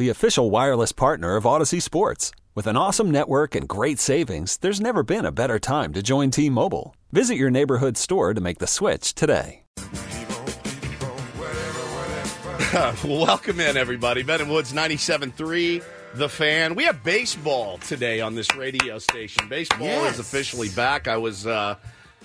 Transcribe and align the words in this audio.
the 0.00 0.08
official 0.08 0.50
wireless 0.50 0.92
partner 0.92 1.36
of 1.36 1.44
Audacy 1.44 1.82
Sports. 1.82 2.32
With 2.54 2.66
an 2.66 2.74
awesome 2.74 3.10
network 3.10 3.54
and 3.54 3.68
great 3.68 3.98
savings, 3.98 4.56
there's 4.56 4.80
never 4.80 5.02
been 5.02 5.26
a 5.26 5.30
better 5.30 5.58
time 5.58 5.92
to 5.92 6.02
join 6.02 6.30
T 6.30 6.48
Mobile. 6.48 6.96
Visit 7.12 7.34
your 7.36 7.50
neighborhood 7.50 7.98
store 7.98 8.32
to 8.32 8.40
make 8.40 8.60
the 8.60 8.66
switch 8.66 9.14
today. 9.14 9.64
Welcome 13.04 13.60
in, 13.60 13.76
everybody. 13.76 14.22
Ben 14.22 14.40
and 14.40 14.50
Woods 14.50 14.72
97.3, 14.72 15.84
The 16.14 16.30
Fan. 16.30 16.74
We 16.76 16.84
have 16.84 17.04
baseball 17.04 17.76
today 17.76 18.22
on 18.22 18.34
this 18.34 18.56
radio 18.56 18.98
station. 18.98 19.48
Baseball 19.50 19.86
Yes. 19.86 20.14
is 20.14 20.20
officially 20.20 20.70
back. 20.70 21.08
I 21.08 21.18
was 21.18 21.46
uh, 21.46 21.74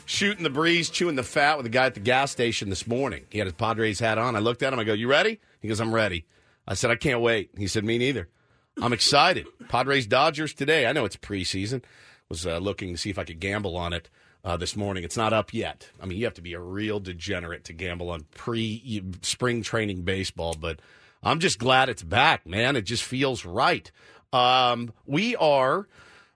shooting 0.05 0.45
the 0.45 0.49
breeze, 0.49 0.89
chewing 0.89 1.17
the 1.17 1.23
fat 1.23 1.57
with 1.57 1.65
a 1.65 1.69
guy 1.69 1.87
at 1.87 1.93
the 1.93 1.99
gas 1.99 2.31
station 2.31 2.69
this 2.69 2.87
morning. 2.87 3.25
He 3.29 3.39
had 3.39 3.47
his 3.47 3.53
Padres 3.55 3.99
hat 3.99 4.17
on. 4.17 4.37
I 4.37 4.39
looked 4.39 4.63
at 4.63 4.71
him. 4.71 4.79
I 4.79 4.85
go, 4.85 4.93
You 4.93 5.09
ready? 5.09 5.41
He 5.61 5.67
goes, 5.67 5.81
I'm 5.81 5.93
ready. 5.93 6.23
I 6.67 6.73
said, 6.73 6.91
I 6.91 6.95
can't 6.95 7.21
wait. 7.21 7.51
He 7.57 7.67
said, 7.67 7.83
Me 7.83 7.97
neither. 7.97 8.29
I'm 8.81 8.93
excited. 8.93 9.47
Padres 9.69 10.07
Dodgers 10.07 10.53
today. 10.53 10.85
I 10.85 10.91
know 10.91 11.05
it's 11.05 11.15
preseason. 11.15 11.83
Was 12.29 12.45
uh, 12.45 12.57
looking 12.57 12.91
to 12.93 12.97
see 12.97 13.09
if 13.09 13.19
I 13.19 13.23
could 13.23 13.39
gamble 13.39 13.77
on 13.77 13.93
it 13.93 14.09
uh, 14.43 14.57
this 14.57 14.75
morning. 14.75 15.03
It's 15.03 15.17
not 15.17 15.31
up 15.31 15.53
yet. 15.53 15.89
I 16.01 16.05
mean, 16.05 16.17
you 16.17 16.25
have 16.25 16.33
to 16.35 16.41
be 16.41 16.53
a 16.53 16.59
real 16.59 16.99
degenerate 16.99 17.63
to 17.65 17.73
gamble 17.73 18.09
on 18.09 18.25
pre 18.35 19.03
spring 19.21 19.61
training 19.61 20.03
baseball, 20.03 20.55
but 20.59 20.79
I'm 21.23 21.39
just 21.39 21.59
glad 21.59 21.89
it's 21.89 22.03
back, 22.03 22.45
man. 22.45 22.75
It 22.75 22.83
just 22.83 23.03
feels 23.03 23.45
right. 23.45 23.91
Um, 24.33 24.91
we 25.05 25.35
are 25.35 25.87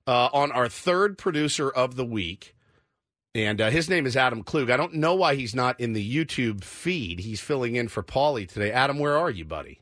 uh, 0.07 0.29
on 0.31 0.51
our 0.51 0.69
third 0.69 1.17
producer 1.17 1.69
of 1.69 1.95
the 1.95 2.05
week. 2.05 2.55
And 3.35 3.61
uh, 3.61 3.69
his 3.69 3.89
name 3.89 4.07
is 4.07 4.17
Adam 4.17 4.41
Klug. 4.41 4.71
I 4.71 4.77
don't 4.77 4.95
know 4.95 5.13
why 5.13 5.35
he's 5.35 5.53
not 5.53 5.79
in 5.79 5.93
the 5.93 6.15
YouTube 6.15 6.63
feed. 6.63 7.19
He's 7.19 7.39
filling 7.39 7.75
in 7.75 7.87
for 7.87 8.01
Paulie 8.01 8.47
today. 8.47 8.71
Adam, 8.71 8.97
where 8.97 9.17
are 9.17 9.29
you, 9.29 9.45
buddy? 9.45 9.81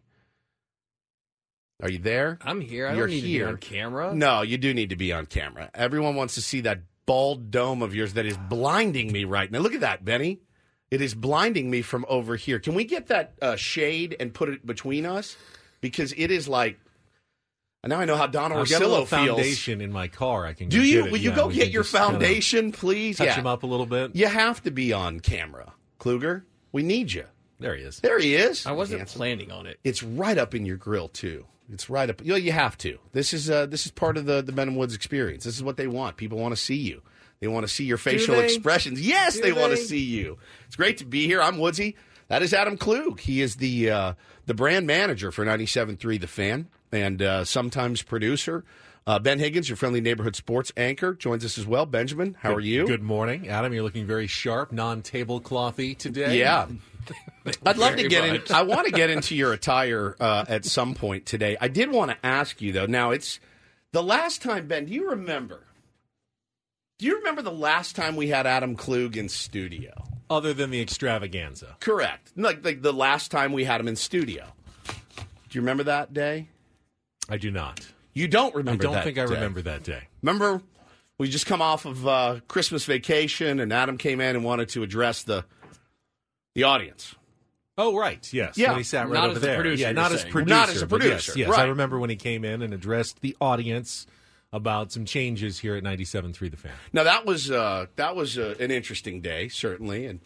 Are 1.82 1.90
you 1.92 2.00
there? 2.00 2.40
I'm 2.42 2.60
here. 2.62 2.88
I 2.88 2.94
You're 2.96 3.06
don't 3.08 3.16
need 3.16 3.24
here. 3.24 3.46
to 3.46 3.52
be 3.52 3.54
on 3.54 3.58
camera. 3.58 4.14
No, 4.16 4.42
you 4.42 4.58
do 4.58 4.74
need 4.74 4.90
to 4.90 4.96
be 4.96 5.12
on 5.14 5.26
camera. 5.28 5.70
Everyone 5.76 6.16
wants 6.16 6.36
to 6.36 6.42
see 6.42 6.62
that 6.62 6.80
bald 7.06 7.52
dome 7.52 7.82
of 7.84 7.94
yours 7.94 8.14
that 8.14 8.26
is 8.26 8.38
blinding 8.50 9.12
me 9.12 9.26
right 9.26 9.52
now. 9.52 9.60
Look 9.60 9.76
at 9.76 9.82
that, 9.82 10.04
Benny. 10.04 10.40
It 10.90 11.02
is 11.02 11.14
blinding 11.14 11.70
me 11.70 11.82
from 11.84 12.06
over 12.10 12.36
here. 12.36 12.60
Can 12.60 12.74
we 12.74 12.84
get 12.86 13.08
that 13.08 13.34
uh, 13.42 13.56
shade 13.58 14.16
and 14.20 14.34
put 14.34 14.50
it 14.50 14.66
between 14.66 15.06
us? 15.06 15.36
Because 15.82 16.14
it 16.18 16.32
is 16.32 16.48
like. 16.48 16.80
Now 17.86 18.00
I 18.00 18.06
know 18.06 18.18
how 18.18 18.28
Don 18.28 18.52
I've 18.52 18.68
got 18.70 18.82
a 18.82 18.88
little 18.88 19.06
Orsillo 19.06 19.08
feels. 19.08 19.28
foundation 19.38 19.80
in 19.80 19.92
my 19.94 20.08
car. 20.08 20.46
I 20.46 20.54
can. 20.54 20.68
Do 20.70 20.78
go 20.80 20.84
you? 20.84 20.98
Get 21.04 21.06
it. 21.08 21.12
Will 21.12 21.20
you 21.20 21.30
Yeah, 21.30 21.36
go 21.36 21.48
we 21.48 21.54
get 21.54 21.64
can 21.66 21.72
your 21.74 21.84
just 21.84 21.94
kinda 21.96 22.10
foundation, 22.12 22.72
please? 22.72 23.18
Touch 23.18 23.28
yeah. 23.28 23.36
him 23.36 23.48
up 23.48 23.64
a 23.64 23.68
little 23.68 23.86
bit. 23.86 24.16
You 24.16 24.28
have 24.28 24.62
to 24.64 24.72
be 24.72 24.92
on 24.94 25.20
camera, 25.20 25.74
Kluger. 26.00 26.44
We 26.72 26.82
need 26.84 27.14
you. 27.14 27.26
There 27.60 27.76
he 27.76 27.84
is. 27.84 28.00
There 28.00 28.20
he 28.20 28.36
is. 28.36 28.66
I 28.66 28.72
wasn't 28.74 29.00
Handsome. 29.02 29.18
planning 29.20 29.52
on 29.52 29.68
it. 29.68 29.80
It's 29.84 30.02
right 30.04 30.38
up 30.38 30.54
in 30.56 30.66
your 30.66 30.78
grill 30.78 31.08
too. 31.08 31.46
It's 31.72 31.90
right 31.90 32.10
up. 32.10 32.22
You, 32.24 32.32
know, 32.32 32.38
you 32.38 32.52
have 32.52 32.78
to. 32.80 32.98
This 33.12 33.34
is 33.34 33.50
uh, 33.50 33.66
this 33.66 33.86
is 33.86 33.92
part 33.92 34.18
of 34.18 34.26
the 34.26 34.42
the 34.42 34.52
Ben 34.52 34.70
and 34.70 34.78
Woods 34.78 34.96
experience. 34.96 35.44
This 35.44 35.56
is 35.56 35.64
what 35.64 35.78
they 35.78 35.88
want. 35.88 36.18
People 36.18 36.38
want 36.38 36.54
to 36.56 36.62
see 36.62 36.76
you. 36.76 37.02
They 37.40 37.48
want 37.48 37.68
to 37.68 37.74
see 37.74 37.84
your 37.84 37.98
facial 37.98 38.36
they? 38.36 38.46
expressions. 38.46 39.00
Yes, 39.06 39.36
Do 39.36 39.42
they, 39.44 39.52
want 39.52 39.72
to 39.72 39.78
see 39.78 40.00
you. 40.00 40.38
It's 40.66 40.76
great 40.76 40.98
to 40.98 41.06
be 41.06 41.28
here. 41.28 41.42
I'm 41.42 41.60
Woodsy. 41.60 41.96
That 42.30 42.42
is 42.42 42.54
Adam 42.54 42.78
Klug. 42.78 43.20
He 43.20 43.42
is 43.42 43.58
the 43.58 43.92
uh, 43.92 44.14
the 44.46 44.54
brand 44.54 44.88
manager 44.88 45.32
for 45.32 45.46
97.3 45.46 46.20
The 46.20 46.28
Fan 46.28 46.68
and 46.92 47.22
uh, 47.22 47.46
sometimes 47.46 48.02
producer. 48.02 48.64
Uh, 49.06 49.20
ben 49.20 49.40
Higgins, 49.40 49.70
your 49.70 49.78
friendly 49.78 50.02
neighborhood 50.02 50.36
sports 50.36 50.74
anchor, 50.76 51.14
joins 51.14 51.46
us 51.46 51.58
as 51.58 51.66
well. 51.66 51.86
Benjamin, 51.86 52.36
how 52.42 52.54
are 52.54 52.60
you? 52.60 52.86
Good 52.86 53.02
morning, 53.02 53.48
Adam. 53.48 53.74
You're 53.74 53.84
looking 53.84 54.06
very 54.06 54.28
sharp, 54.28 54.74
non-tableclothy 54.74 55.98
today. 55.98 56.40
Yeah. 56.40 56.68
I'd 57.66 57.78
love 57.78 57.96
to 57.96 58.08
get 58.08 58.26
in. 58.26 58.42
I 58.56 58.64
want 58.64 58.88
to 58.88 58.92
get 58.92 59.10
into 59.10 59.36
your 59.36 59.54
attire 59.54 60.16
uh, 60.20 60.46
at 60.48 60.66
some 60.66 60.96
point 60.96 61.26
today. 61.26 61.58
I 61.60 61.68
did 61.68 61.92
want 61.92 62.12
to 62.12 62.18
ask 62.26 62.62
you 62.62 62.72
though. 62.72 62.86
Now 62.86 63.12
it's 63.12 63.40
the 63.94 64.04
last 64.04 64.42
time, 64.42 64.68
Ben. 64.68 64.86
Do 64.86 64.94
you 64.94 65.10
remember? 65.12 65.64
Do 67.00 67.06
you 67.06 67.18
remember 67.18 67.42
the 67.42 67.52
last 67.52 67.96
time 67.96 68.16
we 68.16 68.28
had 68.28 68.48
Adam 68.48 68.76
Klug 68.76 69.18
in 69.18 69.30
studio? 69.30 69.92
Other 70.30 70.54
than 70.54 70.72
the 70.72 70.82
extravaganza, 70.82 71.78
Correct. 71.80 72.32
Like 72.36 72.66
like 72.66 72.82
the 72.82 72.92
last 72.92 73.32
time 73.32 73.54
we 73.54 73.64
had 73.64 73.80
him 73.80 73.88
in 73.88 73.96
studio. 73.96 74.46
Do 74.88 74.94
you 75.52 75.62
remember 75.62 75.84
that 75.84 76.14
day? 76.14 76.50
I 77.30 77.38
do 77.38 77.52
not. 77.52 77.88
You 78.14 78.28
don't 78.28 78.54
remember? 78.56 78.88
I 78.88 78.92
don't 78.92 79.04
think 79.04 79.18
I 79.18 79.26
day. 79.26 79.34
remember 79.36 79.62
that 79.62 79.84
day. 79.84 80.08
Remember, 80.22 80.62
we 81.18 81.30
just 81.30 81.46
come 81.46 81.62
off 81.62 81.86
of 81.86 82.08
uh, 82.08 82.40
Christmas 82.48 82.84
vacation, 82.86 83.60
and 83.60 83.72
Adam 83.72 83.98
came 83.98 84.20
in 84.20 84.36
and 84.36 84.44
wanted 84.44 84.70
to 84.70 84.84
address 84.84 85.24
the 85.24 85.46
the 86.58 86.64
audience. 86.64 87.14
Oh, 87.78 87.96
right. 87.96 88.28
Yes. 88.34 88.58
Yeah. 88.58 88.70
When 88.70 88.80
he 88.80 88.84
sat 88.84 89.08
right 89.08 89.14
Not 89.14 89.30
over 89.30 89.40
there. 89.40 89.56
producer, 89.58 89.84
yeah, 89.84 89.92
not 89.92 90.12
as 90.12 90.22
saying. 90.22 90.32
producer. 90.32 90.56
Not 90.56 90.70
as 90.70 90.82
a 90.82 90.88
but 90.88 91.04
yes, 91.04 91.26
producer, 91.26 91.40
Yes, 91.40 91.50
right. 91.50 91.60
I 91.60 91.66
remember 91.66 92.00
when 92.00 92.10
he 92.10 92.16
came 92.16 92.44
in 92.44 92.64
and 92.64 92.74
addressed 92.74 93.22
the 93.22 93.38
audience 93.40 94.08
about 94.52 94.92
some 94.92 95.06
changes 95.06 95.60
here 95.60 95.76
at 95.76 95.84
97.3 95.84 96.50
The 96.50 96.58
Fan. 96.58 96.72
Now 96.94 97.04
that 97.04 97.28
was 97.28 97.52
uh, 97.52 97.86
that 97.96 98.16
was 98.16 98.40
uh, 98.40 98.56
an 98.60 98.72
interesting 98.72 99.22
day, 99.22 99.48
certainly, 99.50 100.08
and 100.08 100.20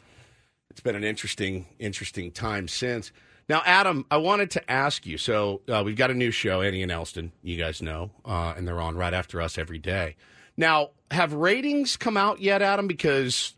it's 0.70 0.80
been 0.80 0.96
an 0.96 1.04
interesting 1.04 1.66
interesting 1.78 2.32
time 2.32 2.70
since. 2.70 3.12
Now, 3.50 3.62
Adam, 3.66 4.06
I 4.10 4.16
wanted 4.16 4.52
to 4.52 4.72
ask 4.72 5.06
you. 5.06 5.18
So 5.18 5.60
uh, 5.68 5.82
we've 5.84 5.98
got 5.98 6.10
a 6.12 6.14
new 6.14 6.32
show, 6.32 6.62
Annie 6.62 6.84
and 6.84 6.92
Elston. 6.92 7.34
You 7.44 7.58
guys 7.58 7.82
know, 7.82 8.12
uh, 8.24 8.54
and 8.56 8.66
they're 8.66 8.80
on 8.80 8.96
right 8.96 9.14
after 9.14 9.42
us 9.42 9.58
every 9.58 9.80
day. 9.80 10.16
Now, 10.56 10.92
have 11.10 11.34
ratings 11.34 11.98
come 11.98 12.16
out 12.16 12.40
yet, 12.40 12.62
Adam? 12.62 12.88
Because 12.88 13.56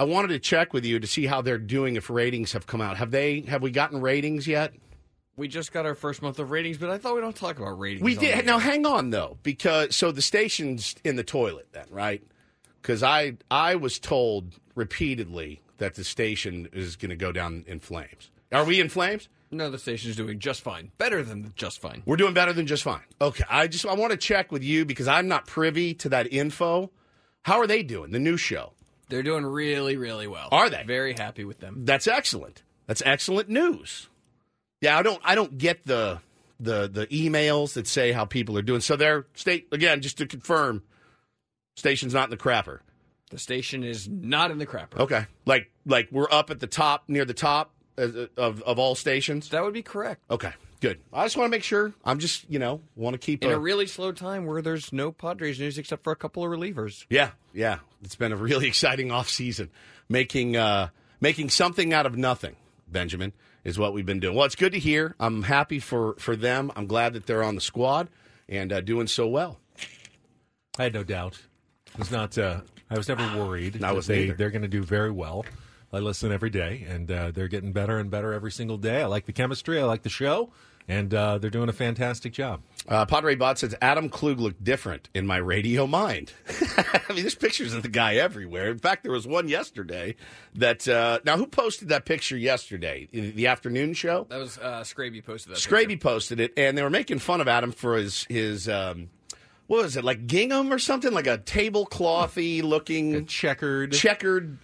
I 0.00 0.04
wanted 0.04 0.28
to 0.28 0.38
check 0.38 0.72
with 0.72 0.86
you 0.86 0.98
to 0.98 1.06
see 1.06 1.26
how 1.26 1.42
they're 1.42 1.58
doing. 1.58 1.96
If 1.96 2.08
ratings 2.08 2.52
have 2.52 2.66
come 2.66 2.80
out, 2.80 2.96
have 2.96 3.10
they? 3.10 3.42
Have 3.42 3.60
we 3.60 3.70
gotten 3.70 4.00
ratings 4.00 4.48
yet? 4.48 4.72
We 5.36 5.46
just 5.46 5.72
got 5.72 5.84
our 5.84 5.94
first 5.94 6.22
month 6.22 6.38
of 6.38 6.50
ratings, 6.50 6.78
but 6.78 6.88
I 6.88 6.96
thought 6.96 7.14
we 7.14 7.20
don't 7.20 7.36
talk 7.36 7.58
about 7.58 7.78
ratings. 7.78 8.02
We 8.02 8.14
did. 8.14 8.46
Now, 8.46 8.58
hang 8.58 8.86
on 8.86 9.10
though, 9.10 9.36
because 9.42 9.94
so 9.94 10.10
the 10.10 10.22
station's 10.22 10.94
in 11.04 11.16
the 11.16 11.22
toilet 11.22 11.68
then, 11.72 11.84
right? 11.90 12.22
Because 12.80 13.02
I 13.02 13.34
I 13.50 13.74
was 13.74 13.98
told 13.98 14.54
repeatedly 14.74 15.60
that 15.76 15.96
the 15.96 16.04
station 16.04 16.70
is 16.72 16.96
going 16.96 17.10
to 17.10 17.16
go 17.16 17.30
down 17.30 17.64
in 17.66 17.78
flames. 17.78 18.30
Are 18.52 18.64
we 18.64 18.80
in 18.80 18.88
flames? 18.88 19.28
No, 19.50 19.70
the 19.70 19.78
station's 19.78 20.16
doing 20.16 20.38
just 20.38 20.62
fine. 20.62 20.92
Better 20.96 21.22
than 21.22 21.52
just 21.56 21.78
fine. 21.78 22.02
We're 22.06 22.16
doing 22.16 22.32
better 22.32 22.54
than 22.54 22.66
just 22.66 22.84
fine. 22.84 23.04
Okay, 23.20 23.44
I 23.50 23.66
just 23.66 23.84
I 23.84 23.92
want 23.92 24.12
to 24.12 24.16
check 24.16 24.50
with 24.50 24.64
you 24.64 24.86
because 24.86 25.08
I'm 25.08 25.28
not 25.28 25.46
privy 25.46 25.92
to 25.94 26.08
that 26.08 26.32
info. 26.32 26.90
How 27.42 27.58
are 27.58 27.66
they 27.66 27.82
doing? 27.82 28.12
The 28.12 28.18
new 28.18 28.38
show. 28.38 28.72
They're 29.10 29.22
doing 29.22 29.44
really, 29.44 29.96
really 29.96 30.26
well. 30.26 30.48
Are 30.52 30.70
they? 30.70 30.84
Very 30.86 31.14
happy 31.14 31.44
with 31.44 31.58
them. 31.60 31.84
That's 31.84 32.06
excellent. 32.06 32.62
That's 32.86 33.02
excellent 33.04 33.48
news. 33.48 34.08
Yeah, 34.80 34.98
I 34.98 35.02
don't 35.02 35.20
I 35.24 35.34
don't 35.34 35.58
get 35.58 35.84
the 35.84 36.20
the 36.58 36.88
the 36.88 37.06
emails 37.08 37.74
that 37.74 37.86
say 37.86 38.12
how 38.12 38.24
people 38.24 38.56
are 38.56 38.62
doing. 38.62 38.80
So 38.80 38.96
they're 38.96 39.26
state 39.34 39.68
again, 39.72 40.00
just 40.00 40.18
to 40.18 40.26
confirm, 40.26 40.82
station's 41.76 42.14
not 42.14 42.24
in 42.24 42.30
the 42.30 42.36
crapper. 42.36 42.80
The 43.30 43.38
station 43.38 43.84
is 43.84 44.08
not 44.08 44.50
in 44.50 44.58
the 44.58 44.66
crapper. 44.66 44.98
Okay, 44.98 45.26
like 45.44 45.70
like 45.84 46.08
we're 46.10 46.30
up 46.30 46.50
at 46.50 46.60
the 46.60 46.66
top 46.66 47.04
near 47.08 47.24
the 47.24 47.34
top 47.34 47.72
uh, 47.98 48.26
of 48.36 48.62
of 48.62 48.78
all 48.78 48.94
stations. 48.94 49.50
That 49.50 49.62
would 49.62 49.74
be 49.74 49.82
correct. 49.82 50.22
Okay, 50.30 50.52
good. 50.80 51.00
I 51.12 51.24
just 51.24 51.36
want 51.36 51.46
to 51.46 51.50
make 51.50 51.62
sure. 51.62 51.92
I'm 52.04 52.18
just 52.18 52.48
you 52.48 52.58
know 52.58 52.80
want 52.96 53.14
to 53.14 53.18
keep 53.18 53.44
In 53.44 53.50
a, 53.50 53.56
a 53.56 53.58
really 53.58 53.86
slow 53.86 54.12
time 54.12 54.46
where 54.46 54.62
there's 54.62 54.92
no 54.92 55.12
Padres 55.12 55.60
news 55.60 55.78
except 55.78 56.02
for 56.04 56.12
a 56.12 56.16
couple 56.16 56.44
of 56.44 56.50
relievers. 56.50 57.06
yeah 57.08 57.30
yeah. 57.52 57.78
It's 58.02 58.16
been 58.16 58.32
a 58.32 58.36
really 58.36 58.66
exciting 58.68 59.10
off 59.10 59.28
season, 59.28 59.70
making 60.08 60.56
uh 60.56 60.88
making 61.20 61.50
something 61.50 61.92
out 61.92 62.06
of 62.06 62.16
nothing. 62.16 62.56
Benjamin 62.88 63.32
is 63.64 63.78
what 63.78 63.92
we've 63.92 64.06
been 64.06 64.20
doing. 64.20 64.34
Well, 64.34 64.46
it's 64.46 64.56
good 64.56 64.72
to 64.72 64.78
hear. 64.78 65.14
I'm 65.20 65.42
happy 65.42 65.78
for 65.78 66.14
for 66.18 66.36
them. 66.36 66.72
I'm 66.76 66.86
glad 66.86 67.12
that 67.12 67.26
they're 67.26 67.42
on 67.42 67.54
the 67.54 67.60
squad 67.60 68.08
and 68.48 68.72
uh, 68.72 68.80
doing 68.80 69.06
so 69.06 69.26
well. 69.26 69.60
I 70.78 70.84
had 70.84 70.94
no 70.94 71.04
doubt. 71.04 71.40
I 71.94 71.98
was 71.98 72.10
not. 72.10 72.36
Uh, 72.36 72.60
I 72.90 72.96
was 72.96 73.08
never 73.08 73.22
worried. 73.38 73.82
I 73.84 73.92
wasn't 73.92 74.16
they, 74.16 74.24
either. 74.24 74.34
They're 74.34 74.50
going 74.50 74.62
to 74.62 74.68
do 74.68 74.82
very 74.82 75.10
well. 75.10 75.44
I 75.92 75.98
listen 75.98 76.30
every 76.30 76.50
day, 76.50 76.86
and 76.88 77.10
uh, 77.10 77.30
they're 77.32 77.48
getting 77.48 77.72
better 77.72 77.98
and 77.98 78.10
better 78.10 78.32
every 78.32 78.52
single 78.52 78.76
day. 78.76 79.02
I 79.02 79.06
like 79.06 79.26
the 79.26 79.32
chemistry. 79.32 79.80
I 79.80 79.84
like 79.84 80.02
the 80.02 80.08
show, 80.08 80.52
and 80.88 81.12
uh, 81.14 81.38
they're 81.38 81.50
doing 81.50 81.68
a 81.68 81.72
fantastic 81.72 82.32
job. 82.32 82.62
Uh, 82.88 83.04
Padre 83.06 83.34
Bot 83.34 83.58
says 83.58 83.74
Adam 83.80 84.08
Klug 84.08 84.40
looked 84.40 84.64
different 84.64 85.08
in 85.14 85.26
my 85.26 85.36
radio 85.36 85.86
mind. 85.86 86.32
I 86.76 87.12
mean, 87.12 87.22
there's 87.22 87.34
pictures 87.34 87.74
of 87.74 87.82
the 87.82 87.88
guy 87.88 88.16
everywhere. 88.16 88.70
In 88.70 88.78
fact, 88.78 89.02
there 89.02 89.12
was 89.12 89.26
one 89.26 89.48
yesterday 89.48 90.16
that. 90.54 90.88
Uh, 90.88 91.20
now, 91.24 91.36
who 91.36 91.46
posted 91.46 91.88
that 91.88 92.04
picture 92.04 92.36
yesterday? 92.36 93.08
The 93.12 93.46
afternoon 93.46 93.94
show? 93.94 94.26
That 94.30 94.38
was 94.38 94.58
uh, 94.58 94.80
Scraby 94.80 95.24
posted 95.24 95.52
that. 95.52 95.58
Scraby 95.58 95.88
picture. 95.88 96.08
posted 96.08 96.40
it, 96.40 96.52
and 96.56 96.76
they 96.76 96.82
were 96.82 96.90
making 96.90 97.18
fun 97.18 97.40
of 97.40 97.48
Adam 97.48 97.72
for 97.72 97.96
his 97.96 98.24
his. 98.28 98.68
Um, 98.68 99.10
what 99.66 99.84
was 99.84 99.96
it 99.96 100.02
like 100.02 100.26
gingham 100.26 100.72
or 100.72 100.80
something 100.80 101.12
like 101.12 101.28
a 101.28 101.38
tableclothy 101.38 102.60
looking 102.60 103.26
Checkered, 103.26 103.92
checkered 103.92 104.58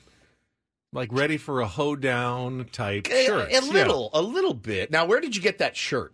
like 0.96 1.12
ready 1.12 1.36
for 1.36 1.60
a 1.60 1.66
hoedown 1.66 2.66
type 2.72 3.06
a, 3.08 3.26
shirt. 3.26 3.52
a 3.52 3.60
little 3.60 4.10
a 4.14 4.22
little 4.22 4.54
bit. 4.54 4.90
Now, 4.90 5.04
where 5.04 5.20
did 5.20 5.36
you 5.36 5.42
get 5.42 5.58
that 5.58 5.76
shirt? 5.76 6.12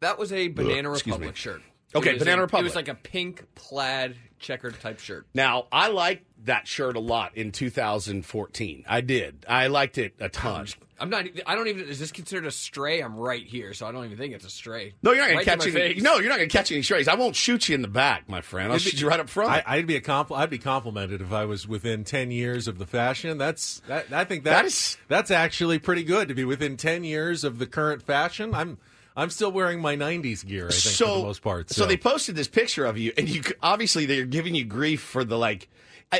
That 0.00 0.18
was 0.18 0.32
a 0.32 0.48
Banana 0.48 0.92
excuse 0.92 1.14
Republic 1.14 1.34
me. 1.34 1.38
shirt. 1.38 1.62
Okay, 1.94 2.16
Banana 2.16 2.42
a- 2.42 2.44
Republic. 2.44 2.62
It 2.62 2.68
was 2.68 2.76
like 2.76 2.88
a 2.88 2.94
pink 2.94 3.44
plaid 3.54 4.16
checkered 4.44 4.78
type 4.80 5.00
shirt. 5.00 5.26
Now, 5.34 5.66
I 5.72 5.88
liked 5.88 6.24
that 6.44 6.68
shirt 6.68 6.94
a 6.96 7.00
lot 7.00 7.36
in 7.36 7.50
2014. 7.50 8.84
I 8.88 9.00
did. 9.00 9.44
I 9.48 9.66
liked 9.66 9.98
it 9.98 10.14
a 10.20 10.28
ton. 10.28 10.66
I'm 11.00 11.10
not. 11.10 11.26
I 11.46 11.56
don't 11.56 11.66
even. 11.66 11.88
Is 11.88 11.98
this 11.98 12.12
considered 12.12 12.46
a 12.46 12.52
stray? 12.52 13.00
I'm 13.00 13.16
right 13.16 13.44
here, 13.44 13.74
so 13.74 13.86
I 13.86 13.90
don't 13.92 14.04
even 14.04 14.16
think 14.16 14.32
it's 14.32 14.44
a 14.44 14.50
stray. 14.50 14.94
No, 15.02 15.10
you're 15.10 15.22
not 15.22 15.30
gonna 15.30 15.40
to 15.40 15.50
catch 15.50 15.62
any. 15.62 15.72
face. 15.72 16.02
No, 16.02 16.18
you're 16.18 16.28
not 16.28 16.36
going 16.36 16.48
to 16.48 16.56
catch 16.56 16.70
any 16.70 16.82
strays. 16.82 17.08
I 17.08 17.16
won't 17.16 17.34
shoot 17.34 17.68
you 17.68 17.74
in 17.74 17.82
the 17.82 17.88
back, 17.88 18.28
my 18.28 18.42
friend. 18.42 18.68
I'll 18.68 18.76
It'd 18.76 18.84
be- 18.84 18.90
shoot 18.92 19.00
you 19.00 19.08
right 19.08 19.18
up 19.18 19.28
front. 19.28 19.50
I, 19.50 19.62
I'd 19.66 19.88
be 19.88 19.96
a 19.96 20.00
compl- 20.00 20.36
I'd 20.36 20.50
be 20.50 20.58
complimented 20.58 21.20
if 21.20 21.32
I 21.32 21.46
was 21.46 21.66
within 21.66 22.04
ten 22.04 22.30
years 22.30 22.68
of 22.68 22.78
the 22.78 22.86
fashion. 22.86 23.38
That's 23.38 23.80
that, 23.88 24.12
I 24.12 24.24
think 24.24 24.44
That 24.44 24.62
that's 24.62 24.96
that's 25.08 25.30
actually 25.32 25.80
pretty 25.80 26.04
good 26.04 26.28
to 26.28 26.34
be 26.34 26.44
within 26.44 26.76
ten 26.76 27.02
years 27.02 27.42
of 27.42 27.58
the 27.58 27.66
current 27.66 28.00
fashion. 28.02 28.54
I'm 28.54 28.78
I'm 29.16 29.30
still 29.30 29.52
wearing 29.52 29.80
my 29.80 29.96
'90s 29.96 30.44
gear. 30.44 30.66
I 30.66 30.70
think 30.70 30.94
so, 30.96 31.06
for 31.06 31.18
the 31.18 31.24
most 31.24 31.42
part. 31.42 31.70
So. 31.70 31.86
they 31.86 31.96
posted 31.96 32.34
this 32.34 32.48
picture 32.48 32.84
of 32.84 32.98
you, 32.98 33.12
and 33.16 33.28
you 33.28 33.42
obviously 33.62 34.06
they're 34.06 34.26
giving 34.26 34.54
you 34.54 34.64
grief 34.64 35.00
for 35.00 35.24
the 35.24 35.38
like. 35.38 35.68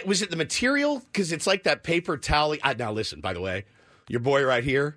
Was 0.06 0.22
it 0.22 0.30
the 0.30 0.36
material? 0.36 1.00
Because 1.00 1.30
it's 1.30 1.46
like 1.46 1.64
that 1.64 1.82
paper 1.82 2.16
towel. 2.16 2.56
I, 2.62 2.74
now 2.74 2.92
listen, 2.92 3.20
by 3.20 3.32
the 3.32 3.40
way, 3.40 3.64
your 4.08 4.20
boy 4.20 4.44
right 4.44 4.64
here. 4.64 4.96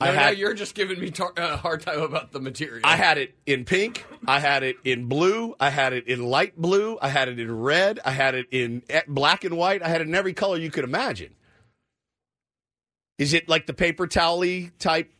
No, 0.00 0.06
I 0.06 0.14
no, 0.14 0.30
you're 0.30 0.54
just 0.54 0.76
giving 0.76 1.00
me 1.00 1.12
a 1.18 1.24
uh, 1.24 1.56
hard 1.56 1.80
time 1.80 2.00
about 2.00 2.30
the 2.30 2.38
material. 2.38 2.82
I 2.84 2.94
had 2.94 3.18
it 3.18 3.34
in 3.46 3.64
pink. 3.64 4.06
I 4.28 4.38
had 4.38 4.62
it 4.62 4.76
in 4.84 5.06
blue. 5.06 5.56
I 5.58 5.70
had 5.70 5.92
it 5.92 6.06
in 6.06 6.22
light 6.22 6.56
blue. 6.56 6.98
I 7.02 7.08
had 7.08 7.28
it 7.28 7.40
in 7.40 7.52
red. 7.60 7.98
I 8.04 8.12
had 8.12 8.36
it 8.36 8.46
in 8.52 8.82
eh, 8.88 9.02
black 9.08 9.42
and 9.42 9.56
white. 9.56 9.82
I 9.82 9.88
had 9.88 10.00
it 10.00 10.06
in 10.06 10.14
every 10.14 10.34
color 10.34 10.56
you 10.56 10.70
could 10.70 10.84
imagine. 10.84 11.34
Is 13.18 13.32
it 13.32 13.48
like 13.48 13.66
the 13.66 13.74
paper 13.74 14.06
towel 14.06 14.44
type 14.78 15.12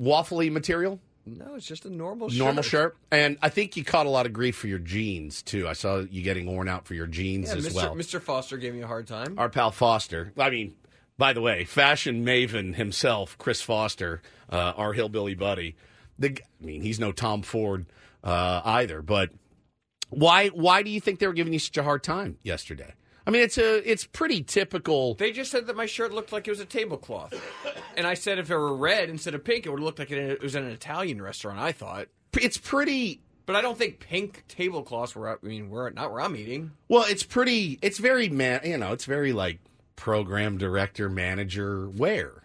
waffly 0.00 0.50
material? 0.50 1.00
No, 1.36 1.54
it's 1.54 1.66
just 1.66 1.84
a 1.84 1.90
normal 1.90 2.28
shirt. 2.28 2.38
Normal 2.38 2.62
shirt. 2.62 2.96
And 3.10 3.36
I 3.42 3.48
think 3.48 3.76
you 3.76 3.84
caught 3.84 4.06
a 4.06 4.10
lot 4.10 4.24
of 4.26 4.32
grief 4.32 4.56
for 4.56 4.66
your 4.68 4.78
jeans, 4.78 5.42
too. 5.42 5.66
I 5.68 5.72
saw 5.72 5.98
you 6.10 6.22
getting 6.22 6.46
worn 6.46 6.68
out 6.68 6.86
for 6.86 6.94
your 6.94 7.06
jeans 7.06 7.48
Yeah, 7.50 7.56
as 7.56 7.66
Mr. 7.68 7.74
well. 7.74 7.94
Mr. 7.96 8.20
Foster 8.20 8.56
gave 8.56 8.74
me 8.74 8.80
a 8.82 8.86
hard 8.86 9.06
time. 9.06 9.38
Our 9.38 9.48
pal 9.48 9.70
Foster. 9.70 10.32
I 10.38 10.50
mean, 10.50 10.74
by 11.18 11.32
the 11.32 11.40
way, 11.40 11.64
fashion 11.64 12.24
maven 12.24 12.74
himself, 12.76 13.36
Chris 13.38 13.60
Foster, 13.60 14.22
uh, 14.50 14.72
our 14.76 14.92
hillbilly 14.92 15.34
buddy. 15.34 15.76
The, 16.18 16.30
g- 16.30 16.42
I 16.62 16.64
mean, 16.64 16.82
he's 16.82 16.98
no 17.00 17.12
Tom 17.12 17.42
Ford 17.42 17.86
uh, 18.24 18.60
either. 18.64 19.02
But 19.02 19.30
why? 20.10 20.48
Why 20.48 20.82
do 20.82 20.90
you 20.90 21.00
think 21.00 21.18
they 21.18 21.26
were 21.26 21.32
giving 21.32 21.52
you 21.52 21.58
such 21.58 21.76
a 21.76 21.82
hard 21.82 22.02
time 22.02 22.38
yesterday? 22.42 22.94
I 23.28 23.30
mean, 23.30 23.42
it's 23.42 23.58
a 23.58 23.88
it's 23.88 24.06
pretty 24.06 24.42
typical. 24.42 25.12
They 25.14 25.32
just 25.32 25.50
said 25.50 25.66
that 25.66 25.76
my 25.76 25.84
shirt 25.84 26.14
looked 26.14 26.32
like 26.32 26.48
it 26.48 26.50
was 26.50 26.60
a 26.60 26.64
tablecloth, 26.64 27.34
and 27.94 28.06
I 28.06 28.14
said 28.14 28.38
if 28.38 28.50
it 28.50 28.56
were 28.56 28.74
red 28.74 29.10
instead 29.10 29.34
of 29.34 29.44
pink, 29.44 29.66
it 29.66 29.70
would 29.70 29.80
look 29.80 29.98
like 29.98 30.10
it, 30.10 30.42
was 30.42 30.54
in 30.54 30.64
an 30.64 30.70
Italian 30.70 31.20
restaurant. 31.20 31.58
I 31.60 31.72
thought, 31.72 32.08
It's 32.32 32.56
pretty. 32.56 33.20
but 33.44 33.54
I 33.54 33.60
don't 33.60 33.76
think 33.76 34.00
pink 34.00 34.44
tablecloths 34.48 35.14
were. 35.14 35.28
I 35.28 35.36
mean, 35.46 35.68
we're 35.68 35.90
not 35.90 36.10
where 36.10 36.22
I'm 36.22 36.36
eating. 36.36 36.70
Well, 36.88 37.04
it's 37.06 37.22
pretty. 37.22 37.78
It's 37.82 37.98
very 37.98 38.30
man. 38.30 38.62
You 38.64 38.78
know, 38.78 38.94
it's 38.94 39.04
very 39.04 39.34
like 39.34 39.58
program 39.94 40.56
director, 40.56 41.10
manager 41.10 41.86
wear. 41.90 42.44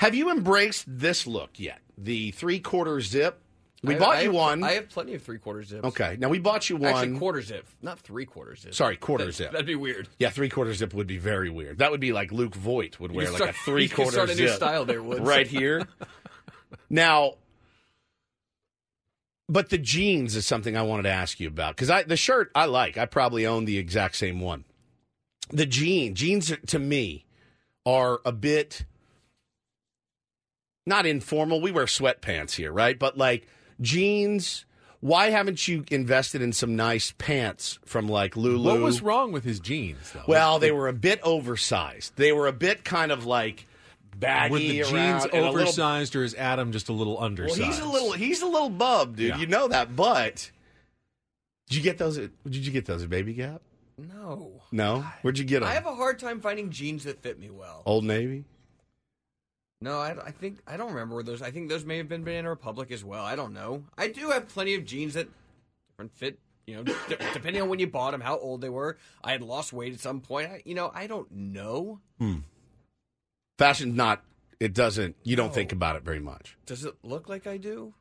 Have 0.00 0.16
you 0.16 0.28
embraced 0.28 0.86
this 0.88 1.24
look 1.24 1.60
yet? 1.60 1.78
The 1.96 2.32
three 2.32 2.58
quarter 2.58 3.00
zip. 3.00 3.40
We 3.84 3.96
I- 3.96 3.98
bought 3.98 4.16
I 4.16 4.20
you 4.22 4.26
have- 4.28 4.34
one. 4.34 4.64
I 4.64 4.72
have 4.72 4.88
plenty 4.88 5.14
of 5.14 5.22
three 5.22 5.38
quarter 5.38 5.62
zips. 5.62 5.84
okay, 5.84 6.16
now 6.18 6.28
we 6.28 6.38
bought 6.38 6.68
you 6.70 6.76
one. 6.76 6.94
Actually, 6.94 7.18
quarter 7.18 7.42
zip, 7.42 7.66
not 7.82 7.98
three 8.00 8.24
quarter 8.26 8.56
zip. 8.56 8.74
Sorry, 8.74 8.96
quarter 8.98 9.26
That- 9.26 9.32
zip. 9.32 9.52
That'd 9.52 9.66
be 9.66 9.74
weird. 9.76 10.08
Yeah, 10.18 10.30
three 10.30 10.48
quarter 10.48 10.72
zip 10.74 10.94
would 10.94 11.06
be 11.06 11.18
very 11.18 11.50
weird. 11.50 11.78
That 11.78 11.90
would 11.90 12.00
be 12.00 12.12
like 12.12 12.32
Luke 12.32 12.54
Voigt 12.54 12.98
would 13.00 13.12
wear 13.12 13.26
could 13.26 13.32
like 13.34 13.42
start- 13.42 13.50
a 13.56 13.58
three 13.64 13.82
you 13.84 13.88
could 13.88 13.96
quarter 13.96 14.12
start 14.12 14.30
a 14.30 14.34
new 14.34 14.48
style 14.48 14.84
there, 14.84 15.02
Woods. 15.02 15.20
right 15.20 15.46
here. 15.46 15.86
now, 16.90 17.34
but 19.48 19.68
the 19.70 19.78
jeans 19.78 20.36
is 20.36 20.46
something 20.46 20.76
I 20.76 20.82
wanted 20.82 21.02
to 21.04 21.10
ask 21.10 21.38
you 21.38 21.48
about 21.48 21.76
because 21.76 21.90
I 21.90 22.02
the 22.02 22.16
shirt 22.16 22.50
I 22.54 22.64
like. 22.64 22.96
I 22.96 23.06
probably 23.06 23.46
own 23.46 23.66
the 23.66 23.78
exact 23.78 24.16
same 24.16 24.40
one. 24.40 24.64
The 25.50 25.66
jean 25.66 26.14
jeans 26.14 26.50
to 26.68 26.78
me 26.78 27.26
are 27.84 28.20
a 28.24 28.32
bit 28.32 28.86
not 30.86 31.04
informal. 31.06 31.60
We 31.60 31.70
wear 31.72 31.84
sweatpants 31.84 32.52
here, 32.52 32.72
right? 32.72 32.98
But 32.98 33.18
like 33.18 33.46
jeans. 33.80 34.64
Why 35.00 35.28
haven't 35.30 35.68
you 35.68 35.84
invested 35.90 36.40
in 36.40 36.52
some 36.52 36.76
nice 36.76 37.12
pants 37.18 37.78
from 37.84 38.08
like 38.08 38.36
Lulu? 38.36 38.64
What 38.66 38.80
was 38.80 39.02
wrong 39.02 39.32
with 39.32 39.44
his 39.44 39.60
jeans 39.60 40.12
though? 40.12 40.22
Well, 40.26 40.58
they 40.58 40.72
were 40.72 40.88
a 40.88 40.94
bit 40.94 41.20
oversized. 41.22 42.16
They 42.16 42.32
were 42.32 42.46
a 42.46 42.52
bit 42.52 42.84
kind 42.84 43.12
of 43.12 43.26
like 43.26 43.66
baggy 44.16 44.52
were 44.52 44.58
the 44.60 44.82
around 44.82 44.90
jeans 44.92 45.24
and 45.24 45.34
a 45.34 45.50
little- 45.50 45.60
oversized, 45.62 46.16
or 46.16 46.24
is 46.24 46.34
Adam 46.34 46.72
just 46.72 46.88
a 46.88 46.92
little 46.94 47.20
undersized? 47.20 47.60
well, 47.60 47.68
he's 47.70 47.80
a 47.80 47.86
little 47.86 48.12
he's 48.12 48.42
a 48.42 48.46
little 48.46 48.70
bub, 48.70 49.16
dude. 49.16 49.28
Yeah. 49.30 49.38
You 49.38 49.46
know 49.46 49.68
that, 49.68 49.94
but 49.94 50.50
did 51.68 51.76
you 51.76 51.82
get 51.82 51.98
those? 51.98 52.16
At, 52.16 52.30
did 52.44 52.64
you 52.64 52.72
get 52.72 52.86
those 52.86 53.02
at 53.02 53.10
Baby 53.10 53.34
Gap? 53.34 53.60
No, 53.98 54.62
No. 54.72 55.04
Where'd 55.22 55.38
you 55.38 55.44
get 55.44 55.60
them? 55.60 55.68
I 55.68 55.74
have 55.74 55.86
a 55.86 55.94
hard 55.94 56.18
time 56.18 56.40
finding 56.40 56.70
jeans 56.70 57.04
that 57.04 57.22
fit 57.22 57.38
me 57.38 57.48
well. 57.50 57.82
Old 57.86 58.04
Navy. 58.04 58.44
No, 59.80 59.98
I, 59.98 60.16
I 60.26 60.30
think 60.30 60.58
I 60.66 60.76
don't 60.76 60.90
remember 60.92 61.14
where 61.16 61.24
those. 61.24 61.42
I 61.42 61.50
think 61.50 61.68
those 61.68 61.84
may 61.84 61.98
have 61.98 62.08
been 62.08 62.24
Banana 62.24 62.48
Republic 62.48 62.90
as 62.90 63.04
well. 63.04 63.24
I 63.24 63.36
don't 63.36 63.52
know. 63.52 63.84
I 63.98 64.08
do 64.08 64.30
have 64.30 64.48
plenty 64.48 64.74
of 64.74 64.84
jeans 64.84 65.14
that 65.14 65.28
different 65.90 66.12
fit. 66.12 66.38
You 66.66 66.76
know, 66.76 66.82
d- 66.84 66.94
depending 67.34 67.60
on 67.60 67.68
when 67.68 67.78
you 67.78 67.86
bought 67.86 68.12
them, 68.12 68.22
how 68.22 68.38
old 68.38 68.62
they 68.62 68.70
were. 68.70 68.96
I 69.22 69.32
had 69.32 69.42
lost 69.42 69.72
weight 69.74 69.92
at 69.92 70.00
some 70.00 70.20
point. 70.22 70.48
I, 70.50 70.62
you 70.64 70.74
know, 70.74 70.90
I 70.94 71.06
don't 71.06 71.30
know. 71.30 72.00
Hmm. 72.18 72.36
Fashion's 73.58 73.94
not. 73.94 74.22
It 74.60 74.72
doesn't. 74.72 75.16
You 75.24 75.36
don't 75.36 75.48
No. 75.48 75.52
think 75.52 75.72
about 75.72 75.96
it 75.96 76.02
very 76.04 76.20
much. 76.20 76.56
Does 76.64 76.84
it 76.84 76.94
look 77.02 77.28
like 77.28 77.46
I 77.46 77.56
do? 77.58 77.92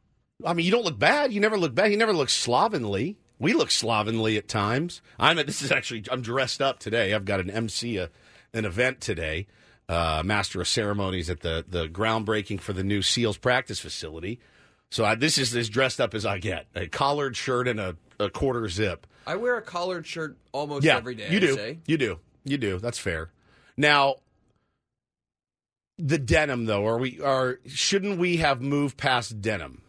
I 0.46 0.54
mean, 0.54 0.66
you 0.66 0.72
don't 0.72 0.86
look 0.86 0.98
bad. 1.00 1.34
You 1.34 1.40
never 1.42 1.58
look 1.58 1.76
bad. 1.76 1.92
You 1.92 1.98
never 1.98 2.14
look 2.14 2.30
slovenly. 2.30 3.18
We 3.40 3.54
look 3.54 3.72
slovenly 3.72 4.38
at 4.38 4.48
times. 4.48 5.02
I'm. 5.20 5.36
This 5.38 5.62
is 5.62 5.72
actually. 5.72 6.06
I'm 6.10 6.22
dressed 6.22 6.62
up 6.62 6.80
today. 6.80 7.14
I've 7.14 7.26
got 7.26 7.40
an 7.42 7.50
MC 7.50 7.98
a, 7.98 8.10
an 8.54 8.64
event 8.66 9.02
today. 9.02 9.48
Uh, 9.90 10.22
master 10.24 10.62
of 10.62 10.68
ceremonies 10.68 11.30
at 11.30 11.42
the 11.42 11.66
the 11.68 11.88
groundbreaking 11.88 12.60
for 12.62 12.72
the 12.74 12.84
new 12.84 13.02
SEALs 13.02 13.38
practice 13.38 13.80
facility. 13.80 14.40
So 14.90 15.04
I, 15.04 15.16
this 15.16 15.38
is 15.38 15.56
as 15.56 15.70
dressed 15.70 16.00
up 16.00 16.14
as 16.14 16.26
I 16.26 16.40
get. 16.40 16.68
A 16.76 16.88
collared 16.88 17.36
shirt 17.36 17.68
and 17.68 17.80
a, 17.80 17.98
a 18.20 18.30
quarter 18.30 18.70
zip. 18.70 19.08
I 19.28 19.36
wear 19.36 19.58
a 19.58 19.62
collared 19.62 20.06
shirt 20.06 20.38
almost 20.52 20.86
yeah, 20.86 20.98
every 20.98 21.16
day. 21.16 21.30
you 21.30 21.40
do. 21.40 21.56
Say. 21.56 21.80
You 21.86 21.98
do. 21.98 22.20
You 22.46 22.58
do. 22.58 22.80
That's 22.80 23.00
fair. 23.00 23.32
Now, 23.76 24.18
the 25.98 26.18
denim 26.18 26.66
though, 26.66 26.86
are 26.88 26.98
we 26.98 27.22
are 27.22 27.60
shouldn't 27.68 28.18
we 28.20 28.38
have 28.38 28.62
moved 28.62 28.98
past 28.98 29.42
denim? 29.42 29.83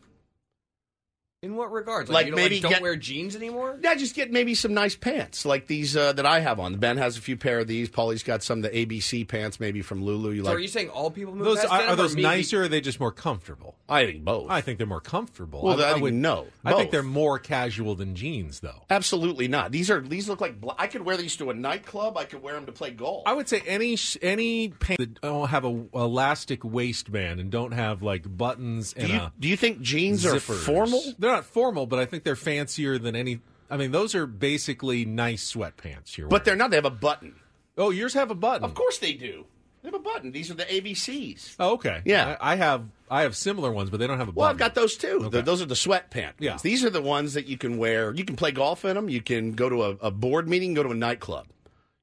In 1.45 1.57
what 1.57 1.71
regards? 1.71 2.09
Like 2.09 2.25
you 2.25 2.33
don't, 2.33 2.41
maybe 2.41 2.59
don't 2.61 2.73
get- 2.73 2.81
wear 2.83 2.97
jeans 2.97 3.37
anymore? 3.37 3.79
Yeah, 3.83 3.95
just 3.97 4.15
get 4.15 4.33
maybe 4.33 4.55
some 4.55 4.73
nice 4.73 4.97
pants 4.97 5.45
like 5.45 5.67
these 5.67 5.95
uh, 5.95 6.15
that 6.15 6.25
I 6.25 6.41
have 6.41 6.59
on. 6.59 6.77
Ben 6.77 6.97
has 6.97 7.19
a 7.19 7.21
few 7.21 7.37
pair 7.37 7.59
of 7.59 7.67
these. 7.67 7.91
Paulie's 7.91 8.23
got 8.23 8.43
some 8.43 8.65
of 8.65 8.73
the 8.73 8.87
ABC 8.87 9.29
pants, 9.29 9.61
maybe 9.61 9.83
from 9.83 10.03
Lulu. 10.03 10.31
You 10.31 10.43
So 10.43 10.47
like? 10.49 10.57
are 10.57 10.61
you 10.61 10.69
saying 10.69 10.89
all 10.89 11.11
people 11.11 11.35
move 11.35 11.45
those 11.45 11.59
past 11.61 11.71
are, 11.71 11.83
are 11.83 11.97
those 11.97 12.17
me- 12.17 12.23
nicer? 12.23 12.63
Or 12.63 12.65
are 12.65 12.69
they 12.69 12.81
just 12.81 12.99
more 12.99 13.13
comfortable? 13.13 13.75
I 13.89 14.07
think 14.07 14.25
both. 14.25 14.51
I 14.51 14.63
think 14.63 14.79
they're 14.79 14.87
more 14.87 15.03
comfortable. 15.03 15.61
Well, 15.63 15.83
I 15.83 16.01
think 16.01 16.15
no, 16.15 16.47
I 16.65 16.73
think 16.73 16.91
they're 16.91 17.03
more 17.03 17.39
casual 17.39 17.95
than 17.95 18.15
jeans, 18.15 18.61
though. 18.61 18.83
Absolutely 18.89 19.47
not. 19.47 19.71
These 19.71 19.91
are 19.91 20.01
these 20.01 20.29
look 20.29 20.41
like 20.41 20.55
I 20.79 20.87
could 20.87 21.03
wear 21.03 21.19
these 21.19 21.37
to 21.37 21.51
a 21.51 21.55
nightclub. 21.55 22.17
I 22.17 22.25
could 22.25 22.43
wear 22.43 22.55
them 22.55 22.65
to 22.67 22.73
play 22.73 22.91
golf. 22.93 23.25
I 23.27 23.35
would 23.35 23.49
say 23.51 23.63
any 23.67 23.99
any 24.23 24.69
pants 24.71 24.97
that 24.99 25.21
don't 25.21 25.49
have 25.49 25.67
a 25.67 25.85
elastic 25.95 26.65
waistband 26.65 27.41
and 27.41 27.51
don't 27.51 27.73
have 27.73 28.03
like 28.03 28.25
buttons 28.37 28.95
do 28.95 29.03
and 29.03 29.11
you 29.11 29.19
a 29.19 29.33
do 29.39 29.49
you 29.49 29.57
think 29.57 29.81
jeans 29.83 30.25
are 30.25 30.41
formal? 30.41 31.03
They're 31.19 31.34
not 31.35 31.45
formal, 31.45 31.87
but 31.87 31.99
I 31.99 32.07
think 32.07 32.25
they're 32.25 32.37
fancier 32.37 32.99
than 32.99 33.15
any. 33.17 33.41
I 33.71 33.77
mean, 33.77 33.91
those 33.91 34.15
are 34.15 34.27
basically 34.27 35.05
nice 35.05 35.53
sweatpants. 35.53 36.17
You're 36.17 36.29
But 36.29 36.45
they're 36.45 36.57
not. 36.57 36.71
They 36.71 36.77
have 36.77 36.85
a 36.85 36.91
button. 36.91 37.35
Oh, 37.77 37.91
yours 37.91 38.15
have 38.15 38.31
a 38.31 38.35
button. 38.35 38.65
Of 38.65 38.75
course 38.75 38.99
they 38.99 39.15
do. 39.15 39.47
They 39.83 39.89
have 39.89 39.95
a 39.95 40.03
button. 40.03 40.33
These 40.33 40.51
are 40.51 40.55
the 40.55 40.65
ABCs. 40.65 41.57
Oh, 41.59 41.73
okay. 41.75 42.01
Yeah. 42.05 42.37
I, 42.41 42.53
I 42.53 42.57
have 42.57 42.85
I 43.11 43.23
have 43.23 43.37
similar 43.37 43.71
ones, 43.71 43.91
but 43.91 44.01
they 44.01 44.07
don't 44.07 44.19
have 44.19 44.29
a 44.29 44.33
button. 44.33 44.41
Well, 44.41 44.49
I've 44.51 44.57
got 44.57 44.75
those 44.75 44.97
too. 44.97 45.29
The- 45.31 45.43
those 45.43 45.61
are 45.61 45.67
the 45.67 45.75
sweatpants. 45.75 46.35
Yeah. 46.39 46.57
These 46.63 46.85
are 46.85 46.91
the 46.91 47.03
ones 47.03 47.35
that 47.35 47.47
you 47.47 47.59
can 47.59 47.77
wear. 47.77 48.13
You 48.15 48.25
can 48.25 48.37
play 48.37 48.51
golf 48.53 48.85
in 48.85 48.95
them. 48.95 49.09
You 49.09 49.21
can 49.21 49.53
go 49.53 49.69
to 49.69 49.83
a, 49.83 49.91
a 50.07 50.11
board 50.11 50.49
meeting, 50.49 50.73
go 50.75 50.83
to 50.83 50.91
a 50.91 50.95
nightclub. 50.95 51.47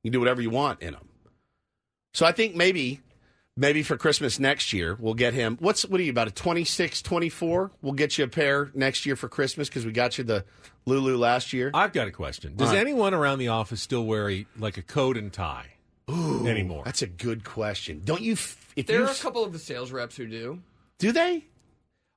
You 0.03 0.09
can 0.09 0.13
do 0.13 0.19
whatever 0.19 0.41
you 0.41 0.49
want 0.51 0.81
in 0.81 0.93
them. 0.93 1.07
So 2.13 2.25
I 2.25 2.31
think 2.33 2.55
maybe 2.55 3.01
maybe 3.61 3.83
for 3.83 3.95
Christmas 3.95 4.39
next 4.39 4.73
year, 4.73 4.97
we'll 4.99 5.13
get 5.13 5.33
him. 5.33 5.55
What's 5.61 5.85
what 5.85 6.01
are 6.01 6.03
you 6.03 6.09
about 6.11 6.27
a 6.27 6.31
26, 6.31 7.01
24? 7.01 7.71
We'll 7.81 7.93
get 7.93 8.17
you 8.17 8.25
a 8.25 8.27
pair 8.27 8.71
next 8.73 9.05
year 9.05 9.15
for 9.15 9.29
Christmas 9.29 9.69
because 9.69 9.85
we 9.85 9.91
got 9.93 10.17
you 10.17 10.23
the 10.25 10.43
Lulu 10.85 11.15
last 11.15 11.53
year. 11.53 11.71
I've 11.73 11.93
got 11.93 12.07
a 12.07 12.11
question. 12.11 12.55
Does 12.55 12.69
All 12.69 12.73
right. 12.73 12.81
anyone 12.81 13.13
around 13.13 13.39
the 13.39 13.49
office 13.49 13.81
still 13.81 14.05
wear 14.05 14.29
a, 14.29 14.45
like 14.57 14.77
a 14.77 14.81
coat 14.81 15.15
and 15.15 15.31
tie 15.31 15.67
anymore? 16.09 16.81
That's 16.83 17.03
a 17.03 17.07
good 17.07 17.43
question. 17.43 18.01
Don't 18.03 18.21
you? 18.21 18.33
f- 18.33 18.73
If 18.75 18.87
There 18.87 18.97
you 18.97 19.03
are 19.03 19.07
a 19.07 19.11
f- 19.11 19.21
couple 19.21 19.43
of 19.43 19.53
the 19.53 19.59
sales 19.59 19.91
reps 19.91 20.17
who 20.17 20.27
do. 20.27 20.59
do 20.97 21.11
they? 21.11 21.45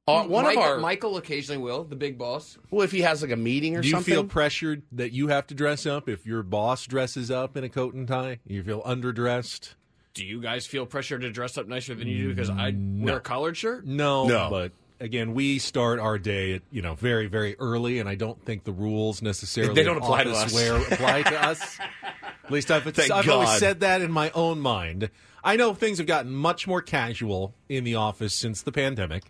Uh, 0.06 0.24
one 0.24 0.44
Mike- 0.44 0.56
of 0.58 0.62
our 0.62 0.78
Michael 0.78 1.16
occasionally 1.16 1.56
will, 1.62 1.84
the 1.84 1.96
big 1.96 2.18
boss. 2.18 2.58
well, 2.70 2.82
if 2.82 2.92
he 2.92 3.00
has 3.00 3.22
like 3.22 3.30
a 3.30 3.36
meeting 3.36 3.74
or 3.74 3.78
something. 3.78 3.82
Do 3.82 3.88
you 3.88 3.94
something. 3.96 4.14
feel 4.14 4.24
pressured 4.24 4.82
that 4.92 5.12
you 5.12 5.28
have 5.28 5.46
to 5.46 5.54
dress 5.54 5.86
up 5.86 6.08
if 6.10 6.26
your 6.26 6.42
boss 6.42 6.86
dresses 6.86 7.30
up 7.30 7.56
in 7.56 7.64
a 7.64 7.70
coat 7.70 7.94
and 7.94 8.06
tie? 8.06 8.40
You 8.46 8.62
feel 8.62 8.82
underdressed? 8.82 9.74
Do 10.14 10.25
you 10.25 10.40
guys 10.40 10.64
feel 10.66 10.87
pressure 10.87 11.18
to 11.18 11.30
dress 11.30 11.59
up 11.59 11.66
nicer 11.66 11.94
than 11.94 12.06
you 12.06 12.28
do 12.28 12.28
because 12.35 12.49
I 12.49 12.73
wear 12.76 13.16
a 13.16 13.21
collared 13.21 13.56
shirt? 13.56 13.85
No, 13.85 14.26
No. 14.26 14.49
But 14.49 14.73
again, 15.00 15.35
we 15.35 15.59
start 15.59 15.99
our 15.99 16.18
day 16.18 16.54
at 16.54 16.62
you 16.71 16.83
know 16.83 16.94
very 16.94 17.26
very 17.26 17.56
early, 17.59 17.99
and 17.99 18.09
I 18.09 18.14
don't 18.14 18.40
think 18.44 18.62
the 18.62 18.73
rules 18.73 19.23
necessarily 19.23 19.75
They 19.75 19.83
don't 19.83 19.97
apply 19.99 20.25
to 20.25 20.30
us. 20.30 20.54
wear 20.54 20.76
apply 20.76 21.23
to 21.23 21.44
us. 21.44 21.78
At 22.44 22.50
least 22.50 22.71
I've, 22.71 22.85
Thank 22.85 23.11
I've 23.11 23.28
always 23.28 23.59
said 23.59 23.80
that 23.80 24.02
in 24.02 24.12
my 24.12 24.30
own 24.33 24.61
mind. 24.61 25.11
I 25.42 25.56
know 25.56 25.73
things 25.75 25.97
have 25.99 26.06
gotten 26.06 26.33
much 26.33 26.66
more 26.66 26.83
casual 26.83 27.54
in 27.68 27.85
the 27.85 27.94
office 27.94 28.35
since 28.35 28.62
the 28.62 28.71
pandemic. 28.73 29.25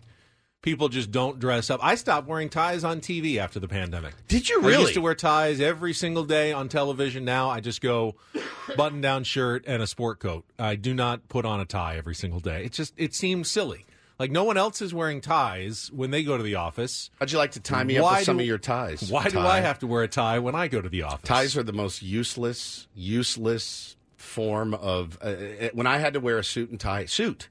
People 0.65 0.89
just 0.89 1.11
don't 1.11 1.39
dress 1.39 1.69
up. 1.69 1.79
I 1.83 1.93
stopped 1.93 2.27
wearing 2.27 2.49
ties 2.49 2.83
on 2.83 2.99
TV 2.99 3.37
after 3.37 3.59
the 3.59 3.67
pandemic. 3.67 4.15
Did 4.27 4.49
you 4.49 4.61
really? 4.61 4.77
I 4.77 4.79
used 4.79 4.93
to 4.95 4.99
wear 4.99 5.13
ties 5.13 5.61
every 5.61 5.93
single 5.93 6.23
day 6.23 6.51
on 6.53 6.69
television. 6.69 7.23
Now 7.23 7.51
I 7.51 7.59
just 7.59 7.81
go 7.81 8.15
button 8.75 8.99
down 8.99 9.25
shirt 9.25 9.63
and 9.67 9.83
a 9.83 9.85
sport 9.85 10.17
coat. 10.19 10.43
I 10.57 10.75
do 10.75 10.95
not 10.95 11.29
put 11.29 11.45
on 11.45 11.59
a 11.59 11.65
tie 11.65 11.97
every 11.97 12.15
single 12.15 12.39
day. 12.39 12.65
It 12.65 12.71
just 12.71 12.95
it 12.97 13.13
seems 13.13 13.47
silly. 13.47 13.85
Like 14.17 14.31
no 14.31 14.43
one 14.43 14.57
else 14.57 14.81
is 14.81 14.91
wearing 14.91 15.21
ties 15.21 15.91
when 15.93 16.09
they 16.09 16.23
go 16.23 16.35
to 16.35 16.41
the 16.41 16.55
office. 16.55 17.11
How'd 17.19 17.31
you 17.31 17.37
like 17.37 17.51
to 17.51 17.59
tie 17.59 17.83
me 17.83 17.99
up 17.99 18.03
Why 18.05 18.17
with 18.17 18.25
some 18.25 18.37
do- 18.37 18.41
of 18.41 18.47
your 18.47 18.57
ties? 18.57 19.11
Why 19.11 19.29
do 19.29 19.37
I 19.37 19.59
have 19.59 19.77
to 19.79 19.87
wear 19.87 20.01
a 20.01 20.07
tie 20.07 20.39
when 20.39 20.55
I 20.55 20.67
go 20.67 20.81
to 20.81 20.89
the 20.89 21.03
office? 21.03 21.27
Ties 21.27 21.55
are 21.55 21.63
the 21.63 21.73
most 21.73 22.01
useless, 22.01 22.87
useless 22.95 23.97
form 24.17 24.73
of. 24.73 25.19
Uh, 25.21 25.27
uh, 25.27 25.69
when 25.73 25.85
I 25.85 25.99
had 25.99 26.13
to 26.15 26.19
wear 26.19 26.39
a 26.39 26.43
suit 26.43 26.71
and 26.71 26.79
tie, 26.79 27.05
suit 27.05 27.49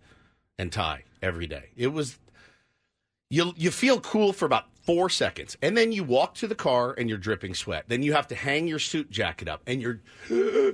and 0.59 0.73
tie 0.73 1.05
every 1.23 1.47
day, 1.47 1.67
it 1.77 1.93
was. 1.93 2.19
You 3.31 3.55
you 3.57 3.71
feel 3.71 4.01
cool 4.01 4.33
for 4.33 4.45
about 4.45 4.67
four 4.83 5.09
seconds, 5.09 5.57
and 5.63 5.77
then 5.77 5.93
you 5.93 6.05
walk 6.05 6.35
to 6.35 6.47
the 6.47 6.55
car 6.55 6.95
and 6.97 7.09
you're 7.09 7.19
dripping 7.19 7.55
sweat. 7.55 7.85
Then 7.89 8.03
you 8.03 8.13
have 8.13 8.29
to 8.29 8.35
hang 8.35 8.69
your 8.69 8.79
suit 8.79 9.11
jacket 9.11 9.49
up, 9.49 9.63
and 9.67 9.81
you're 9.81 10.01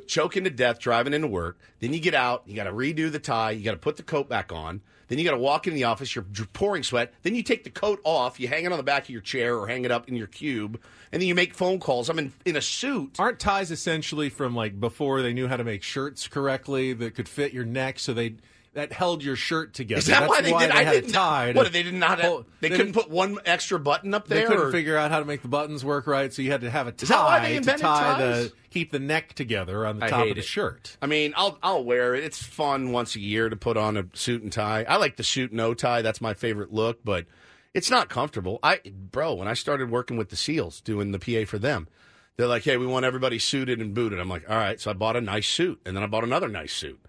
choking 0.06 0.44
to 0.44 0.50
death 0.50 0.80
driving 0.80 1.14
into 1.14 1.28
work. 1.28 1.58
Then 1.78 1.92
you 1.92 2.00
get 2.00 2.14
out, 2.14 2.42
you 2.46 2.56
got 2.56 2.64
to 2.64 2.72
redo 2.72 3.10
the 3.10 3.20
tie, 3.20 3.52
you 3.52 3.64
got 3.64 3.72
to 3.72 3.76
put 3.78 3.96
the 3.96 4.02
coat 4.02 4.28
back 4.28 4.52
on. 4.52 4.80
Then 5.06 5.18
you 5.18 5.24
got 5.24 5.32
to 5.32 5.38
walk 5.38 5.66
in 5.66 5.74
the 5.74 5.84
office, 5.84 6.14
you're 6.14 6.24
pouring 6.52 6.82
sweat. 6.82 7.12
Then 7.22 7.34
you 7.34 7.42
take 7.42 7.64
the 7.64 7.70
coat 7.70 8.00
off, 8.04 8.38
you 8.38 8.46
hang 8.46 8.64
it 8.64 8.72
on 8.72 8.78
the 8.78 8.84
back 8.84 9.04
of 9.04 9.10
your 9.10 9.20
chair 9.20 9.56
or 9.56 9.66
hang 9.66 9.84
it 9.84 9.90
up 9.90 10.08
in 10.08 10.14
your 10.14 10.28
cube, 10.28 10.80
and 11.12 11.22
then 11.22 11.28
you 11.28 11.34
make 11.34 11.54
phone 11.54 11.80
calls. 11.80 12.08
I'm 12.08 12.18
in, 12.18 12.32
in 12.44 12.56
a 12.56 12.60
suit. 12.60 13.16
Aren't 13.18 13.38
ties 13.38 13.70
essentially 13.70 14.28
from 14.28 14.54
like 14.54 14.78
before 14.78 15.22
they 15.22 15.32
knew 15.32 15.48
how 15.48 15.56
to 15.56 15.64
make 15.64 15.82
shirts 15.82 16.28
correctly 16.28 16.92
that 16.94 17.14
could 17.14 17.28
fit 17.28 17.52
your 17.52 17.64
neck, 17.64 17.98
so 17.98 18.12
they 18.12 18.34
that 18.74 18.92
held 18.92 19.22
your 19.24 19.34
shirt 19.36 19.74
together? 19.74 19.98
Is 19.98 20.06
that 20.06 20.20
That's 20.20 20.30
why 20.30 20.40
they 20.42 20.52
did? 20.52 20.70
I 20.70 20.84
had 20.84 20.94
a 20.96 21.00
didn't. 21.00 21.12
tie. 21.12 21.52
to 21.52 21.58
what 21.58 21.72
they 21.72 21.82
did 21.82 21.94
not? 21.94 22.20
Have, 22.20 22.28
hold- 22.30 22.46
they, 22.60 22.68
couldn't 22.70 22.92
put 22.92 23.10
one 23.10 23.36
extra 23.44 23.78
button 23.80 24.14
up 24.14 24.28
there. 24.28 24.40
They 24.42 24.46
couldn't 24.46 24.66
or- 24.68 24.70
figure 24.72 24.96
out 24.96 25.10
how 25.10 25.18
to 25.18 25.24
make 25.24 25.42
the 25.42 25.48
buttons 25.48 25.84
work 25.84 26.06
right, 26.06 26.32
so 26.32 26.40
you 26.42 26.50
had 26.52 26.60
to 26.60 26.70
have 26.70 26.86
a 26.86 26.92
tie 26.92 27.02
Is 27.02 27.08
that 27.08 27.24
why 27.24 27.40
they 27.40 27.58
to 27.58 27.64
tie 27.64 27.78
ties? 27.78 28.18
the 28.50 28.52
keep 28.70 28.92
the 28.92 29.00
neck 29.00 29.34
together 29.34 29.84
on 29.86 29.98
the 29.98 30.06
I 30.06 30.10
top 30.10 30.28
of 30.28 30.34
the 30.34 30.40
it. 30.40 30.44
shirt. 30.44 30.96
I 31.02 31.06
mean, 31.06 31.34
I'll 31.36 31.58
I'll 31.62 31.82
wear 31.84 32.14
it. 32.14 32.22
It's 32.22 32.40
fun 32.42 32.92
once 32.92 33.16
a 33.16 33.20
year 33.20 33.48
to 33.48 33.56
put 33.56 33.76
on 33.76 33.96
a 33.96 34.04
suit 34.14 34.42
and 34.42 34.52
tie. 34.52 34.84
I 34.88 34.96
like 34.96 35.16
the 35.16 35.24
suit 35.24 35.52
no 35.52 35.74
tie. 35.74 36.02
That's 36.02 36.20
my 36.20 36.34
favorite 36.34 36.72
look, 36.72 37.00
but 37.04 37.26
it's 37.74 37.90
not 37.90 38.08
comfortable. 38.08 38.60
I 38.62 38.80
bro, 38.86 39.34
when 39.34 39.48
I 39.48 39.54
started 39.54 39.90
working 39.90 40.16
with 40.16 40.28
the 40.30 40.36
SEALs 40.36 40.80
doing 40.80 41.10
the 41.10 41.18
PA 41.18 41.44
for 41.48 41.58
them, 41.58 41.88
they're 42.36 42.46
like, 42.46 42.62
"Hey, 42.62 42.76
we 42.76 42.86
want 42.86 43.04
everybody 43.04 43.40
suited 43.40 43.80
and 43.80 43.94
booted." 43.94 44.20
I'm 44.20 44.28
like, 44.28 44.48
"All 44.48 44.56
right." 44.56 44.80
So 44.80 44.90
I 44.90 44.94
bought 44.94 45.16
a 45.16 45.20
nice 45.20 45.48
suit, 45.48 45.80
and 45.84 45.96
then 45.96 46.04
I 46.04 46.06
bought 46.06 46.22
another 46.24 46.48
nice 46.48 46.72
suit, 46.72 47.00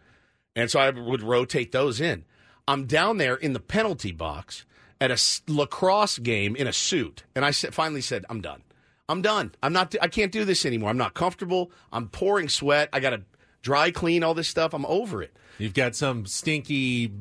and 0.56 0.70
so 0.70 0.80
I 0.80 0.90
would 0.90 1.24
rotate 1.24 1.72
those 1.72 2.02
in. 2.02 2.26
I'm 2.68 2.86
down 2.86 3.18
there 3.18 3.36
in 3.36 3.54
the 3.54 3.60
penalty 3.60 4.12
box 4.12 4.66
at 5.00 5.12
a 5.12 5.18
lacrosse 5.52 6.20
game 6.20 6.56
in 6.56 6.68
a 6.68 6.74
suit, 6.74 7.24
and 7.36 7.44
I 7.44 7.52
finally 7.52 8.02
said, 8.02 8.26
"I'm 8.30 8.42
done. 8.42 8.64
I'm 9.10 9.22
done. 9.22 9.54
I'm 9.62 9.74
not. 9.74 9.96
I 10.02 10.08
can't 10.08 10.32
do 10.32 10.46
this 10.46 10.66
anymore. 10.66 10.90
I'm 10.90 10.98
not 10.98 11.14
comfortable. 11.14 11.72
I'm 11.92 12.08
pouring 12.08 12.50
sweat. 12.50 12.90
I 12.94 13.00
got 13.00 13.10
to 13.12 13.24
dry 13.62 13.92
clean 13.92 14.24
all 14.24 14.34
this 14.34 14.48
stuff. 14.48 14.74
I'm 14.74 14.86
over 14.86 15.22
it." 15.22 15.36
You've 15.58 15.74
got 15.74 15.96
some 15.96 16.26
stinky, 16.26 17.12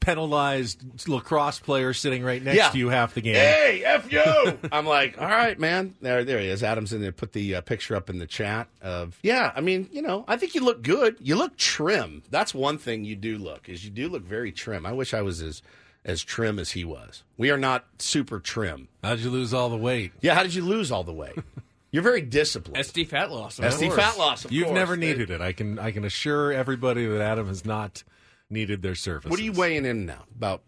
penalized 0.00 1.08
lacrosse 1.08 1.58
player 1.60 1.92
sitting 1.92 2.22
right 2.24 2.42
next 2.42 2.56
Yeah. 2.56 2.68
to 2.70 2.78
you 2.78 2.88
half 2.88 3.14
the 3.14 3.20
game. 3.20 3.34
Hey, 3.36 3.82
F 3.84 4.10
you! 4.10 4.22
I'm 4.72 4.86
like, 4.86 5.20
all 5.20 5.28
right, 5.28 5.58
man. 5.58 5.94
There, 6.00 6.24
there 6.24 6.40
he 6.40 6.48
is. 6.48 6.62
Adam's 6.62 6.92
in 6.92 7.00
there. 7.00 7.12
Put 7.12 7.32
the 7.32 7.56
uh, 7.56 7.60
picture 7.60 7.94
up 7.94 8.10
in 8.10 8.18
the 8.18 8.26
chat 8.26 8.68
of, 8.82 9.18
yeah. 9.22 9.52
I 9.54 9.60
mean, 9.60 9.88
you 9.92 10.02
know, 10.02 10.24
I 10.26 10.36
think 10.36 10.54
you 10.54 10.64
look 10.64 10.82
good. 10.82 11.16
You 11.20 11.36
look 11.36 11.56
trim. 11.56 12.22
That's 12.30 12.52
one 12.54 12.78
thing 12.78 13.04
you 13.04 13.14
do 13.16 13.38
look 13.38 13.68
is 13.68 13.84
you 13.84 13.90
do 13.90 14.08
look 14.08 14.22
very 14.24 14.50
trim. 14.52 14.84
I 14.86 14.92
wish 14.92 15.14
I 15.14 15.22
was 15.22 15.40
as 15.42 15.62
as 16.02 16.22
trim 16.22 16.58
as 16.58 16.70
he 16.70 16.82
was. 16.82 17.22
We 17.36 17.50
are 17.50 17.58
not 17.58 17.84
super 17.98 18.40
trim. 18.40 18.88
How'd 19.04 19.18
you 19.18 19.28
lose 19.28 19.52
all 19.52 19.68
the 19.68 19.76
weight? 19.76 20.12
Yeah. 20.22 20.34
How 20.34 20.42
did 20.42 20.54
you 20.54 20.64
lose 20.64 20.90
all 20.90 21.04
the 21.04 21.12
weight? 21.12 21.36
You're 21.92 22.02
very 22.02 22.22
disciplined. 22.22 22.82
SD 22.84 23.06
fat 23.08 23.30
loss. 23.30 23.58
of 23.58 23.66
SD 23.66 23.88
course. 23.88 23.96
fat 23.96 24.16
loss. 24.18 24.44
Of 24.46 24.52
You've 24.52 24.68
course. 24.68 24.74
never 24.76 24.96
needed 24.96 25.30
it. 25.30 25.40
I 25.42 25.52
can 25.52 25.78
I 25.78 25.90
can 25.90 26.04
assure 26.04 26.52
everybody 26.52 27.04
that 27.04 27.20
Adam 27.20 27.48
has 27.48 27.66
not 27.66 28.02
needed 28.50 28.82
their 28.82 28.94
services. 28.94 29.30
What 29.30 29.40
are 29.40 29.44
you 29.44 29.52
weighing 29.52 29.84
in 29.86 30.04
now? 30.06 30.24
About 30.36 30.62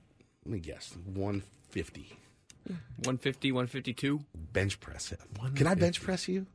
let 0.44 0.52
me 0.54 0.60
guess, 0.60 0.94
150 1.04 2.16
150, 2.66 3.52
152. 3.52 4.20
bench 4.52 4.80
press. 4.80 5.12
It. 5.12 5.20
Can 5.56 5.66
I 5.66 5.74
bench 5.74 6.00
press 6.00 6.28
you? 6.28 6.46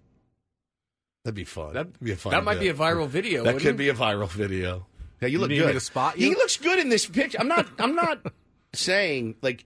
That'd 1.24 1.36
be 1.36 1.44
fun. 1.44 1.74
That'd 1.74 2.00
be 2.00 2.14
a 2.14 2.16
fun. 2.16 2.32
That 2.32 2.44
might 2.44 2.56
bit. 2.56 2.62
be 2.62 2.70
a 2.70 2.74
viral 2.74 3.08
video. 3.08 3.44
That 3.44 3.58
could 3.58 3.66
it? 3.66 3.78
be 3.78 3.90
a 3.90 3.94
viral 3.94 4.30
video. 4.30 4.88
Yeah, 5.22 5.28
you 5.28 5.40
look 5.40 5.50
need 5.50 5.60
good. 5.60 5.68
me 5.68 5.74
to 5.74 5.80
spot 5.80 6.18
you? 6.18 6.30
He 6.30 6.36
looks 6.36 6.58
good 6.58 6.80
in 6.80 6.90
this 6.90 7.06
picture. 7.06 7.38
I'm 7.40 7.48
not. 7.48 7.68
I'm 7.80 7.96
not 7.96 8.22
saying 8.74 9.36
like 9.42 9.66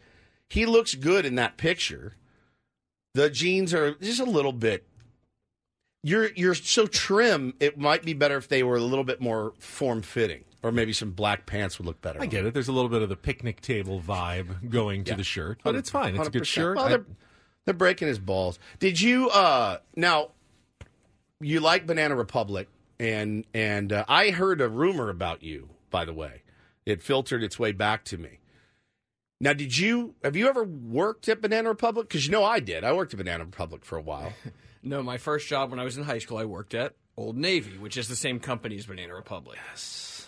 he 0.50 0.66
looks 0.66 0.96
good 0.96 1.26
in 1.26 1.36
that 1.36 1.58
picture. 1.58 2.16
The 3.14 3.30
jeans 3.30 3.74
are 3.74 3.94
just 3.96 4.20
a 4.20 4.26
little 4.26 4.54
bit. 4.54 4.88
You're 6.04 6.32
you're 6.34 6.56
so 6.56 6.88
trim. 6.88 7.54
It 7.60 7.78
might 7.78 8.04
be 8.04 8.14
better 8.14 8.38
if 8.38 8.48
they 8.48 8.64
were 8.64 8.76
a 8.78 8.82
little 8.82 9.04
bit 9.04 9.22
more 9.22 9.54
form 9.60 10.02
fitting, 10.02 10.44
or 10.64 10.72
maybe 10.72 10.94
some 10.94 11.12
black 11.12 11.46
pants 11.46 11.78
would 11.78 11.86
look 11.86 12.02
better. 12.02 12.20
I 12.22 12.26
get 12.26 12.46
it. 12.46 12.54
There's 12.56 12.68
a 12.68 12.72
little 12.72 12.90
bit 12.90 13.02
of 13.04 13.10
the 13.10 13.16
picnic 13.16 13.62
table 13.62 14.02
vibe 14.02 14.70
going 14.70 15.04
to 15.06 15.12
Yeah. 15.12 15.18
the 15.18 15.24
shirt, 15.24 15.60
but 15.64 15.76
it's 15.76 15.92
fine. 15.92 16.16
It's 16.16 16.28
a 16.28 16.32
good 16.32 16.48
shirt. 16.48 16.78
Well, 16.78 16.90
they're, 16.90 17.06
they're 17.66 17.74
breaking 17.76 18.08
his 18.08 18.18
balls. 18.20 18.58
Did 18.80 19.00
you 19.00 19.30
uh 19.30 19.78
now 19.96 20.32
you 21.40 21.60
like 21.60 21.86
Banana 21.86 22.16
Republic 22.16 22.68
and 23.00 23.46
and 23.54 23.94
uh, 23.94 24.06
I 24.08 24.32
heard 24.32 24.60
a 24.62 24.70
rumor 24.70 25.10
about 25.10 25.44
you, 25.44 25.70
by 25.92 26.06
the 26.06 26.14
way. 26.14 26.42
It 26.84 27.04
filtered 27.04 27.44
its 27.44 27.60
way 27.60 27.72
back 27.74 28.04
to 28.06 28.18
me. 28.18 28.40
Now, 29.40 29.54
did 29.54 29.78
you 29.78 30.16
have 30.24 30.36
you 30.36 30.48
ever 30.48 30.64
worked 30.64 31.30
at 31.30 31.42
Banana 31.42 31.70
Republic? 31.70 32.08
Because 32.10 32.26
you 32.26 32.32
know 32.32 32.44
I 32.44 32.60
did. 32.60 32.84
I 32.84 32.92
worked 32.94 33.14
at 33.14 33.18
Banana 33.18 33.44
Republic 33.46 33.86
for 33.86 33.98
a 33.98 34.02
while. 34.02 34.34
No, 34.84 35.04
my 35.04 35.18
first 35.18 35.48
job 35.48 35.72
when 35.72 35.80
I 35.80 35.84
was 35.84 35.98
in 35.98 36.04
high 36.04 36.20
school, 36.20 36.38
I 36.38 36.46
worked 36.46 36.74
at 36.74 36.94
Old 37.18 37.38
Navy, 37.38 37.78
which 37.78 37.98
is 37.98 38.08
the 38.08 38.16
same 38.16 38.40
company 38.40 38.78
as 38.78 38.86
Banana 38.86 39.14
Republic. 39.14 39.60
Yes. 39.70 40.28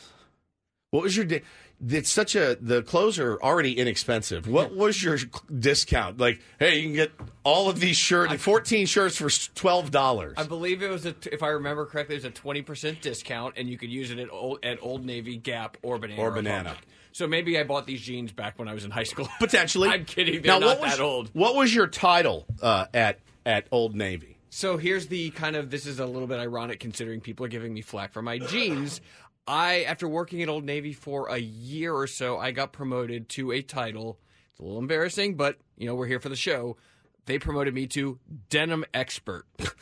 What 0.92 1.04
was 1.04 1.18
your? 1.18 1.26
Di- 1.26 1.42
it's 1.86 2.12
such 2.12 2.36
a 2.36 2.56
the 2.62 2.84
clothes 2.84 3.18
are 3.18 3.42
already 3.42 3.78
inexpensive. 3.78 4.48
What 4.48 4.76
was 4.76 5.02
your 5.04 5.18
discount? 5.58 6.20
Like, 6.20 6.40
hey, 6.60 6.78
you 6.78 6.84
can 6.84 6.94
get 6.94 7.12
all 7.44 7.68
of 7.68 7.80
these 7.80 7.98
shirts, 7.98 8.42
fourteen 8.42 8.86
shirts 8.86 9.18
for 9.18 9.30
twelve 9.56 9.90
dollars. 9.90 10.36
I 10.38 10.44
believe 10.44 10.84
it 10.84 10.90
was 10.90 11.06
a, 11.06 11.16
if 11.32 11.42
I 11.42 11.50
remember 11.50 11.86
correctly, 11.88 12.16
it 12.16 12.20
was 12.20 12.26
a 12.26 12.30
twenty 12.30 12.62
percent 12.62 13.02
discount, 13.02 13.56
and 13.58 13.68
you 13.68 13.78
could 13.78 13.90
use 13.90 14.12
it 14.12 14.20
at 14.20 14.32
Old, 14.32 14.60
at 14.64 14.78
Old 14.84 15.04
Navy, 15.04 15.36
Gap, 15.36 15.78
or 15.82 15.98
Banana 15.98 16.22
Or 16.22 16.28
Republic. 16.28 16.46
Banana. 16.46 16.78
So 17.12 17.28
maybe 17.28 17.60
I 17.60 17.64
bought 17.64 17.86
these 17.86 18.02
jeans 18.02 18.32
back 18.32 18.58
when 18.58 18.68
I 18.68 18.74
was 18.74 18.86
in 18.86 18.92
high 18.92 19.04
school. 19.04 19.28
Potentially. 19.40 19.90
I'm 19.94 20.06
kidding. 20.06 20.42
They're 20.42 20.54
now, 20.54 20.60
not 20.60 20.80
what 20.80 20.82
was, 20.82 20.98
that 20.98 21.04
old. 21.04 21.30
What 21.34 21.56
was 21.56 21.74
your 21.74 21.88
title 21.88 22.46
uh, 22.62 22.86
at 22.94 23.20
at 23.46 23.68
Old 23.72 23.96
Navy? 23.96 24.33
So 24.56 24.78
here's 24.78 25.08
the 25.08 25.32
kind 25.32 25.56
of 25.56 25.72
this 25.72 25.88
is 25.88 26.00
a 26.00 26.06
little 26.06 26.28
bit 26.28 26.38
ironic 26.38 26.80
considering 26.80 27.22
people 27.22 27.44
are 27.44 27.50
giving 27.50 27.74
me 27.74 27.82
flack 27.82 28.14
for 28.14 28.22
my 28.22 28.38
jeans. 28.38 29.02
I 29.48 29.82
after 29.82 30.08
working 30.08 30.44
at 30.44 30.48
Old 30.48 30.64
Navy 30.64 30.94
for 30.94 31.30
a 31.30 31.40
year 31.40 31.92
or 31.92 32.06
so, 32.06 32.38
I 32.38 32.52
got 32.52 32.72
promoted 32.72 33.30
to 33.30 33.52
a 33.52 33.64
title. 33.64 34.20
It's 34.52 34.60
a 34.60 34.64
little 34.64 34.78
embarrassing, 34.78 35.38
but 35.38 35.58
you 35.76 35.88
know, 35.88 35.96
we're 35.96 36.06
here 36.06 36.20
for 36.20 36.30
the 36.30 36.36
show. 36.36 36.78
They 37.26 37.40
promoted 37.40 37.74
me 37.74 37.88
to 37.88 38.20
denim 38.50 38.86
expert. 38.94 39.48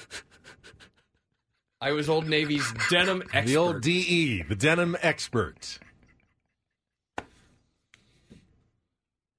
I 1.81 1.91
was 1.91 2.07
Old 2.07 2.29
Navy's 2.29 2.73
denim 2.89 3.23
expert. 3.23 3.45
the 3.47 3.57
old 3.57 3.81
DE, 3.81 4.43
the 4.43 4.55
denim 4.55 4.95
expert. 5.01 5.79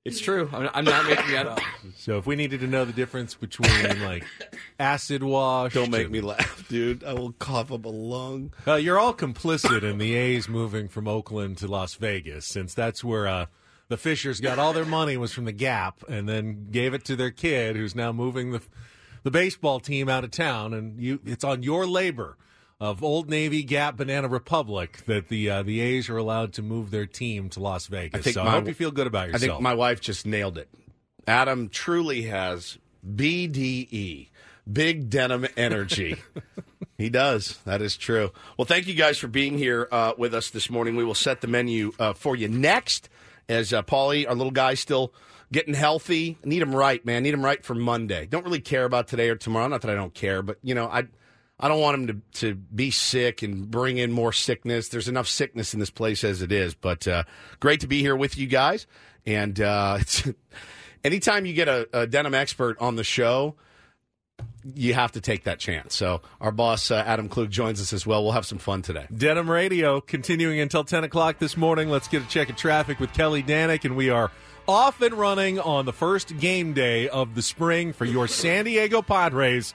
It's 0.05 0.19
true. 0.21 0.51
I'm, 0.53 0.69
I'm 0.75 0.85
not 0.85 1.07
making 1.07 1.31
that 1.33 1.47
up. 1.47 1.61
So 1.97 2.19
if 2.19 2.27
we 2.27 2.35
needed 2.35 2.59
to 2.61 2.67
know 2.67 2.85
the 2.85 2.93
difference 2.93 3.35
between 3.37 4.03
like 4.03 4.25
acid 4.81 5.23
wash, 5.23 5.75
Don't 5.75 5.91
make 5.91 6.05
and- 6.05 6.13
me 6.13 6.21
laugh, 6.21 6.67
dude. 6.69 7.05
I 7.05 7.13
will 7.15 7.33
cough 7.33 7.71
up 7.71 7.85
a 7.85 7.89
lung. 7.89 8.53
Uh, 8.67 8.75
you're 8.75 8.99
all 8.99 9.15
complicit 9.15 9.83
in 9.85 9.99
the 9.99 10.15
A's 10.15 10.49
moving 10.49 10.89
from 10.89 11.07
Oakland 11.07 11.59
to 11.59 11.69
Las 11.69 11.95
Vegas, 11.95 12.47
since 12.47 12.75
that's 12.75 13.05
where 13.05 13.29
uh, 13.29 13.47
the 13.89 13.97
Fishers 13.97 14.41
got 14.41 14.59
all 14.59 14.73
their 14.73 14.85
money 14.85 15.17
was 15.17 15.33
from 15.33 15.45
the 15.45 15.53
Gap, 15.53 16.03
and 16.09 16.29
then 16.29 16.67
gave 16.73 16.95
it 16.95 17.05
to 17.05 17.15
their 17.15 17.31
kid, 17.31 17.77
who's 17.77 17.95
now 17.95 18.11
moving 18.13 18.51
the 18.51 18.61
the 19.23 19.31
baseball 19.31 19.79
team 19.79 20.09
out 20.09 20.25
of 20.25 20.33
town, 20.33 20.75
and 20.75 21.01
you 21.01 21.21
it's 21.25 21.45
on 21.45 21.63
your 21.63 21.87
labor 21.87 22.37
of 22.81 23.03
Old 23.03 23.31
Navy, 23.31 23.63
Gap, 23.63 23.97
Banana 23.97 24.29
Republic 24.29 25.05
that 25.07 25.29
the 25.29 25.49
uh, 25.51 25.63
the 25.63 25.81
A's 25.81 26.09
are 26.09 26.17
allowed 26.17 26.53
to 26.55 26.63
move 26.63 26.91
their 26.91 27.07
team 27.07 27.49
to 27.51 27.61
Las 27.61 27.87
Vegas. 27.87 28.19
I 28.19 28.23
think 28.23 28.35
so 28.35 28.45
my- 28.45 28.51
I 28.51 28.55
hope 28.55 28.67
you 28.69 28.75
feel 28.75 28.91
good 28.91 29.07
about 29.07 29.29
yourself. 29.29 29.43
I 29.43 29.47
think 29.55 29.61
my 29.61 29.75
wife 29.75 30.01
just 30.01 30.27
nailed 30.27 30.59
it. 30.59 30.69
Adam 31.27 31.69
truly 31.69 32.23
has 32.23 32.79
BDE, 33.09 34.29
big 34.71 35.09
denim 35.11 35.47
energy. 35.57 36.17
he 36.99 37.09
does. 37.09 37.59
That 37.65 37.81
is 37.83 37.97
true. 37.97 38.31
Well, 38.59 38.65
thank 38.65 38.87
you 38.89 38.95
guys 38.95 39.19
for 39.19 39.29
being 39.29 39.57
here 39.59 39.89
uh, 39.93 40.15
with 40.19 40.35
us 40.35 40.51
this 40.51 40.69
morning. 40.69 40.97
We 40.97 41.05
will 41.05 41.15
set 41.15 41.41
the 41.41 41.47
menu 41.47 41.93
uh, 41.99 42.13
for 42.13 42.35
you 42.35 42.49
next 42.49 43.09
as 43.49 43.73
uh, 43.73 43.83
Paulie, 43.83 44.29
our 44.29 44.35
little 44.35 44.51
guy, 44.51 44.75
still 44.75 45.13
getting 45.53 45.75
healthy. 45.75 46.39
Need 46.45 46.63
him 46.63 46.75
right, 46.75 47.05
man. 47.05 47.23
Need 47.23 47.35
him 47.35 47.45
right 47.45 47.65
for 47.65 47.75
Monday. 47.75 48.27
Don't 48.27 48.45
really 48.45 48.61
care 48.61 48.85
about 48.85 49.07
today 49.09 49.29
or 49.29 49.37
tomorrow. 49.37 49.69
Not 49.69 49.83
that 49.83 49.91
I 49.91 49.95
don't 49.95 50.15
care, 50.15 50.43
but 50.43 50.59
you 50.63 50.75
know, 50.75 50.87
I. 50.87 51.05
I 51.61 51.69
don't 51.69 51.81
want 51.81 51.95
him 51.95 52.07
to, 52.07 52.41
to 52.41 52.55
be 52.55 52.91
sick 52.91 53.43
and 53.43 53.71
bring 53.71 53.99
in 53.99 54.11
more 54.11 54.33
sickness. 54.33 54.89
There's 54.89 55.09
enough 55.09 55.29
sickness 55.29 55.75
in 55.75 55.81
this 55.81 55.91
place 55.91 56.25
as 56.25 56.43
it 56.43 56.51
is. 56.51 56.75
But 56.75 57.07
uh, 57.07 57.25
great 57.61 57.81
to 57.81 57.87
be 57.87 58.01
here 58.01 58.17
with 58.17 58.37
you 58.37 58.47
guys. 58.47 58.87
And 59.25 59.61
uh, 59.61 60.01
anytime 61.05 61.47
you 61.47 61.53
get 61.53 61.69
a, 61.69 61.89
a 61.93 62.07
denim 62.07 62.35
expert 62.35 62.79
on 62.81 62.97
the 62.97 63.05
show, 63.05 63.55
you 64.75 64.95
have 64.95 65.13
to 65.13 65.21
take 65.21 65.45
that 65.45 65.59
chance. 65.59 65.95
So 65.95 66.23
our 66.41 66.53
boss 66.53 66.91
uh, 66.91 67.03
Adam 67.07 67.29
Klug 67.29 67.51
joins 67.51 67.81
us 67.81 67.93
as 67.93 68.07
well. 68.07 68.23
We'll 68.23 68.33
have 68.33 68.47
some 68.47 68.59
fun 68.59 68.83
today. 68.83 69.07
Denim 69.15 69.51
Radio 69.51 70.01
continuing 70.01 70.61
until 70.61 70.85
10 70.85 71.05
o'clock 71.05 71.39
this 71.39 71.57
morning. 71.57 71.89
Let's 71.89 72.09
get 72.09 72.23
a 72.23 72.29
check 72.29 72.49
of 72.49 72.57
traffic 72.57 73.01
with 73.01 73.13
Kelly 73.13 73.43
Danick, 73.43 73.85
and 73.85 73.97
we 73.97 74.11
are 74.11 74.31
off 74.69 75.01
and 75.03 75.15
running 75.15 75.59
on 75.59 75.85
the 75.85 75.93
first 75.93 76.39
game 76.39 76.73
day 76.73 77.09
of 77.09 77.35
the 77.35 77.43
spring 77.43 77.93
for 77.93 78.05
your 78.05 78.29
San 78.29 78.65
Diego 78.65 79.03
Padres 79.03 79.75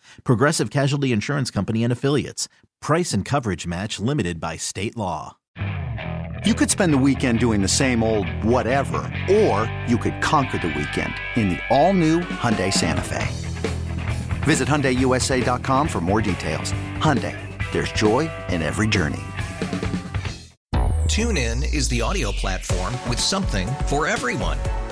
Progressive 0.23 0.69
Casualty 0.69 1.11
Insurance 1.11 1.51
Company 1.51 1.83
and 1.83 1.93
Affiliates. 1.93 2.47
Price 2.81 3.13
and 3.13 3.23
coverage 3.23 3.67
match 3.67 3.99
limited 3.99 4.39
by 4.39 4.57
state 4.57 4.97
law. 4.97 5.37
You 6.43 6.55
could 6.55 6.71
spend 6.71 6.91
the 6.91 6.97
weekend 6.97 7.39
doing 7.39 7.61
the 7.61 7.67
same 7.67 8.01
old 8.01 8.27
whatever, 8.43 8.97
or 9.29 9.71
you 9.87 9.97
could 9.97 10.19
conquer 10.21 10.57
the 10.57 10.69
weekend 10.69 11.13
in 11.35 11.49
the 11.49 11.59
all-new 11.69 12.21
Hyundai 12.21 12.73
Santa 12.73 13.03
Fe. 13.03 13.27
Visit 14.43 14.67
HyundaiUSA.com 14.67 15.87
for 15.87 16.01
more 16.01 16.19
details. 16.19 16.73
Hyundai, 16.97 17.37
there's 17.71 17.91
joy 17.91 18.27
in 18.49 18.63
every 18.63 18.87
journey. 18.87 19.21
TuneIn 21.05 21.71
is 21.73 21.87
the 21.89 22.01
audio 22.01 22.31
platform 22.31 22.93
with 23.07 23.19
something 23.19 23.67
for 23.85 24.07
everyone. 24.07 24.57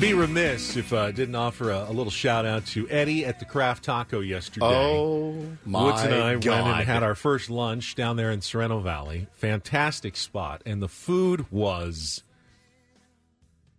Be 0.00 0.14
remiss 0.14 0.78
if 0.78 0.94
I 0.94 1.10
didn't 1.10 1.34
offer 1.34 1.70
a, 1.70 1.84
a 1.90 1.92
little 1.92 2.10
shout 2.10 2.46
out 2.46 2.64
to 2.68 2.88
Eddie 2.88 3.26
at 3.26 3.38
the 3.38 3.44
Craft 3.44 3.84
Taco 3.84 4.20
yesterday. 4.20 4.64
Oh 4.64 5.34
my 5.66 5.84
Woods 5.84 6.00
and 6.00 6.14
I 6.14 6.36
God. 6.36 6.64
went 6.64 6.78
and 6.78 6.86
had 6.86 7.02
our 7.02 7.14
first 7.14 7.50
lunch 7.50 7.96
down 7.96 8.16
there 8.16 8.30
in 8.30 8.40
Sorrento 8.40 8.80
Valley. 8.80 9.26
Fantastic 9.34 10.16
spot, 10.16 10.62
and 10.64 10.80
the 10.80 10.88
food 10.88 11.52
was 11.52 12.22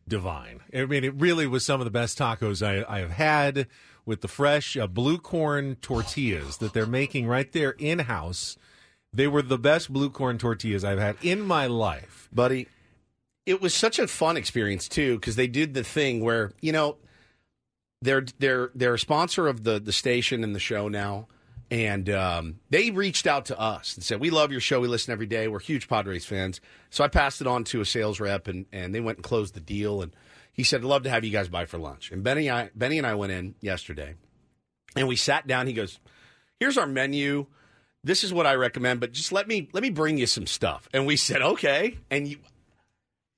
divine. 0.08 0.60
I 0.72 0.86
mean, 0.86 1.04
it 1.04 1.16
really 1.16 1.48
was 1.48 1.66
some 1.66 1.82
of 1.82 1.86
the 1.86 1.92
best 1.92 2.20
tacos 2.20 2.64
I, 2.64 2.86
I 2.88 3.00
have 3.00 3.12
had 3.12 3.68
with 4.06 4.22
the 4.22 4.28
fresh 4.28 4.78
uh, 4.78 4.86
blue 4.86 5.18
corn 5.18 5.76
tortillas 5.82 6.58
that 6.58 6.74
they're 6.74 6.86
making 6.86 7.26
right 7.26 7.52
there 7.52 7.72
in 7.80 7.98
house. 7.98 8.58
They 9.12 9.28
were 9.28 9.42
the 9.42 9.58
best 9.58 9.92
blue 9.92 10.12
corn 10.12 10.38
tortillas 10.38 10.84
I've 10.84 11.00
had 11.00 11.16
in 11.24 11.42
my 11.42 11.66
life. 11.66 12.30
buddy. 12.32 12.68
It 13.46 13.62
was 13.62 13.74
such 13.74 14.00
a 14.00 14.08
fun 14.08 14.38
experience 14.38 14.88
too 14.88 15.16
because 15.16 15.36
they 15.36 15.48
did 15.48 15.74
the 15.74 15.84
thing 15.84 16.24
where 16.24 16.52
you 16.62 16.72
know 16.72 16.98
they're 18.02 18.26
they're 18.40 18.72
they're 18.76 18.94
a 18.96 19.00
sponsor 19.00 19.48
of 19.48 19.64
the 19.64 19.80
the 19.80 19.92
station 19.92 20.44
and 20.44 20.56
the 20.56 20.60
show 20.60 20.88
now, 20.88 21.28
and 21.70 22.10
um, 22.10 22.60
they 22.70 22.92
reached 22.92 23.28
out 23.28 23.46
to 23.46 23.60
us 23.60 23.96
and 23.96 24.04
said 24.04 24.20
we 24.20 24.30
love 24.30 24.52
your 24.52 24.62
show, 24.62 24.80
we 24.80 24.88
listen 24.88 25.12
every 25.12 25.26
day, 25.26 25.48
we're 25.48 25.60
huge 25.60 25.88
Padres 25.88 26.26
fans. 26.26 26.62
So 26.90 27.04
I 27.04 27.08
passed 27.08 27.42
it 27.42 27.48
on 27.48 27.64
to 27.66 27.82
a 27.82 27.86
sales 27.86 28.20
rep 28.20 28.48
and 28.48 28.66
and 28.72 28.94
they 28.94 29.00
went 29.00 29.18
and 29.18 29.24
closed 29.24 29.54
the 29.54 29.60
deal 29.60 30.02
and 30.02 30.16
he 30.54 30.64
said 30.64 30.82
I'd 30.82 30.86
love 30.86 31.04
to 31.04 31.10
have 31.10 31.24
you 31.24 31.32
guys 31.32 31.48
by 31.50 31.66
for 31.66 31.78
lunch. 31.78 32.12
And 32.12 32.24
Benny 32.24 32.50
I, 32.50 32.70
Benny 32.76 32.98
and 32.98 33.08
I 33.08 33.16
went 33.16 33.32
in 33.32 33.56
yesterday 33.62 34.16
and 34.96 35.08
we 35.08 35.16
sat 35.16 35.48
down. 35.48 35.68
He 35.68 35.74
goes, 35.74 36.00
"Here's 36.60 36.78
our 36.78 36.88
menu." 36.88 37.48
This 38.04 38.24
is 38.24 38.34
what 38.34 38.48
I 38.48 38.56
recommend, 38.56 39.00
but 39.00 39.12
just 39.12 39.32
let 39.32 39.48
me 39.48 39.70
let 39.74 39.84
me 39.84 39.92
bring 39.92 40.18
you 40.18 40.26
some 40.26 40.48
stuff. 40.48 40.90
And 40.92 41.06
we 41.06 41.16
said, 41.16 41.44
okay. 41.44 42.00
And 42.10 42.28
you, 42.28 42.38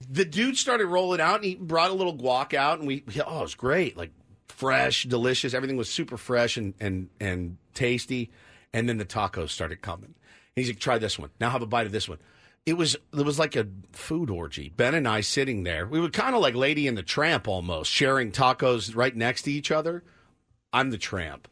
the 0.10 0.26
dude 0.26 0.58
started 0.58 0.88
rolling 0.88 1.22
out 1.22 1.36
and 1.36 1.46
he 1.46 1.56
brought 1.56 1.92
a 1.92 1.94
little 1.94 2.16
guac 2.16 2.54
out 2.54 2.80
and 2.80 2.88
we 2.88 3.04
oh 3.26 3.39
it 3.39 3.42
was 3.42 3.56
great. 3.56 3.98
Like 3.98 4.12
fresh 4.48 5.04
delicious. 5.04 5.54
Everything 5.54 5.78
was 5.78 5.89
super 5.89 6.18
fresh 6.18 6.58
and 6.58 6.74
and 6.80 7.10
and 7.20 7.58
tasty. 7.74 8.32
And 8.74 8.89
then 8.89 8.98
the 8.98 9.06
tacos 9.06 9.50
started 9.50 9.82
coming. 9.82 10.16
He's 10.56 10.68
like 10.68 10.80
try 10.80 10.98
this 10.98 11.20
one. 11.20 11.30
Now 11.39 11.50
have 11.50 11.62
a 11.62 11.68
bite 11.68 11.86
of 11.86 11.92
this 11.92 12.08
one. 12.08 12.20
It 12.66 12.74
was 12.74 12.96
it 12.96 13.26
was 13.26 13.39
like 13.39 13.56
a 13.56 13.68
food 13.92 14.30
orgy. 14.30 14.70
Ben 14.70 14.96
and 14.96 15.08
i 15.08 15.22
sitting 15.22 15.63
there. 15.63 15.86
We 15.86 16.00
were 16.00 16.10
kind 16.10 16.36
of 16.36 16.42
like 16.42 16.56
lady 16.56 16.88
and 16.88 16.98
the 16.98 17.04
tramp 17.04 17.48
almost 17.48 17.92
sharing 17.92 18.32
tacos 18.32 18.96
right 18.96 19.16
next 19.16 19.44
to 19.44 19.52
each 19.52 19.72
other. 19.72 20.04
I'm 20.72 20.89
the 20.89 20.98
tramp 20.98 21.48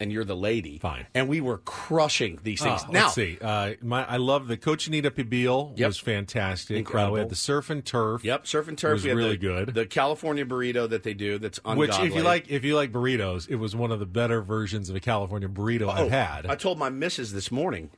and 0.00 0.10
you're 0.12 0.24
the 0.24 0.34
lady 0.36 0.78
Fine. 0.78 1.06
and 1.14 1.28
we 1.28 1.40
were 1.40 1.58
crushing 1.58 2.38
these 2.42 2.60
things 2.62 2.82
Uh, 2.82 2.90
now 2.90 3.02
let's 3.04 3.14
see. 3.14 3.38
Uh, 3.40 3.74
my, 3.82 4.04
I 4.04 4.16
love 4.16 4.48
the 4.48 4.56
Cochinita 4.56 5.10
Pibil 5.10 5.78
Yep. 5.78 5.86
was 5.86 5.98
fantastic. 5.98 6.76
Incredible. 6.78 7.12
Uh, 7.12 7.14
we 7.14 7.20
had 7.20 7.28
the 7.28 7.36
surf 7.36 7.70
and 7.70 7.84
turf. 7.84 8.24
Yep, 8.24 8.46
surf 8.46 8.68
and 8.68 8.76
turf 8.76 8.94
was 8.94 9.02
we 9.04 9.10
had 9.10 9.16
really 9.16 9.30
the- 9.32 9.36
good. 9.36 9.74
The 9.74 9.86
California 9.86 10.44
burrito 10.44 10.88
that 10.90 11.02
they 11.04 11.14
do, 11.14 11.38
that's 11.38 11.58
ungodly. 11.64 11.86
Which, 11.88 11.98
if 12.00 12.14
you 12.14 12.22
like, 12.22 12.50
if 12.50 12.64
you 12.64 12.74
like 12.76 12.92
burritos, 12.92 13.48
it 13.48 13.56
was 13.56 13.76
one 13.76 13.92
of 13.92 14.00
the 14.00 14.06
better 14.06 14.42
versions 14.42 14.90
of 14.90 14.96
a 14.96 15.00
California 15.00 15.48
burrito 15.48 15.88
I've 15.88 16.10
had. 16.10 16.46
Oh, 16.46 16.50
I 16.50 16.56
told 16.56 16.78
my 16.78 16.90
missus 16.90 17.32
this 17.32 17.50
morning, 17.52 17.90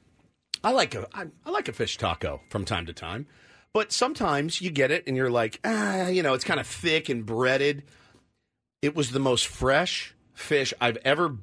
I 0.63 0.73
like 0.73 0.95
a 0.95 1.07
I, 1.15 1.27
I 1.45 1.51
like 1.51 1.69
a 1.69 1.73
fish 1.73 1.97
taco 1.97 2.41
from 2.51 2.65
time 2.65 2.87
to 2.87 2.93
time, 2.93 3.27
but 3.73 3.93
sometimes 3.93 4.61
you 4.61 4.71
get 4.71 4.91
it 4.91 5.05
and 5.07 5.17
you're 5.17 5.31
like, 5.31 5.61
ah, 5.65 6.09
you 6.09 6.23
know, 6.23 6.35
it's 6.35 6.45
kind 6.45 6.61
of 6.61 6.67
thick 6.67 7.09
and 7.09 7.25
breaded. 7.25 7.85
It 8.83 8.95
was 8.95 9.11
the 9.13 9.19
most 9.19 9.47
fresh 9.47 10.15
fish 10.35 10.73
I've 10.81 10.99
ever 10.99 11.37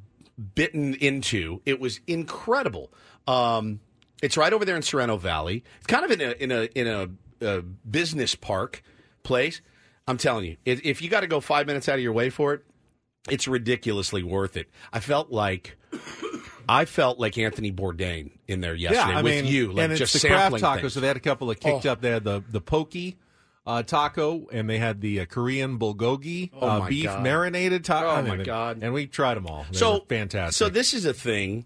bitten 0.56 0.94
into. 0.96 1.62
It 1.66 1.80
was 1.80 2.00
incredible. 2.08 2.92
Um, 3.28 3.80
it's 4.22 4.38
right 4.38 4.54
over 4.54 4.66
there 4.66 4.76
in 4.76 4.82
Sorrento 4.82 5.18
Valley. 5.18 5.64
It's 5.78 5.88
kind 5.88 6.06
of 6.06 6.12
in 6.12 6.22
a 6.22 6.32
in 6.32 6.52
a 6.52 6.64
in 6.76 6.88
a, 6.88 7.10
a 7.58 7.62
business 7.62 8.36
park 8.36 8.84
place. 9.24 9.62
I'm 10.08 10.18
telling 10.18 10.46
you, 10.46 10.58
if, 10.66 10.82
if 10.86 11.02
you 11.02 11.10
got 11.10 11.22
to 11.22 11.28
go 11.28 11.40
five 11.40 11.66
minutes 11.68 11.88
out 11.88 11.96
of 11.96 12.02
your 12.02 12.12
way 12.14 12.30
for 12.30 12.54
it, 12.54 12.62
it's 13.30 13.48
ridiculously 13.48 14.22
worth 14.24 14.58
it. 14.58 14.70
I 14.92 15.00
felt 15.00 15.32
like 15.32 15.78
I 16.68 16.86
felt 16.86 17.20
like 17.20 17.38
Anthony 17.38 17.72
Bourdain 17.72 18.32
in 18.48 18.60
there 18.62 18.76
yesterday 18.76 19.12
yeah, 19.12 19.20
I 19.20 19.22
with 19.22 19.44
mean, 19.44 19.46
you, 19.46 19.72
like 19.72 19.84
and 19.86 19.92
it's 19.94 20.00
just 20.00 20.14
the 20.22 20.28
craft 20.28 20.60
sampling 20.60 20.62
tacos. 20.64 20.82
things. 20.82 20.94
So 20.94 21.00
they 21.00 21.08
had 21.08 21.18
a 21.18 21.22
couple 21.22 21.50
of 21.50 21.60
kicked 21.60 21.86
Oh. 21.86 21.92
up. 21.92 22.02
They 22.02 22.10
had 22.12 22.24
the 22.24 22.44
the 22.50 22.62
pokey 22.62 23.18
uh, 23.66 23.84
taco, 23.84 24.48
and 24.52 24.70
they 24.70 24.78
had 24.78 25.02
the 25.02 25.22
uh, 25.22 25.26
Korean 25.26 25.80
bulgogi 25.80 26.50
Oh, 26.54 26.68
uh, 26.68 26.88
beef 26.88 27.06
God. 27.06 27.24
marinated 27.24 27.84
taco. 27.86 28.08
Oh, 28.08 28.12
I 28.12 28.22
my 28.22 28.38
God. 28.44 28.80
And 28.82 28.94
we 28.94 29.08
tried 29.08 29.36
them 29.36 29.48
all. 29.48 29.66
They 29.72 29.78
so 29.78 29.94
were 29.96 30.00
fantastic. 30.10 30.56
So 30.58 30.70
this 30.70 30.94
is 30.94 31.06
a 31.06 31.14
thing 31.14 31.66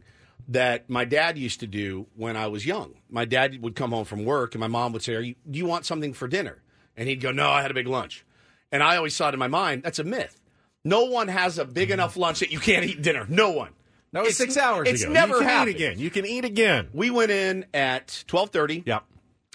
that 0.50 0.90
my 0.90 1.04
dad 1.06 1.38
used 1.38 1.60
to 1.62 1.68
do 1.68 2.08
when 2.16 2.38
I 2.38 2.48
was 2.48 2.66
young. 2.66 2.94
My 3.10 3.26
dad 3.26 3.62
would 3.62 3.76
come 3.76 3.92
home 3.92 4.06
from 4.06 4.24
work, 4.26 4.54
and 4.54 4.60
my 4.60 4.68
mom 4.68 4.94
would 4.94 5.02
say, 5.04 5.16
"Are 5.16 5.22
you? 5.22 5.36
Do 5.50 5.58
you 5.60 5.66
want 5.66 5.86
something 5.86 6.14
for 6.14 6.28
dinner?" 6.28 6.62
And 6.96 7.10
he'd 7.10 7.22
go, 7.22 7.32
"No, 7.32 7.50
I 7.50 7.62
had 7.62 7.72
a 7.72 7.74
big 7.74 7.88
lunch." 7.88 8.26
And 8.72 8.84
I 8.84 8.98
always 8.98 9.16
thought 9.18 9.34
in 9.34 9.40
my 9.40 9.48
mind, 9.48 9.84
that's 9.84 10.00
a 10.00 10.04
myth. 10.04 10.40
No 10.84 11.06
one 11.06 11.28
has 11.30 11.58
a 11.58 11.66
big 11.66 11.90
enough 11.92 12.16
lunch 12.18 12.40
that 12.40 12.52
you 12.52 12.60
can't 12.60 12.86
eat 12.86 13.02
dinner. 13.02 13.26
No 13.30 13.50
one. 13.52 13.72
that 14.14 14.24
was 14.24 14.40
It's- 14.40 14.56
six 14.56 14.58
hours 14.58 14.88
It's 14.88 15.04
ago. 15.04 15.12
never 15.12 15.34
you 15.34 15.40
can 15.40 15.50
happened. 15.50 15.70
eat 15.70 15.76
again. 15.76 16.00
You 16.00 16.10
can 16.10 16.26
eat 16.26 16.46
again. 16.46 16.88
We 16.94 17.10
went 17.10 17.32
in 17.32 17.66
at 17.74 18.24
twelve 18.28 18.52
thirty. 18.52 18.84
Yep. 18.86 19.04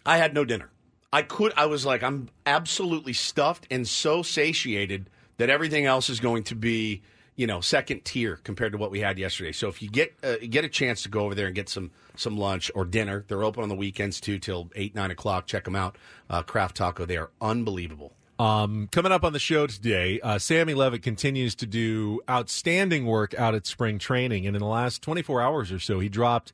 I 0.05 0.17
had 0.19 0.35
no 0.35 0.45
dinner. 0.45 0.71
I 1.13 1.23
could. 1.23 1.53
I 1.57 1.67
was 1.67 1.85
like, 1.85 2.03
I'm 2.03 2.29
absolutely 2.47 3.13
stuffed 3.13 3.67
and 3.71 3.87
so 3.87 4.23
satiated 4.23 5.11
that 5.37 5.51
everything 5.51 5.85
else 5.85 6.09
is 6.09 6.21
going 6.21 6.45
to 6.45 6.55
be, 6.55 7.03
you 7.37 7.47
know, 7.47 7.61
second 7.61 8.05
tier 8.05 8.37
compared 8.45 8.73
to 8.73 8.79
what 8.79 8.91
we 8.91 9.01
had 9.01 9.19
yesterday. 9.19 9.53
So 9.53 9.69
if 9.69 9.83
you 9.83 9.91
get 9.91 10.15
uh, 10.23 10.37
get 10.49 10.65
a 10.65 10.69
chance 10.69 11.03
to 11.03 11.09
go 11.09 11.21
over 11.21 11.35
there 11.35 11.47
and 11.47 11.55
get 11.55 11.69
some 11.69 11.91
some 12.17 12.39
lunch 12.39 12.71
or 12.75 12.85
dinner, 12.85 13.25
they're 13.29 13.45
open 13.45 13.63
on 13.63 13.69
the 13.69 13.75
weekends 13.75 14.21
too 14.21 14.39
till 14.39 14.71
eight 14.75 14.95
nine 14.95 15.11
o'clock. 15.11 15.47
Check 15.47 15.65
them 15.65 15.77
out. 15.77 15.99
Uh, 16.31 16.43
Craft 16.43 16.77
Taco. 16.77 17.05
They 17.05 17.19
are 17.19 17.31
unbelievable. 17.41 18.15
Um, 18.39 18.89
coming 18.91 19.13
up 19.13 19.23
on 19.23 19.33
the 19.33 19.39
show 19.39 19.67
today, 19.67 20.19
uh, 20.21 20.39
Sammy 20.39 20.75
Levitt 20.75 21.03
continues 21.03 21.55
to 21.57 21.67
do 21.67 22.21
outstanding 22.29 23.07
work 23.07 23.35
out 23.35 23.55
at 23.55 23.67
spring 23.67 23.99
training. 23.99 24.47
And 24.47 24.57
in 24.57 24.61
the 24.61 24.67
last 24.67 25.01
24 25.03 25.41
hours 25.41 25.71
or 25.71 25.79
so, 25.79 26.01
he 26.01 26.09
dropped 26.09 26.53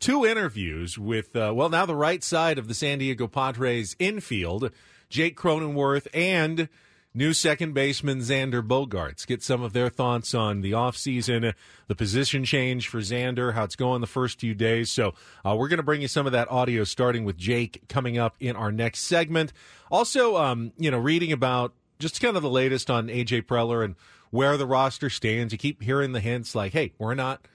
two 0.00 0.26
interviews 0.26 0.98
with, 0.98 1.36
uh, 1.36 1.52
well, 1.54 1.68
now 1.68 1.86
the 1.86 1.94
right 1.94 2.24
side 2.24 2.58
of 2.58 2.66
the 2.66 2.74
San 2.74 2.98
Diego 2.98 3.28
Padres 3.28 3.94
infield, 3.98 4.70
Jake 5.08 5.38
Cronenworth 5.38 6.06
and 6.12 6.68
new 7.12 7.32
second 7.32 7.74
baseman 7.74 8.20
Xander 8.20 8.66
Bogaerts. 8.66 9.26
Get 9.26 9.42
some 9.42 9.62
of 9.62 9.72
their 9.72 9.88
thoughts 9.88 10.34
on 10.34 10.60
the 10.62 10.72
offseason, 10.72 11.54
the 11.88 11.94
position 11.94 12.44
change 12.44 12.88
for 12.88 12.98
Xander, 13.00 13.54
how 13.54 13.64
it's 13.64 13.76
going 13.76 14.00
the 14.00 14.06
first 14.06 14.40
few 14.40 14.54
days. 14.54 14.90
So 14.90 15.14
uh, 15.44 15.54
we're 15.56 15.68
going 15.68 15.78
to 15.78 15.84
bring 15.84 16.02
you 16.02 16.08
some 16.08 16.26
of 16.26 16.32
that 16.32 16.50
audio 16.50 16.84
starting 16.84 17.24
with 17.24 17.36
Jake 17.36 17.82
coming 17.88 18.16
up 18.16 18.36
in 18.40 18.56
our 18.56 18.72
next 18.72 19.00
segment. 19.00 19.52
Also, 19.90 20.36
um, 20.36 20.72
you 20.78 20.90
know, 20.90 20.98
reading 20.98 21.32
about 21.32 21.74
just 21.98 22.20
kind 22.20 22.36
of 22.36 22.42
the 22.42 22.50
latest 22.50 22.90
on 22.90 23.08
AJ 23.08 23.42
Preller 23.42 23.84
and 23.84 23.96
where 24.30 24.56
the 24.56 24.66
roster 24.66 25.10
stands. 25.10 25.52
You 25.52 25.58
keep 25.58 25.82
hearing 25.82 26.12
the 26.12 26.20
hints 26.20 26.54
like, 26.54 26.72
"Hey, 26.72 26.92
we're 26.98 27.14
not 27.14 27.46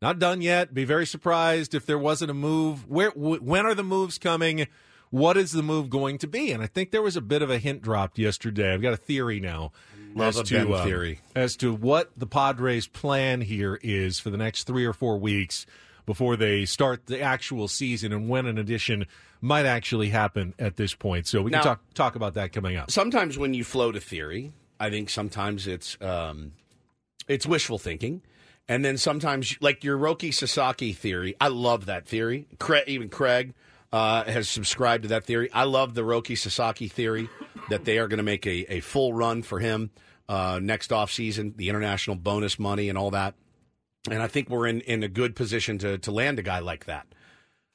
not 0.00 0.18
done 0.18 0.40
yet. 0.40 0.72
Be 0.74 0.84
very 0.84 1.06
surprised 1.06 1.74
if 1.74 1.86
there 1.86 1.98
wasn't 1.98 2.30
a 2.30 2.34
move. 2.34 2.88
Where 2.88 3.10
w- 3.10 3.40
when 3.40 3.66
are 3.66 3.74
the 3.74 3.82
moves 3.84 4.18
coming? 4.18 4.66
What 5.10 5.36
is 5.36 5.52
the 5.52 5.62
move 5.62 5.88
going 5.90 6.18
to 6.18 6.26
be?" 6.26 6.52
And 6.52 6.62
I 6.62 6.66
think 6.66 6.90
there 6.90 7.02
was 7.02 7.16
a 7.16 7.20
bit 7.20 7.42
of 7.42 7.50
a 7.50 7.58
hint 7.58 7.82
dropped 7.82 8.18
yesterday. 8.18 8.72
I've 8.74 8.82
got 8.82 8.92
a 8.92 8.96
theory 8.98 9.40
now 9.40 9.72
Love 10.14 10.28
as 10.28 10.38
a 10.38 10.44
to 10.44 10.74
um, 10.74 10.84
theory. 10.86 11.20
as 11.34 11.56
to 11.58 11.72
what 11.74 12.10
the 12.16 12.26
Padres' 12.26 12.86
plan 12.86 13.40
here 13.40 13.78
is 13.82 14.18
for 14.18 14.30
the 14.30 14.36
next 14.36 14.64
three 14.66 14.84
or 14.84 14.92
four 14.92 15.18
weeks 15.18 15.66
before 16.06 16.36
they 16.36 16.64
start 16.64 17.06
the 17.06 17.20
actual 17.20 17.68
season 17.68 18.12
and 18.12 18.28
when 18.28 18.46
an 18.46 18.56
addition 18.58 19.06
might 19.42 19.66
actually 19.66 20.08
happen 20.08 20.54
at 20.58 20.76
this 20.76 20.94
point. 20.94 21.26
So 21.26 21.42
we 21.42 21.50
Now- 21.50 21.58
can 21.58 21.64
talk 21.68 21.80
talk 21.94 22.14
about 22.16 22.34
that 22.34 22.52
coming 22.52 22.76
up. 22.76 22.90
sometimes 22.90 23.36
when 23.38 23.52
you 23.54 23.64
float 23.64 23.94
a 23.96 24.00
theory, 24.00 24.52
I 24.80 24.90
think 24.90 25.10
sometimes 25.10 25.66
it's 25.66 25.96
um, 26.02 26.52
it's 27.28 27.46
wishful 27.46 27.78
thinking, 27.78 28.22
and 28.68 28.84
then 28.84 28.96
sometimes 28.98 29.56
like 29.60 29.82
your 29.82 29.96
Roki 29.96 30.32
Sasaki 30.32 30.92
theory. 30.92 31.34
I 31.40 31.48
love 31.48 31.86
that 31.86 32.06
theory. 32.06 32.46
Craig, 32.58 32.84
even 32.86 33.08
Craig 33.08 33.54
uh, 33.92 34.24
has 34.24 34.48
subscribed 34.48 35.04
to 35.04 35.08
that 35.08 35.24
theory. 35.24 35.50
I 35.52 35.64
love 35.64 35.94
the 35.94 36.02
Roki 36.02 36.36
Sasaki 36.36 36.88
theory 36.88 37.28
that 37.70 37.84
they 37.84 37.98
are 37.98 38.08
going 38.08 38.18
to 38.18 38.24
make 38.24 38.46
a, 38.46 38.74
a 38.74 38.80
full 38.80 39.12
run 39.12 39.42
for 39.42 39.58
him 39.58 39.90
uh, 40.28 40.60
next 40.62 40.90
offseason, 40.90 41.56
the 41.56 41.68
international 41.68 42.16
bonus 42.16 42.58
money 42.58 42.88
and 42.88 42.98
all 42.98 43.10
that. 43.12 43.34
And 44.10 44.22
I 44.22 44.26
think 44.26 44.48
we're 44.48 44.66
in, 44.66 44.80
in 44.82 45.02
a 45.02 45.08
good 45.08 45.34
position 45.34 45.78
to 45.78 45.98
to 45.98 46.10
land 46.12 46.38
a 46.38 46.42
guy 46.42 46.60
like 46.60 46.84
that. 46.86 47.06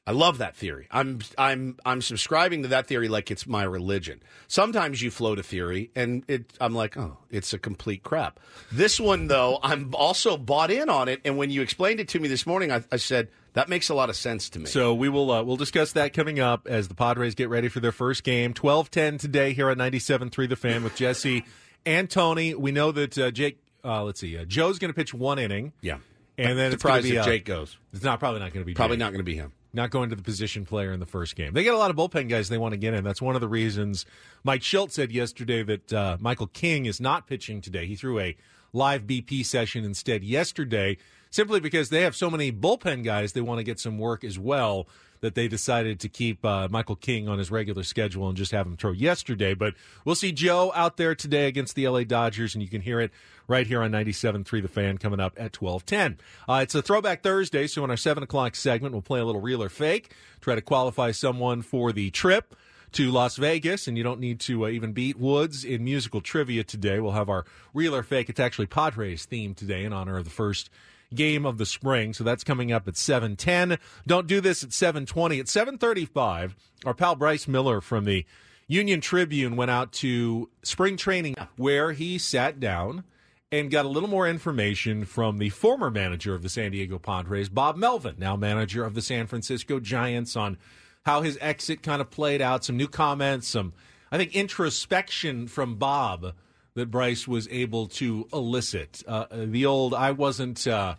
I 0.06 0.12
love 0.12 0.40
that 0.40 0.56
theory. 0.56 0.88
I'm 0.92 1.20
I'm 1.38 1.78
I'm 1.86 2.02
subscribing 2.02 2.64
to 2.64 2.68
that 2.70 2.88
theory 2.88 3.08
like 3.08 3.32
it's 3.32 3.48
my 3.48 3.64
religion. 3.64 4.22
Sometimes 4.50 5.02
you 5.02 5.10
float 5.10 5.40
a 5.40 5.44
theory 5.44 5.92
and 5.96 6.24
it 6.28 6.52
I'm 6.60 6.76
like, 6.76 6.98
"Oh, 6.98 7.18
it's 7.32 7.54
a 7.54 7.58
complete 7.58 8.04
crap." 8.04 8.40
This 8.72 9.00
one 9.00 9.28
though, 9.28 9.60
I'm 9.64 9.96
also 9.96 10.36
bought 10.36 10.72
in 10.72 10.90
on 10.90 11.08
it 11.08 11.22
and 11.24 11.38
when 11.38 11.50
you 11.52 11.62
explained 11.62 12.02
it 12.02 12.10
to 12.10 12.20
me 12.20 12.28
this 12.28 12.46
morning, 12.46 12.70
I, 12.70 12.84
I 12.92 12.98
said, 12.98 13.30
"That 13.54 13.70
makes 13.70 13.88
a 13.88 13.94
lot 13.94 14.10
of 14.10 14.18
sense 14.18 14.50
to 14.50 14.60
me." 14.60 14.66
So 14.66 14.94
we 14.94 15.08
will 15.08 15.32
uh, 15.32 15.42
we'll 15.42 15.56
discuss 15.56 15.94
that 15.94 16.12
coming 16.12 16.42
up 16.42 16.68
as 16.68 16.90
the 16.90 16.96
Padres 16.96 17.34
get 17.34 17.48
ready 17.48 17.70
for 17.70 17.80
their 17.80 17.94
first 17.94 18.26
game. 18.26 18.54
12-10 18.54 19.20
today 19.20 19.54
here 19.54 19.70
at 19.70 19.78
97.3 19.78 20.50
The 20.50 20.56
Fan 20.58 20.84
with 20.84 20.98
Jesse 20.98 21.46
and 21.86 22.10
Tony. 22.10 22.54
We 22.56 22.74
know 22.74 22.92
that 22.92 23.18
uh, 23.18 23.32
Jake, 23.32 23.58
uh, 23.86 24.04
let's 24.04 24.20
see, 24.20 24.38
uh, 24.38 24.44
Joe's 24.44 24.80
going 24.80 24.90
to 24.90 24.96
pitch 24.96 25.14
one 25.14 25.40
inning. 25.40 25.72
yeah. 25.82 26.00
And 26.38 26.58
then 26.60 26.74
it's 26.74 26.82
going 26.84 27.02
surprised 27.02 27.06
to 27.06 27.12
be 27.12 27.18
if 27.18 27.22
uh, 27.22 27.26
Jake 27.26 27.46
goes. 27.46 27.78
It's 27.94 28.04
not 28.04 28.20
probably 28.20 28.40
not 28.42 28.52
going 28.52 28.64
to 28.64 28.66
be 28.66 28.74
Probably 28.74 28.98
Jake. 28.98 29.00
not 29.02 29.12
going 29.12 29.20
to 29.20 29.24
be 29.24 29.36
him. 29.36 29.54
Not 29.74 29.90
going 29.90 30.10
to 30.10 30.16
the 30.16 30.22
position 30.22 30.66
player 30.66 30.92
in 30.92 31.00
the 31.00 31.06
first 31.06 31.36
game. 31.36 31.54
They 31.54 31.64
get 31.64 31.74
a 31.74 31.78
lot 31.78 31.90
of 31.90 31.98
bullpen 31.98 32.30
guys 32.30 32.50
they 32.50 32.58
want 32.58 32.74
to 32.74 32.78
get 32.78 32.94
in. 32.94 33.04
That's 33.04 33.22
one 33.22 33.36
of 33.36 33.42
the 33.42 33.48
reasons 33.48 34.06
Mike 34.44 34.64
Schultz 34.64 34.96
said 34.96 35.12
yesterday 35.12 35.64
that 35.64 35.94
uh, 35.94 36.18
Michael 36.20 36.48
King 36.48 36.86
is 36.86 37.02
not 37.02 37.28
pitching 37.28 37.62
today. 37.62 37.86
He 37.86 37.96
threw 37.96 38.20
a 38.20 38.36
live 38.72 39.04
BP 39.04 39.46
session 39.46 39.84
instead 39.84 40.24
yesterday, 40.24 40.98
simply 41.34 41.60
because 41.60 41.90
they 41.90 42.02
have 42.02 42.16
so 42.16 42.30
many 42.30 42.52
bullpen 42.52 43.04
guys 43.04 43.34
they 43.34 43.42
want 43.42 43.58
to 43.58 43.64
get 43.64 43.80
some 43.80 43.98
work 43.98 44.24
as 44.24 44.38
well 44.38 44.88
that 45.22 45.34
they 45.34 45.48
decided 45.48 46.00
to 46.00 46.08
keep 46.08 46.46
uh, 46.46 46.68
Michael 46.70 46.96
King 46.96 47.28
on 47.28 47.40
his 47.40 47.50
regular 47.50 47.82
schedule 47.82 48.28
and 48.28 48.38
just 48.38 48.52
have 48.52 48.68
him 48.68 48.78
throw 48.78 48.92
yesterday. 48.92 49.56
But 49.56 49.74
we'll 50.06 50.14
see 50.14 50.32
Joe 50.32 50.72
out 50.76 50.98
there 50.98 51.16
today 51.16 51.48
against 51.48 51.76
the 51.76 51.88
LA 51.88 52.04
Dodgers, 52.04 52.54
and 52.54 52.62
you 52.62 52.70
can 52.70 52.82
hear 52.82 53.00
it 53.00 53.10
right 53.48 53.66
here 53.66 53.82
on 53.82 53.92
97.3 53.92 54.62
The 54.62 54.68
Fan 54.68 55.00
coming 55.00 55.20
up 55.20 55.34
at 55.38 55.60
1210. 55.60 56.20
Uh, 56.48 56.60
it's 56.62 56.76
a 56.76 56.84
Throwback 56.84 57.24
Thursday, 57.24 57.66
so 57.66 57.84
in 57.84 57.90
our 57.90 57.98
7 57.98 58.22
o'clock 58.22 58.56
segment, 58.56 58.94
we'll 58.94 59.02
play 59.02 59.20
a 59.20 59.26
little 59.26 59.42
real 59.42 59.64
or 59.64 59.70
fake, 59.70 60.14
try 60.40 60.54
to 60.54 60.62
qualify 60.62 61.10
someone 61.10 61.64
for 61.64 61.92
the 61.92 62.12
trip 62.12 62.56
to 62.92 63.10
Las 63.10 63.38
Vegas, 63.38 63.88
and 63.88 63.98
you 63.98 64.04
don't 64.04 64.20
need 64.20 64.40
to 64.42 64.66
uh, 64.66 64.70
even 64.70 64.92
beat 64.92 65.18
Woods 65.18 65.66
in 65.66 65.84
musical 65.84 66.22
trivia 66.22 66.64
today. 66.64 67.00
We'll 67.00 67.14
have 67.14 67.30
our 67.30 67.46
real 67.74 67.96
or 67.96 68.04
fake. 68.04 68.30
It's 68.30 68.40
actually 68.40 68.68
Padres 68.68 69.26
themed 69.26 69.56
today 69.56 69.84
in 69.84 69.94
honor 69.94 70.18
of 70.18 70.26
the 70.26 70.30
first 70.30 70.70
game 71.16 71.46
of 71.46 71.58
the 71.58 71.66
spring. 71.66 72.14
So 72.14 72.24
that's 72.24 72.44
coming 72.44 72.72
up 72.72 72.88
at 72.88 72.96
7:10. 72.96 73.78
Don't 74.06 74.28
do 74.28 74.42
this 74.42 74.64
at 74.64 74.74
7:20. 74.74 75.40
At 75.40 75.48
7:35, 75.48 76.56
our 76.86 76.94
pal 76.94 77.16
Bryce 77.16 77.48
Miller 77.48 77.82
from 77.82 78.06
the 78.06 78.26
Union 78.68 79.02
Tribune 79.02 79.56
went 79.56 79.72
out 79.72 79.92
to 79.94 80.50
spring 80.64 80.98
training 80.98 81.36
where 81.58 81.92
he 81.92 82.18
sat 82.18 82.60
down 82.60 83.04
and 83.52 83.70
got 83.70 83.86
a 83.86 83.90
little 83.90 84.10
more 84.10 84.28
information 84.28 85.06
from 85.06 85.38
the 85.38 85.50
former 85.50 85.92
manager 85.92 86.34
of 86.34 86.42
the 86.42 86.50
San 86.50 86.72
Diego 86.72 86.98
Padres, 86.98 87.50
Bob 87.50 87.78
Melvin, 87.78 88.16
now 88.18 88.36
manager 88.36 88.84
of 88.84 88.96
the 88.96 89.02
San 89.02 89.28
Francisco 89.28 89.80
Giants, 89.80 90.36
on 90.36 90.58
how 91.06 91.22
his 91.22 91.38
exit 91.40 91.84
kind 91.84 92.02
of 92.02 92.10
played 92.10 92.42
out, 92.42 92.66
some 92.66 92.78
new 92.78 92.88
comments, 92.88 93.48
some, 93.48 93.74
I 94.12 94.18
think, 94.18 94.34
introspection 94.34 95.48
from 95.48 95.76
Bob 95.76 96.34
that 96.76 96.88
Bryce 96.92 97.28
was 97.28 97.48
able 97.50 97.88
to 97.88 98.28
elicit. 98.34 99.04
Uh, 99.08 99.26
the 99.32 99.66
old, 99.66 99.94
I 99.94 100.12
wasn't. 100.12 100.66
Uh, 100.68 100.96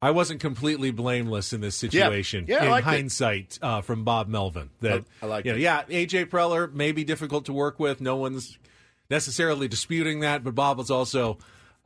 I 0.00 0.12
wasn't 0.12 0.38
completely 0.40 0.92
blameless 0.92 1.52
in 1.52 1.60
this 1.60 1.74
situation. 1.74 2.44
Yeah, 2.46 2.72
I 2.72 2.78
in 2.78 2.84
hindsight, 2.84 3.58
uh, 3.60 3.80
from 3.80 4.04
Bob 4.04 4.28
Melvin, 4.28 4.70
that 4.80 5.04
I- 5.20 5.26
I 5.26 5.28
liked 5.28 5.46
you 5.46 5.52
know, 5.52 5.58
yeah, 5.58 5.82
AJ 5.88 6.26
Preller 6.26 6.72
may 6.72 6.92
be 6.92 7.02
difficult 7.02 7.46
to 7.46 7.52
work 7.52 7.80
with. 7.80 8.00
No 8.00 8.14
one's 8.14 8.58
necessarily 9.10 9.66
disputing 9.66 10.20
that, 10.20 10.44
but 10.44 10.54
Bob 10.54 10.78
was 10.78 10.88
also, 10.88 11.38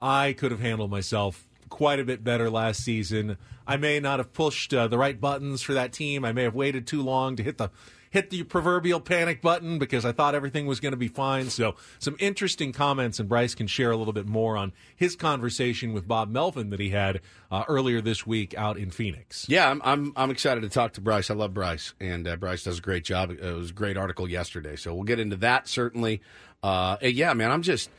I 0.02 0.34
could 0.34 0.50
have 0.50 0.60
handled 0.60 0.90
myself 0.90 1.46
quite 1.70 2.00
a 2.00 2.04
bit 2.04 2.22
better 2.22 2.50
last 2.50 2.84
season. 2.84 3.38
I 3.66 3.78
may 3.78 3.98
not 3.98 4.18
have 4.18 4.34
pushed 4.34 4.74
uh, 4.74 4.88
the 4.88 4.98
right 4.98 5.18
buttons 5.18 5.62
for 5.62 5.72
that 5.72 5.94
team. 5.94 6.22
I 6.22 6.32
may 6.32 6.42
have 6.42 6.54
waited 6.54 6.86
too 6.86 7.00
long 7.00 7.36
to 7.36 7.42
hit 7.42 7.56
the 7.56 7.70
hit 8.12 8.28
the 8.28 8.42
proverbial 8.44 9.00
panic 9.00 9.40
button 9.40 9.78
because 9.78 10.04
I 10.04 10.12
thought 10.12 10.34
everything 10.34 10.66
was 10.66 10.80
going 10.80 10.92
to 10.92 10.98
be 10.98 11.08
fine. 11.08 11.48
So, 11.48 11.74
some 11.98 12.14
interesting 12.20 12.72
comments, 12.72 13.18
and 13.18 13.28
Bryce 13.28 13.54
can 13.54 13.66
share 13.66 13.90
a 13.90 13.96
little 13.96 14.12
bit 14.12 14.26
more 14.26 14.56
on 14.56 14.72
his 14.94 15.16
conversation 15.16 15.94
with 15.94 16.06
Bob 16.06 16.30
Melvin 16.30 16.70
that 16.70 16.78
he 16.78 16.90
had 16.90 17.22
uh, 17.50 17.64
earlier 17.66 18.00
this 18.00 18.26
week 18.26 18.56
out 18.56 18.76
in 18.76 18.90
Phoenix. 18.90 19.46
Yeah, 19.48 19.68
I'm, 19.68 19.80
I'm 19.84 20.12
I'm 20.14 20.30
excited 20.30 20.60
to 20.60 20.68
talk 20.68 20.92
to 20.92 21.00
Bryce. 21.00 21.30
I 21.30 21.34
love 21.34 21.54
Bryce, 21.54 21.94
and 21.98 22.28
uh, 22.28 22.36
Bryce 22.36 22.62
does 22.62 22.78
a 22.78 22.82
great 22.82 23.04
job. 23.04 23.30
It 23.30 23.40
was 23.40 23.70
a 23.70 23.74
great 23.74 23.96
article 23.96 24.28
yesterday, 24.28 24.76
so 24.76 24.94
we'll 24.94 25.04
get 25.04 25.18
into 25.18 25.36
that 25.36 25.66
certainly. 25.66 26.20
Uh, 26.62 26.98
yeah, 27.00 27.32
man, 27.32 27.50
I'm 27.50 27.62
just 27.62 27.90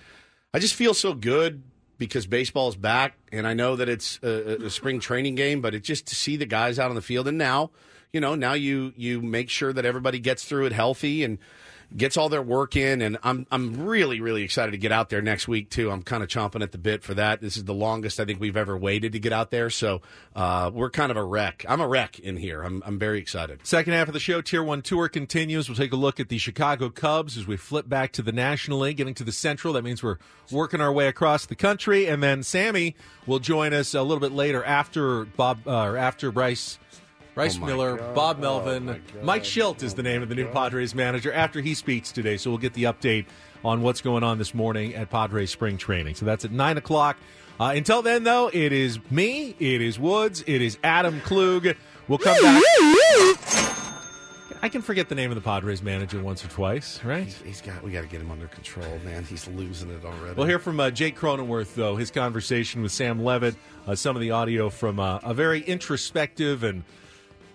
I 0.53 0.59
just 0.59 0.75
feel 0.75 0.93
so 0.93 1.15
good 1.15 1.63
because 1.97 2.27
baseball's 2.27 2.75
back, 2.75 3.17
and 3.31 3.47
I 3.47 3.55
know 3.55 3.75
that 3.75 3.89
it's 3.89 4.19
a, 4.21 4.65
a 4.65 4.69
spring 4.69 4.99
training 4.99 5.35
game, 5.35 5.61
but 5.61 5.73
it's 5.73 5.87
just 5.87 6.05
to 6.07 6.15
see 6.15 6.37
the 6.37 6.45
guys 6.45 6.77
out 6.77 6.89
on 6.89 6.95
the 6.95 7.01
field, 7.01 7.27
and 7.27 7.37
now 7.37 7.71
you 8.13 8.21
know 8.21 8.35
now 8.35 8.53
you 8.53 8.93
you 8.95 9.21
make 9.21 9.49
sure 9.49 9.73
that 9.73 9.85
everybody 9.85 10.19
gets 10.19 10.45
through 10.45 10.67
it 10.67 10.71
healthy 10.71 11.23
and 11.23 11.39
gets 11.95 12.17
all 12.17 12.29
their 12.29 12.41
work 12.41 12.75
in, 12.75 13.01
and 13.01 13.17
I'm 13.23 13.45
I'm 13.51 13.85
really 13.85 14.21
really 14.21 14.43
excited 14.43 14.71
to 14.71 14.77
get 14.77 14.91
out 14.91 15.09
there 15.09 15.21
next 15.21 15.47
week 15.47 15.69
too. 15.69 15.91
I'm 15.91 16.03
kind 16.03 16.21
of 16.21 16.29
chomping 16.29 16.61
at 16.61 16.71
the 16.71 16.77
bit 16.77 17.03
for 17.03 17.15
that. 17.15 17.41
This 17.41 17.57
is 17.57 17.65
the 17.65 17.73
longest 17.73 18.19
I 18.19 18.25
think 18.25 18.39
we've 18.39 18.55
ever 18.55 18.77
waited 18.77 19.13
to 19.13 19.19
get 19.19 19.33
out 19.33 19.49
there, 19.49 19.71
so 19.71 20.01
uh, 20.35 20.69
we're 20.73 20.91
kind 20.91 21.11
of 21.11 21.17
a 21.17 21.23
wreck. 21.23 21.65
I'm 21.67 21.81
a 21.81 21.87
wreck 21.87 22.19
in 22.19 22.37
here. 22.37 22.61
I'm 22.61 22.83
I'm 22.85 22.99
very 22.99 23.19
excited. 23.19 23.65
Second 23.65 23.93
half 23.93 24.07
of 24.07 24.13
the 24.13 24.19
show, 24.19 24.41
Tier 24.41 24.63
1 24.63 24.83
Tour 24.83 25.09
continues. 25.09 25.67
We'll 25.67 25.75
take 25.75 25.93
a 25.93 25.97
look 25.97 26.19
at 26.19 26.29
the 26.29 26.37
Chicago 26.37 26.89
Cubs 26.89 27.35
as 27.35 27.47
we 27.47 27.57
flip 27.57 27.89
back 27.89 28.11
to 28.13 28.21
the 28.21 28.31
National 28.31 28.79
League, 28.79 28.97
getting 28.97 29.15
to 29.15 29.23
the 29.23 29.31
Central. 29.31 29.73
That 29.73 29.83
means 29.83 30.03
we're 30.03 30.17
working 30.51 30.81
our 30.81 30.93
way 30.93 31.07
across 31.07 31.47
the 31.47 31.55
country. 31.55 32.07
And 32.07 32.21
then 32.21 32.43
Sammy 32.43 32.95
will 33.25 33.39
join 33.39 33.73
us 33.73 33.95
a 33.95 34.03
little 34.03 34.19
bit 34.19 34.31
later 34.31 34.63
after 34.63 35.25
Bob 35.25 35.67
uh, 35.67 35.83
or 35.83 35.97
after 35.97 36.31
Bryce. 36.31 36.77
Bryce 37.35 37.57
Oh 37.61 37.65
Miller, 37.65 37.97
God. 37.97 38.15
Bob 38.15 38.37
Oh 38.37 38.41
Melvin, 38.41 38.85
God. 38.85 39.23
Mike 39.23 39.43
Shildt 39.43 39.81
is 39.83 39.93
the 39.95 40.03
name 40.03 40.21
of 40.21 40.29
the 40.29 40.35
new 40.35 40.47
Padres 40.47 40.93
manager 40.93 41.31
after 41.33 41.61
he 41.61 41.73
speaks 41.73 42.11
today. 42.11 42.37
So 42.37 42.49
we'll 42.51 42.59
get 42.59 42.73
the 42.73 42.83
update 42.83 43.25
on 43.65 43.81
what's 43.81 44.01
going 44.01 44.23
on 44.23 44.37
this 44.37 44.53
morning 44.53 44.93
at 44.93 45.09
Padres 45.09 45.49
spring 45.51 45.77
training. 45.77 46.15
So 46.15 46.25
that's 46.25 46.45
at 46.45 46.51
9 46.51 46.77
o'clock. 46.77 47.17
Uh, 47.59 47.73
until 47.75 48.01
then, 48.01 48.23
though, 48.23 48.49
it 48.51 48.71
is 48.73 48.99
me, 49.11 49.55
it 49.59 49.81
is 49.81 49.99
Woods, 49.99 50.43
it 50.47 50.61
is 50.61 50.77
Adam 50.83 51.21
Klug. 51.21 51.75
We'll 52.07 52.17
come 52.17 52.35
back. 52.41 52.63
I 54.61 54.69
can 54.69 54.81
forget 54.81 55.09
the 55.09 55.15
name 55.15 55.29
of 55.29 55.35
the 55.35 55.41
Padres 55.41 55.81
manager 55.83 56.21
once 56.23 56.43
or 56.43 56.47
twice, 56.47 57.03
right? 57.03 57.25
He's, 57.25 57.41
he's 57.41 57.61
got 57.61 57.83
we 57.83 57.91
got 57.91 58.01
to 58.01 58.07
get 58.07 58.21
him 58.21 58.31
under 58.31 58.47
control, 58.47 58.97
man. 59.03 59.25
He's 59.25 59.45
losing 59.49 59.89
it 59.89 60.05
already. 60.05 60.35
We'll 60.35 60.47
hear 60.47 60.59
from 60.59 60.79
uh, 60.79 60.89
Jake 60.89 61.17
Cronenworth, 61.17 61.75
though, 61.75 61.97
his 61.97 62.11
conversation 62.11 62.81
with 62.81 62.93
Sam 62.93 63.21
Levitt, 63.23 63.55
uh, 63.87 63.95
some 63.95 64.15
of 64.15 64.21
the 64.21 64.31
audio 64.31 64.69
from 64.69 65.01
uh, 65.01 65.19
a 65.21 65.33
very 65.33 65.59
introspective 65.61 66.63
and 66.63 66.83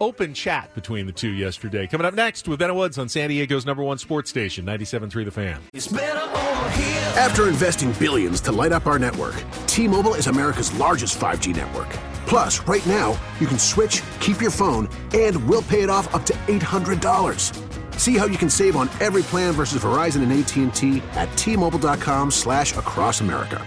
open 0.01 0.35
chat 0.35 0.75
between 0.75 1.07
the 1.07 1.13
two 1.13 1.31
yesterday. 1.31 1.87
Coming 1.87 2.07
up 2.07 2.15
next 2.15 2.49
with 2.49 2.59
Ben 2.59 2.75
Woods 2.75 2.99
on 2.99 3.09
San 3.09 3.31
Diego's 3.31 3.67
number 3.67 3.83
one 3.83 3.99
sports 3.99 4.31
station, 4.31 4.65
97.3 4.65 5.25
The 5.25 5.31
Fan. 5.31 5.61
After 7.17 7.49
investing 7.49 7.93
billions 7.93 8.41
to 8.43 8.53
light 8.53 8.73
up 8.73 8.87
our 8.87 8.99
network, 8.99 9.35
T-Mobile 9.67 10.15
is 10.15 10.27
America's 10.27 10.73
largest 10.75 11.19
5G 11.19 11.57
network. 11.57 11.89
Plus, 12.27 12.61
right 12.61 12.87
now, 12.87 13.19
you 13.41 13.47
can 13.47 13.59
switch, 13.59 14.03
keep 14.21 14.41
your 14.41 14.51
phone, 14.51 14.89
and 15.15 15.49
we'll 15.49 15.63
pay 15.63 15.83
it 15.83 15.91
off 15.91 16.15
up 16.15 16.25
to 16.27 16.35
$800. 16.47 17.99
See 17.99 18.17
how 18.17 18.27
you 18.27 18.39
can 18.39 18.51
save 18.51 18.77
on 18.77 18.89
every 19.01 19.23
plan 19.23 19.55
versus 19.55 19.83
Verizon 19.83 20.23
and 20.23 20.33
AT&T 20.33 21.03
at 21.13 21.35
T-Mobile.com 21.37 22.31
slash 22.31 22.77
across 22.77 23.21
America. 23.21 23.67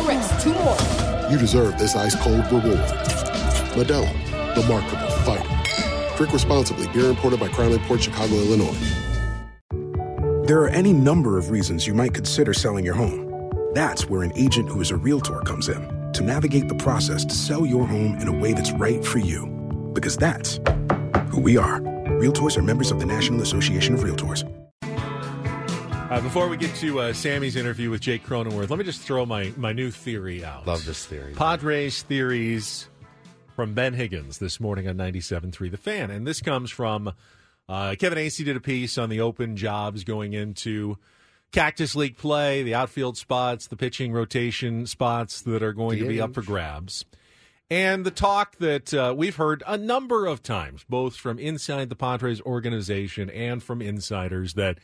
more 0.00 0.08
reps, 0.08 0.42
two 0.42 0.52
more. 0.54 0.76
you 1.30 1.38
deserve 1.38 1.78
this 1.78 1.96
ice 1.96 2.14
cold 2.16 2.44
reward. 2.52 2.78
Modelo, 3.74 4.12
the 4.54 4.62
Markable 4.68 5.10
Fighter. 5.24 6.16
Drink 6.16 6.32
responsibly. 6.32 6.88
Beer 6.88 7.10
imported 7.10 7.38
by 7.38 7.48
Crown 7.48 7.78
Port 7.80 8.02
Chicago, 8.02 8.34
Illinois. 8.34 8.76
There 10.46 10.62
are 10.62 10.68
any 10.68 10.92
number 10.92 11.38
of 11.38 11.50
reasons 11.50 11.86
you 11.86 11.94
might 11.94 12.14
consider 12.14 12.54
selling 12.54 12.84
your 12.84 12.94
home. 12.94 13.50
That's 13.74 14.08
where 14.08 14.22
an 14.22 14.32
agent 14.34 14.68
who 14.68 14.80
is 14.80 14.90
a 14.90 14.96
realtor 14.96 15.40
comes 15.40 15.68
in 15.68 16.12
to 16.12 16.22
navigate 16.22 16.68
the 16.68 16.74
process 16.74 17.24
to 17.26 17.34
sell 17.34 17.66
your 17.66 17.86
home 17.86 18.18
in 18.18 18.28
a 18.28 18.32
way 18.32 18.52
that's 18.54 18.72
right 18.72 19.04
for 19.04 19.18
you. 19.18 19.46
Because 19.92 20.16
that's 20.16 20.58
who 21.30 21.40
we 21.40 21.56
are. 21.56 21.80
Realtors 22.18 22.56
are 22.56 22.62
members 22.62 22.90
of 22.90 22.98
the 22.98 23.06
National 23.06 23.42
Association 23.42 23.94
of 23.94 24.00
Realtors. 24.00 24.42
Uh, 26.10 26.22
before 26.22 26.48
we 26.48 26.56
get 26.56 26.74
to 26.74 27.00
uh, 27.00 27.12
Sammy's 27.12 27.54
interview 27.54 27.90
with 27.90 28.00
Jake 28.00 28.24
Cronenworth, 28.24 28.70
let 28.70 28.78
me 28.78 28.84
just 28.84 29.02
throw 29.02 29.26
my, 29.26 29.52
my 29.58 29.74
new 29.74 29.90
theory 29.90 30.42
out. 30.42 30.66
Love 30.66 30.86
this 30.86 31.04
theory. 31.04 31.34
Padres 31.34 32.00
theories 32.00 32.88
from 33.54 33.74
Ben 33.74 33.92
Higgins 33.92 34.38
this 34.38 34.58
morning 34.58 34.88
on 34.88 34.96
97.3 34.96 35.70
The 35.70 35.76
Fan. 35.76 36.10
And 36.10 36.26
this 36.26 36.40
comes 36.40 36.70
from 36.70 37.12
uh, 37.68 37.94
Kevin 37.98 38.16
Acee 38.16 38.42
did 38.42 38.56
a 38.56 38.60
piece 38.60 38.96
on 38.96 39.10
the 39.10 39.20
open 39.20 39.54
jobs 39.54 40.02
going 40.02 40.32
into 40.32 40.96
Cactus 41.52 41.94
League 41.94 42.16
play, 42.16 42.62
the 42.62 42.74
outfield 42.74 43.18
spots, 43.18 43.66
the 43.66 43.76
pitching 43.76 44.12
rotation 44.12 44.86
spots 44.86 45.42
that 45.42 45.62
are 45.62 45.74
going 45.74 45.98
to 45.98 46.08
be 46.08 46.22
up 46.22 46.32
for 46.32 46.40
grabs. 46.40 47.04
And 47.70 48.06
the 48.06 48.10
talk 48.10 48.56
that 48.60 48.94
uh, 48.94 49.14
we've 49.14 49.36
heard 49.36 49.62
a 49.66 49.76
number 49.76 50.24
of 50.24 50.42
times, 50.42 50.86
both 50.88 51.16
from 51.16 51.38
inside 51.38 51.90
the 51.90 51.96
Padres 51.96 52.40
organization 52.40 53.28
and 53.28 53.62
from 53.62 53.82
insiders, 53.82 54.54
that 54.54 54.78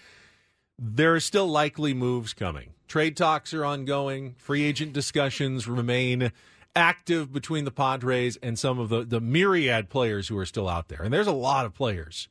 there 0.78 1.14
are 1.14 1.20
still 1.20 1.46
likely 1.46 1.94
moves 1.94 2.34
coming. 2.34 2.70
Trade 2.88 3.16
talks 3.16 3.54
are 3.54 3.64
ongoing. 3.64 4.34
Free 4.38 4.64
agent 4.64 4.92
discussions 4.92 5.66
remain 5.66 6.32
active 6.76 7.32
between 7.32 7.64
the 7.64 7.70
Padres 7.70 8.36
and 8.42 8.58
some 8.58 8.78
of 8.78 8.88
the, 8.88 9.04
the 9.04 9.20
myriad 9.20 9.88
players 9.88 10.28
who 10.28 10.38
are 10.38 10.46
still 10.46 10.68
out 10.68 10.88
there. 10.88 11.02
And 11.02 11.12
there's 11.12 11.26
a 11.26 11.32
lot 11.32 11.66
of 11.66 11.74
players 11.74 12.28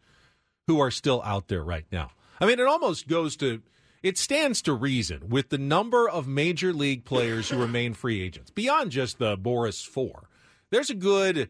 who 0.68 0.80
are 0.80 0.92
still 0.92 1.22
out 1.24 1.48
there 1.48 1.64
right 1.64 1.86
now. 1.92 2.12
I 2.40 2.46
mean, 2.46 2.60
it 2.60 2.68
almost 2.68 3.08
goes 3.08 3.36
to, 3.38 3.62
it 4.02 4.18
stands 4.18 4.62
to 4.64 4.74
reason 4.74 5.30
with 5.30 5.50
the 5.50 5.58
number 5.58 6.10
of 6.10 6.28
major 6.28 6.74
league 6.74 7.06
players 7.06 7.50
who 7.50 7.58
remain 7.58 7.94
free 7.94 8.22
agents, 8.22 8.52
beyond 8.52 8.92
just 8.92 9.18
the 9.18 9.38
Boras 9.38 9.86
Four. 9.86 10.30
There's 10.70 10.90
a 10.90 10.96
good 10.96 11.50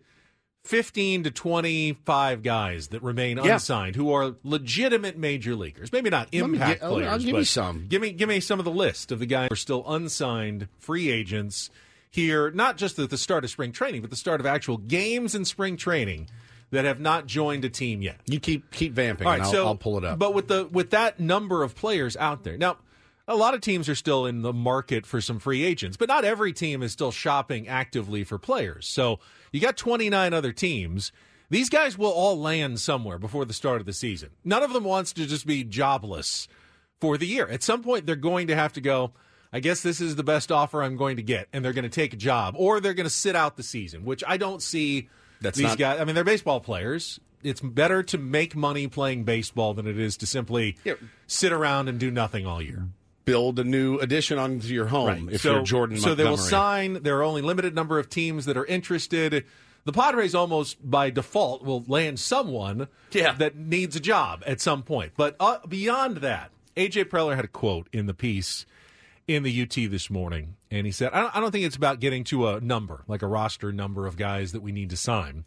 15 0.63 1.23
to 1.25 1.31
25 1.31 2.41
guys 2.41 2.87
that 2.89 3.03
remain 3.03 3.37
Yeah. 3.37 3.53
unsigned 3.55 3.95
who 3.95 4.11
are 4.13 4.35
legitimate 4.43 5.17
major 5.17 5.55
leaguers. 5.55 5.91
Maybe 5.91 6.09
not 6.09 6.29
impact 6.31 6.79
get- 6.79 6.83
I'll- 6.87 6.93
players. 6.95 7.09
I'll 7.09 7.19
give 7.19 7.35
you 7.35 7.43
some. 7.43 7.85
Give 7.89 8.01
me, 8.01 8.11
give 8.11 8.29
me 8.29 8.39
some 8.39 8.59
of 8.59 8.65
the 8.65 8.71
list 8.71 9.11
of 9.11 9.19
the 9.19 9.25
guys 9.25 9.49
who 9.49 9.53
are 9.53 9.57
still 9.57 9.83
unsigned 9.87 10.69
free 10.79 11.09
agents 11.09 11.69
here, 12.09 12.49
not 12.51 12.77
just 12.77 12.97
at 12.97 13.09
the 13.09 13.17
start 13.17 13.43
of 13.43 13.49
spring 13.49 13.71
training, 13.73 14.01
but 14.01 14.09
the 14.09 14.15
start 14.15 14.39
of 14.39 14.45
actual 14.45 14.77
games 14.77 15.35
in 15.35 15.43
spring 15.43 15.75
training 15.75 16.29
that 16.71 16.85
have 16.85 16.99
not 16.99 17.27
joined 17.27 17.65
a 17.65 17.69
team 17.69 18.01
yet. 18.01 18.19
You 18.25 18.39
keep 18.39 18.71
keep 18.71 18.93
vamping, 18.93 19.27
All 19.27 19.33
and 19.33 19.43
I'll, 19.43 19.51
so 19.51 19.65
I'll 19.67 19.75
pull 19.75 19.97
it 19.97 20.05
up. 20.05 20.17
But 20.17 20.33
with 20.33 20.47
the 20.47 20.65
with 20.71 20.91
that 20.91 21.19
number 21.19 21.61
of 21.61 21.75
players 21.75 22.15
out 22.17 22.43
there 22.43 22.57
now, 22.57 22.77
a 23.27 23.35
lot 23.35 23.53
of 23.53 23.61
teams 23.61 23.87
are 23.89 23.95
still 23.95 24.25
in 24.25 24.41
the 24.41 24.53
market 24.53 25.05
for 25.05 25.21
some 25.21 25.39
free 25.39 25.63
agents, 25.63 25.97
but 25.97 26.07
not 26.07 26.23
every 26.25 26.51
team 26.53 26.81
is 26.81 26.91
still 26.91 27.11
shopping 27.11 27.67
actively 27.67 28.23
for 28.23 28.37
players. 28.39 28.87
So 28.87 29.19
you 29.53 29.61
got 29.61 29.77
29 29.77 30.33
other 30.33 30.51
teams. 30.51 31.13
These 31.49 31.69
guys 31.69 31.97
will 31.97 32.11
all 32.11 32.39
land 32.39 32.79
somewhere 32.79 33.19
before 33.19 33.45
the 33.45 33.53
start 33.53 33.79
of 33.79 33.85
the 33.85 33.93
season. 33.93 34.31
None 34.43 34.63
of 34.63 34.73
them 34.73 34.83
wants 34.83 35.13
to 35.13 35.25
just 35.25 35.45
be 35.45 35.63
jobless 35.63 36.47
for 36.99 37.17
the 37.17 37.27
year. 37.27 37.47
At 37.47 37.63
some 37.63 37.83
point, 37.83 38.05
they're 38.05 38.15
going 38.15 38.47
to 38.47 38.55
have 38.55 38.73
to 38.73 38.81
go. 38.81 39.13
I 39.51 39.59
guess 39.59 39.81
this 39.81 40.01
is 40.01 40.15
the 40.15 40.23
best 40.23 40.51
offer 40.51 40.81
I'm 40.81 40.97
going 40.97 41.17
to 41.17 41.21
get, 41.23 41.47
and 41.53 41.63
they're 41.63 41.73
going 41.73 41.83
to 41.83 41.89
take 41.89 42.11
a 42.13 42.17
job, 42.17 42.55
or 42.57 42.79
they're 42.79 42.95
going 42.95 43.05
to 43.05 43.09
sit 43.09 43.35
out 43.35 43.55
the 43.55 43.61
season, 43.63 44.03
which 44.03 44.23
I 44.27 44.37
don't 44.37 44.63
see. 44.63 45.09
That's 45.41 45.57
these 45.57 45.67
not- 45.67 45.77
guys. 45.77 45.99
I 45.99 46.05
mean, 46.05 46.15
they're 46.15 46.23
baseball 46.23 46.59
players. 46.59 47.19
It's 47.43 47.61
better 47.61 48.01
to 48.03 48.17
make 48.17 48.55
money 48.55 48.87
playing 48.87 49.25
baseball 49.25 49.73
than 49.75 49.85
it 49.85 49.99
is 49.99 50.17
to 50.17 50.25
simply 50.25 50.77
sit 51.27 51.51
around 51.51 51.89
and 51.89 51.99
do 51.99 52.09
nothing 52.09 52.47
all 52.47 52.61
year. 52.61 52.87
Build 53.25 53.59
a 53.59 53.63
new 53.63 53.97
addition 53.99 54.37
onto 54.37 54.67
your 54.67 54.87
home 54.87 55.29
if 55.31 55.41
so, 55.41 55.53
you're 55.53 55.63
Jordan 55.63 55.97
So 55.97 56.13
they 56.15 56.25
will 56.25 56.37
sign. 56.37 57.03
There 57.03 57.17
are 57.19 57.23
only 57.23 57.41
limited 57.41 57.73
number 57.73 57.99
of 57.99 58.09
teams 58.09 58.45
that 58.45 58.57
are 58.57 58.65
interested. 58.65 59.45
The 59.85 59.91
Padres 59.91 60.33
almost 60.35 60.77
by 60.89 61.09
default 61.09 61.63
will 61.63 61.83
land 61.87 62.19
someone 62.19 62.87
that 63.33 63.55
needs 63.55 63.95
a 63.95 63.99
job 63.99 64.43
at 64.45 64.61
some 64.61 64.83
point. 64.83 65.13
But 65.17 65.35
uh, 65.39 65.59
beyond 65.67 66.17
that, 66.17 66.51
AJ 66.75 67.05
Preller 67.05 67.35
had 67.35 67.45
a 67.45 67.49
quote 67.49 67.87
in 67.91 68.05
the 68.05 68.13
piece 68.13 68.65
in 69.27 69.43
the 69.43 69.61
UT 69.61 69.73
this 69.89 70.09
morning, 70.09 70.55
and 70.69 70.85
he 70.85 70.91
said, 70.91 71.11
I 71.13 71.21
don't, 71.21 71.35
I 71.35 71.39
don't 71.39 71.51
think 71.51 71.65
it's 71.65 71.75
about 71.75 71.99
getting 71.99 72.23
to 72.25 72.49
a 72.49 72.61
number, 72.61 73.03
like 73.07 73.21
a 73.21 73.27
roster 73.27 73.71
number 73.71 74.05
of 74.05 74.17
guys 74.17 74.51
that 74.51 74.61
we 74.61 74.71
need 74.71 74.89
to 74.89 74.97
sign. 74.97 75.45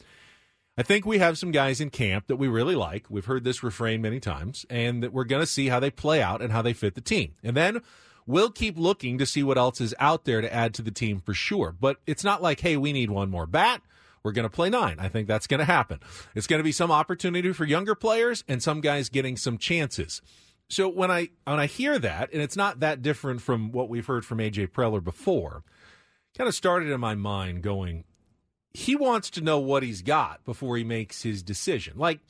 I 0.79 0.83
think 0.83 1.07
we 1.07 1.19
have 1.19 1.39
some 1.39 1.53
guys 1.53 1.81
in 1.81 1.89
camp 1.89 2.27
that 2.27 2.37
we 2.37 2.49
really 2.49 2.75
like. 2.75 3.07
We've 3.09 3.25
heard 3.25 3.45
this 3.45 3.63
refrain 3.63 4.03
many 4.03 4.21
times, 4.21 4.67
and 4.69 5.03
that 5.03 5.13
we're 5.13 5.25
going 5.25 5.43
to 5.43 5.47
see 5.47 5.69
how 5.69 5.81
they 5.81 5.91
play 5.91 6.23
out 6.23 6.43
and 6.43 6.53
how 6.53 6.61
they 6.61 6.75
fit 6.75 6.95
the 6.95 7.01
team. 7.01 7.35
And 7.43 7.57
then 7.57 7.81
we'll 8.27 8.51
keep 8.51 8.79
looking 8.79 9.17
to 9.19 9.27
see 9.27 9.43
what 9.43 9.57
else 9.57 9.81
is 9.81 9.95
out 9.99 10.25
there 10.25 10.43
to 10.43 10.53
add 10.53 10.75
to 10.75 10.83
the 10.83 10.91
team 10.91 11.21
for 11.21 11.33
sure. 11.33 11.73
But 11.73 11.99
it's 12.07 12.25
not 12.25 12.43
like, 12.43 12.61
hey, 12.61 12.77
we 12.77 12.93
need 12.93 13.11
one 13.11 13.31
more 13.31 13.47
bat. 13.47 13.81
We're 14.23 14.33
going 14.33 14.49
to 14.49 14.55
play 14.55 14.69
nine. 14.69 14.97
I 14.99 15.09
think 15.09 15.29
that's 15.29 15.47
going 15.47 15.61
to 15.61 15.65
happen. 15.65 16.01
It's 16.35 16.47
going 16.47 16.59
to 16.59 16.65
be 16.65 16.73
some 16.73 16.91
opportunity 16.91 17.53
for 17.53 17.65
younger 17.65 17.95
players 17.95 18.45
and 18.49 18.63
some 18.63 18.81
guys 18.81 19.09
getting 19.09 19.37
some 19.37 19.57
chances. 19.57 20.21
So 20.69 20.89
when 20.89 21.11
I 21.11 21.29
when 21.45 21.61
I 21.61 21.67
hear 21.67 21.99
that, 22.01 22.33
and 22.33 22.43
it's 22.43 22.57
not 22.57 22.81
that 22.81 23.01
different 23.01 23.41
from 23.41 23.71
what 23.71 23.89
we've 23.89 24.07
heard 24.07 24.27
from 24.27 24.39
AJ 24.39 24.73
Preller 24.73 25.03
before, 25.03 25.63
kind 26.37 26.49
of 26.49 26.55
started 26.55 26.91
in 26.91 27.01
my 27.01 27.15
mind 27.15 27.63
going, 27.63 28.05
he 28.77 28.95
wants 28.95 29.31
to 29.31 29.41
know 29.41 29.59
what 29.59 29.83
he's 29.83 30.03
got 30.03 30.45
before 30.45 30.77
he 30.77 30.85
makes 30.85 31.23
his 31.23 31.43
decision. 31.43 31.95
Like 31.97 32.21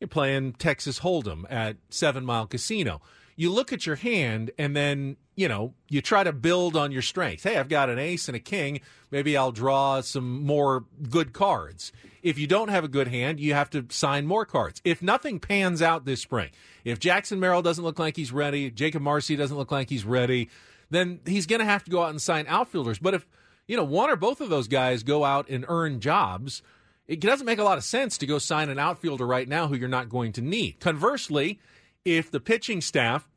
You're 0.00 0.08
playing 0.08 0.52
Texas 0.54 1.00
Hold'em 1.00 1.44
at 1.50 1.76
Seven 1.90 2.24
Mile 2.24 2.46
Casino. 2.46 3.00
You 3.36 3.52
look 3.52 3.72
at 3.72 3.86
your 3.86 3.96
hand 3.96 4.50
and 4.58 4.74
then, 4.74 5.16
you 5.36 5.48
know, 5.48 5.74
you 5.88 6.00
try 6.00 6.24
to 6.24 6.32
build 6.32 6.76
on 6.76 6.90
your 6.92 7.02
strength. 7.02 7.44
Hey, 7.44 7.56
I've 7.56 7.68
got 7.68 7.90
an 7.90 7.98
ace 7.98 8.28
and 8.28 8.36
a 8.36 8.40
king. 8.40 8.80
Maybe 9.10 9.36
I'll 9.36 9.52
draw 9.52 10.00
some 10.00 10.44
more 10.44 10.84
good 11.08 11.32
cards. 11.32 11.92
If 12.22 12.38
you 12.38 12.48
don't 12.48 12.68
have 12.68 12.84
a 12.84 12.88
good 12.88 13.08
hand, 13.08 13.38
you 13.38 13.54
have 13.54 13.70
to 13.70 13.86
sign 13.90 14.26
more 14.26 14.44
cards. 14.44 14.80
If 14.84 15.02
nothing 15.02 15.38
pans 15.38 15.82
out 15.82 16.04
this 16.04 16.20
spring, 16.20 16.50
if 16.84 16.98
Jackson 16.98 17.38
Merrill 17.38 17.62
doesn't 17.62 17.84
look 17.84 17.98
like 17.98 18.16
he's 18.16 18.32
ready, 18.32 18.70
Jakob 18.70 19.02
Marsee 19.02 19.36
doesn't 19.36 19.56
look 19.56 19.70
like 19.70 19.88
he's 19.88 20.04
ready, 20.04 20.50
then 20.90 21.20
he's 21.24 21.46
going 21.46 21.60
to 21.60 21.64
have 21.64 21.84
to 21.84 21.90
go 21.90 22.02
out 22.02 22.10
and 22.10 22.20
sign 22.20 22.46
outfielders. 22.48 22.98
But 22.98 23.14
if, 23.14 23.26
you 23.68 23.76
know, 23.76 23.84
one 23.84 24.10
or 24.10 24.16
both 24.16 24.40
of 24.40 24.48
those 24.48 24.66
guys 24.66 25.04
go 25.04 25.24
out 25.24 25.48
and 25.48 25.64
earn 25.68 26.00
jobs, 26.00 26.62
it 27.06 27.20
doesn't 27.20 27.46
make 27.46 27.60
a 27.60 27.64
lot 27.64 27.78
of 27.78 27.84
sense 27.84 28.18
to 28.18 28.26
go 28.26 28.38
sign 28.38 28.68
an 28.68 28.78
outfielder 28.78 29.26
right 29.26 29.46
now 29.46 29.68
who 29.68 29.76
you're 29.76 29.88
not 29.88 30.08
going 30.08 30.32
to 30.32 30.42
need. 30.42 30.80
Conversely, 30.80 31.60
if 32.04 32.30
the 32.30 32.40
pitching 32.40 32.80
staff 32.80 33.28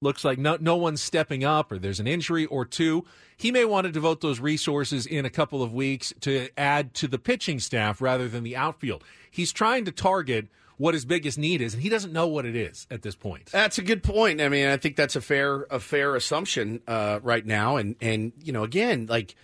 looks 0.00 0.24
like 0.24 0.38
no, 0.38 0.56
no 0.60 0.76
one's 0.76 1.00
stepping 1.00 1.44
up 1.44 1.72
or 1.72 1.78
there's 1.78 2.00
an 2.00 2.06
injury 2.06 2.46
or 2.46 2.64
two, 2.64 3.04
he 3.36 3.50
may 3.50 3.64
want 3.64 3.86
to 3.86 3.92
devote 3.92 4.20
those 4.20 4.40
resources 4.40 5.06
in 5.06 5.24
a 5.24 5.30
couple 5.30 5.62
of 5.62 5.72
weeks 5.72 6.12
to 6.20 6.48
add 6.58 6.94
to 6.94 7.08
the 7.08 7.18
pitching 7.18 7.58
staff 7.58 8.00
rather 8.00 8.28
than 8.28 8.44
the 8.44 8.56
outfield. 8.56 9.02
He's 9.30 9.52
trying 9.52 9.84
to 9.86 9.92
target 9.92 10.48
what 10.76 10.94
his 10.94 11.04
biggest 11.04 11.38
need 11.38 11.60
is, 11.60 11.74
and 11.74 11.82
he 11.82 11.88
doesn't 11.88 12.12
know 12.12 12.28
what 12.28 12.46
it 12.46 12.54
is 12.54 12.86
at 12.90 13.02
this 13.02 13.16
point. 13.16 13.46
That's 13.46 13.78
a 13.78 13.82
good 13.82 14.04
point. 14.04 14.40
I 14.40 14.48
mean, 14.48 14.68
I 14.68 14.76
think 14.76 14.94
that's 14.94 15.16
a 15.16 15.20
fair 15.20 15.66
a 15.70 15.80
fair 15.80 16.14
assumption 16.14 16.80
uh, 16.86 17.18
right 17.22 17.44
now, 17.44 17.76
and 17.76 17.96
and 18.00 18.32
you 18.44 18.52
know, 18.52 18.62
again, 18.62 19.06
like 19.08 19.34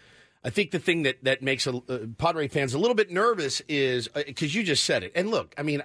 I 0.45 0.51
think 0.51 0.73
the 0.73 0.79
thing 0.79 1.05
that 1.05 1.25
that 1.25 1.43
makes 1.43 1.67
a, 1.67 1.75
uh, 1.77 1.99
Padre 2.19 2.49
fans 2.49 2.75
a 2.75 2.79
little 2.79 2.95
bit 2.95 3.11
nervous 3.11 3.63
is 3.69 4.09
because 4.09 4.55
uh, 4.55 4.59
you 4.59 4.63
just 4.63 4.85
said 4.85 5.03
it. 5.03 5.13
And 5.15 5.31
look, 5.31 5.55
I 5.57 5.63
mean, 5.63 5.83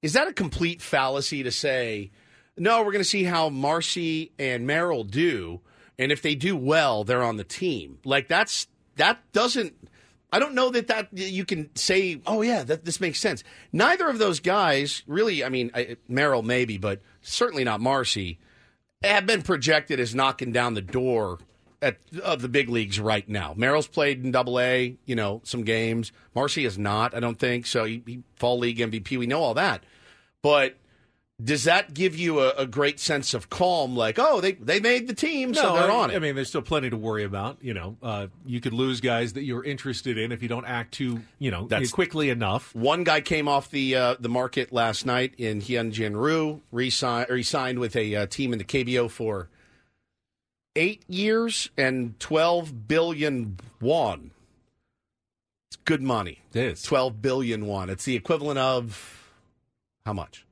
is 0.00 0.12
that 0.12 0.28
a 0.28 0.32
complete 0.32 0.80
fallacy 0.80 1.42
to 1.42 1.50
say? 1.50 2.12
No, 2.56 2.78
we're 2.78 2.92
going 2.92 3.02
to 3.02 3.08
see 3.08 3.24
how 3.24 3.48
Marsee 3.48 4.30
and 4.38 4.64
Merrill 4.64 5.02
do, 5.02 5.60
and 5.98 6.12
if 6.12 6.22
they 6.22 6.36
do 6.36 6.56
well, 6.56 7.02
they're 7.02 7.24
on 7.24 7.36
the 7.36 7.44
team. 7.44 7.98
Like 8.04 8.28
that's 8.28 8.68
that 8.96 9.18
doesn't. 9.32 9.74
I 10.32 10.38
don't 10.38 10.54
know 10.54 10.70
that 10.70 10.86
that 10.86 11.08
you 11.12 11.44
can 11.44 11.74
say, 11.74 12.20
oh 12.26 12.42
yeah, 12.42 12.62
that 12.62 12.84
this 12.84 13.00
makes 13.00 13.18
sense. 13.18 13.42
Neither 13.72 14.08
of 14.08 14.18
those 14.18 14.38
guys 14.38 15.02
really. 15.08 15.42
I 15.42 15.48
mean, 15.48 15.72
I, 15.74 15.96
Merrill 16.06 16.42
maybe, 16.42 16.78
but 16.78 17.02
certainly 17.22 17.64
not 17.64 17.80
Marsee. 17.80 18.38
Have 19.02 19.26
been 19.26 19.42
projected 19.42 19.98
as 19.98 20.14
knocking 20.14 20.52
down 20.52 20.74
the 20.74 20.80
door 20.80 21.38
at, 21.84 21.98
of 22.22 22.42
the 22.42 22.48
big 22.48 22.68
leagues 22.68 22.98
right 22.98 23.28
now. 23.28 23.54
Merrill's 23.56 23.86
played 23.86 24.24
in 24.24 24.32
Double 24.32 24.58
A, 24.58 24.96
you 25.04 25.14
know, 25.14 25.40
some 25.44 25.62
games. 25.62 26.12
Marsee 26.34 26.64
is 26.64 26.78
not, 26.78 27.14
I 27.14 27.20
don't 27.20 27.38
think. 27.38 27.66
So 27.66 27.84
he, 27.84 28.02
he 28.06 28.22
fall 28.36 28.58
league 28.58 28.78
MVP. 28.78 29.18
We 29.18 29.26
know 29.26 29.42
all 29.42 29.54
that, 29.54 29.84
but 30.42 30.76
does 31.42 31.64
that 31.64 31.92
give 31.92 32.16
you 32.16 32.40
a, 32.40 32.50
a, 32.50 32.66
great 32.66 33.00
sense 33.00 33.34
of 33.34 33.50
calm? 33.50 33.96
Like, 33.96 34.18
oh, 34.20 34.40
they 34.40 34.52
they 34.52 34.78
made 34.78 35.08
the 35.08 35.14
team, 35.14 35.50
no, 35.50 35.60
so 35.60 35.74
they're 35.74 35.90
I, 35.90 35.94
on 35.94 36.10
it. 36.10 36.16
I 36.16 36.18
mean, 36.20 36.36
there's 36.36 36.48
still 36.48 36.62
plenty 36.62 36.90
to 36.90 36.96
worry 36.96 37.24
about. 37.24 37.58
You 37.60 37.74
know, 37.74 37.96
uh, 38.02 38.28
you 38.46 38.60
could 38.60 38.72
lose 38.72 39.00
guys 39.00 39.32
that 39.32 39.42
you're 39.42 39.64
interested 39.64 40.16
in 40.16 40.30
if 40.30 40.42
you 40.42 40.48
don't 40.48 40.64
act 40.64 40.94
too, 40.94 41.22
you 41.40 41.50
know, 41.50 41.66
That's, 41.66 41.90
quickly 41.90 42.30
enough. 42.30 42.72
One 42.74 43.02
guy 43.02 43.20
came 43.20 43.48
off 43.48 43.70
the 43.70 43.96
uh, 43.96 44.16
the 44.20 44.28
market 44.28 44.72
last 44.72 45.06
night 45.06 45.34
in 45.36 45.60
Hyunjin 45.60 46.14
Ryu, 46.14 46.60
re-signed, 46.70 47.28
re-signed 47.28 47.80
with 47.80 47.96
a 47.96 48.14
uh, 48.14 48.26
team 48.26 48.52
in 48.52 48.58
the 48.58 48.64
KBO 48.64 49.10
for 49.10 49.48
eight 50.76 51.02
years 51.08 51.70
and 51.76 52.18
12 52.20 52.88
billion 52.88 53.58
won. 53.80 54.30
It's 55.68 55.76
good 55.84 56.02
money. 56.02 56.40
It 56.52 56.60
is. 56.60 56.82
12 56.82 57.20
billion 57.22 57.66
won. 57.66 57.90
It's 57.90 58.04
the 58.04 58.16
equivalent 58.16 58.58
of 58.58 59.32
how 60.04 60.12
much? 60.12 60.44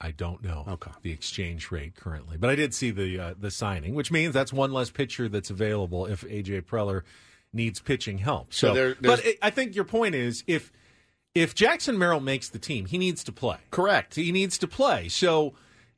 I 0.00 0.10
don't 0.10 0.42
know. 0.42 0.64
Okay. 0.66 0.90
The 1.02 1.12
exchange 1.12 1.70
rate 1.70 1.94
currently, 1.94 2.36
but 2.36 2.50
I 2.50 2.56
did 2.56 2.74
see 2.74 2.90
the 2.90 3.18
uh, 3.20 3.34
the 3.38 3.52
signing, 3.52 3.94
which 3.94 4.10
means 4.10 4.34
that's 4.34 4.52
one 4.52 4.72
less 4.72 4.90
pitcher 4.90 5.28
that's 5.28 5.48
available 5.48 6.06
if 6.06 6.22
AJ 6.22 6.62
Preller 6.62 7.02
needs 7.52 7.78
pitching 7.80 8.18
help. 8.18 8.52
So, 8.52 8.68
so 8.68 8.74
there, 8.74 8.96
but 9.00 9.24
it, 9.24 9.38
I 9.40 9.50
think 9.50 9.76
your 9.76 9.84
point 9.84 10.16
is 10.16 10.42
if 10.48 10.72
if 11.36 11.54
Jackson 11.54 11.96
Merrill 11.96 12.18
makes 12.18 12.48
the 12.48 12.58
team, 12.58 12.86
he 12.86 12.98
needs 12.98 13.22
to 13.24 13.32
play. 13.32 13.58
Correct. 13.70 14.16
He 14.16 14.32
needs 14.32 14.58
to 14.58 14.66
play. 14.66 15.08
So 15.08 15.54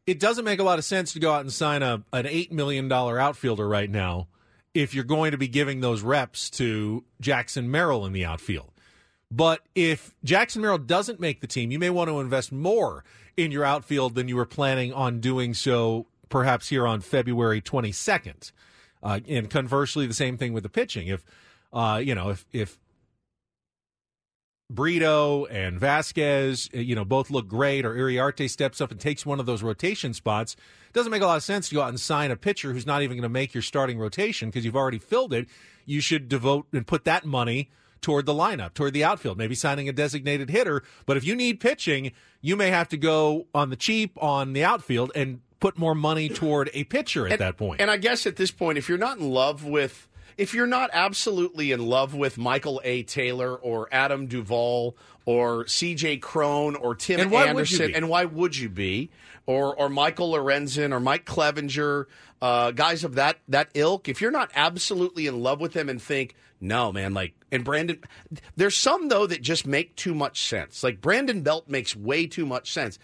it 0.06 0.20
doesn't 0.20 0.44
make 0.44 0.60
a 0.60 0.64
lot 0.64 0.78
of 0.78 0.84
sense 0.84 1.12
to 1.14 1.20
go 1.20 1.32
out 1.32 1.40
and 1.40 1.52
sign 1.52 1.82
a 1.82 2.02
an 2.12 2.26
eight 2.26 2.52
million 2.52 2.88
dollar 2.88 3.18
outfielder 3.18 3.66
right 3.66 3.90
now 3.90 4.28
if 4.74 4.94
you're 4.94 5.04
going 5.04 5.30
to 5.30 5.38
be 5.38 5.48
giving 5.48 5.80
those 5.80 6.02
reps 6.02 6.50
to 6.50 7.04
Jackson 7.20 7.70
Merrill 7.70 8.04
in 8.06 8.12
the 8.12 8.24
outfield. 8.24 8.72
But 9.30 9.60
if 9.74 10.14
Jackson 10.24 10.62
Merrill 10.62 10.78
doesn't 10.78 11.20
make 11.20 11.40
the 11.40 11.46
team, 11.46 11.70
you 11.70 11.78
may 11.78 11.90
want 11.90 12.08
to 12.08 12.20
invest 12.20 12.52
more 12.52 13.04
in 13.36 13.50
your 13.50 13.64
outfield 13.64 14.14
than 14.14 14.28
you 14.28 14.36
were 14.36 14.46
planning 14.46 14.92
on 14.92 15.20
doing 15.20 15.54
so 15.54 16.06
perhaps 16.28 16.68
here 16.68 16.86
on 16.86 17.00
February 17.00 17.60
22nd. 17.60 18.52
Uh, 19.02 19.20
and 19.28 19.50
conversely, 19.50 20.06
the 20.06 20.14
same 20.14 20.36
thing 20.36 20.52
with 20.52 20.62
the 20.62 20.68
pitching. 20.68 21.08
If 21.08 21.24
uh, 21.72 22.00
you 22.02 22.14
know, 22.14 22.30
if 22.30 22.46
if 22.52 22.78
Brito 24.74 25.46
and 25.46 25.78
Vasquez, 25.78 26.68
uh, 26.74 26.78
you 26.78 26.94
know, 26.94 27.04
both 27.04 27.30
look 27.30 27.48
great, 27.48 27.84
or 27.84 27.94
Iriarte 27.94 28.50
steps 28.50 28.80
up 28.80 28.90
and 28.90 29.00
takes 29.00 29.24
one 29.24 29.40
of 29.40 29.46
those 29.46 29.62
rotation 29.62 30.14
spots. 30.14 30.56
Doesn't 30.92 31.10
make 31.10 31.22
a 31.22 31.26
lot 31.26 31.36
of 31.36 31.42
sense 31.42 31.68
to 31.68 31.74
go 31.74 31.82
out 31.82 31.88
and 31.88 32.00
sign 32.00 32.30
a 32.30 32.36
pitcher 32.36 32.72
who's 32.72 32.86
not 32.86 33.02
even 33.02 33.16
going 33.16 33.22
to 33.22 33.28
make 33.28 33.54
your 33.54 33.62
starting 33.62 33.98
rotation 33.98 34.48
because 34.48 34.64
you've 34.64 34.76
already 34.76 34.98
filled 34.98 35.32
it. 35.32 35.48
You 35.86 36.00
should 36.00 36.28
devote 36.28 36.66
and 36.72 36.86
put 36.86 37.04
that 37.04 37.24
money 37.24 37.70
toward 38.00 38.26
the 38.26 38.34
lineup, 38.34 38.74
toward 38.74 38.92
the 38.92 39.02
outfield, 39.02 39.38
maybe 39.38 39.54
signing 39.54 39.88
a 39.88 39.92
designated 39.92 40.50
hitter. 40.50 40.82
But 41.06 41.16
if 41.16 41.24
you 41.24 41.34
need 41.34 41.58
pitching, 41.58 42.12
you 42.40 42.54
may 42.54 42.68
have 42.70 42.88
to 42.90 42.96
go 42.96 43.46
on 43.54 43.70
the 43.70 43.76
cheap 43.76 44.12
on 44.22 44.52
the 44.52 44.62
outfield 44.62 45.10
and 45.14 45.40
put 45.58 45.78
more 45.78 45.94
money 45.94 46.28
toward 46.28 46.68
a 46.74 46.84
pitcher 46.84 47.26
at 47.26 47.32
and, 47.32 47.40
that 47.40 47.56
point. 47.56 47.80
And 47.80 47.90
I 47.90 47.96
guess 47.96 48.26
at 48.26 48.36
this 48.36 48.50
point, 48.50 48.76
if 48.76 48.88
you're 48.88 48.98
not 48.98 49.18
in 49.18 49.30
love 49.30 49.64
with 49.64 50.06
if 50.36 50.54
you're 50.54 50.66
not 50.66 50.90
absolutely 50.92 51.72
in 51.72 51.86
love 51.86 52.14
with 52.14 52.38
Michael 52.38 52.80
A. 52.84 53.02
Taylor 53.02 53.54
or 53.54 53.88
Adam 53.92 54.26
Duvall 54.26 54.96
or 55.26 55.66
C.J. 55.66 56.18
Cron 56.18 56.76
or 56.76 56.94
Tim 56.94 57.20
and 57.20 57.34
Anderson, 57.34 57.94
and 57.94 58.08
why 58.08 58.24
would 58.24 58.56
you 58.56 58.68
be? 58.68 59.10
Or 59.46 59.74
or 59.74 59.88
Michael 59.88 60.32
Lorenzen 60.32 60.92
or 60.92 61.00
Mike 61.00 61.26
Clevinger, 61.26 62.06
uh, 62.40 62.70
guys 62.70 63.04
of 63.04 63.16
that 63.16 63.38
that 63.48 63.68
ilk. 63.74 64.08
If 64.08 64.20
you're 64.20 64.30
not 64.30 64.50
absolutely 64.54 65.26
in 65.26 65.42
love 65.42 65.60
with 65.60 65.72
them 65.72 65.88
and 65.88 66.00
think, 66.00 66.34
no, 66.60 66.92
man, 66.92 67.12
like 67.14 67.34
and 67.52 67.64
Brandon, 67.64 68.00
there's 68.56 68.76
some 68.76 69.08
though 69.08 69.26
that 69.26 69.42
just 69.42 69.66
make 69.66 69.96
too 69.96 70.14
much 70.14 70.42
sense. 70.46 70.82
Like 70.82 71.00
Brandon 71.00 71.42
Belt 71.42 71.68
makes 71.68 71.94
way 71.94 72.26
too 72.26 72.46
much 72.46 72.72
sense. 72.72 72.98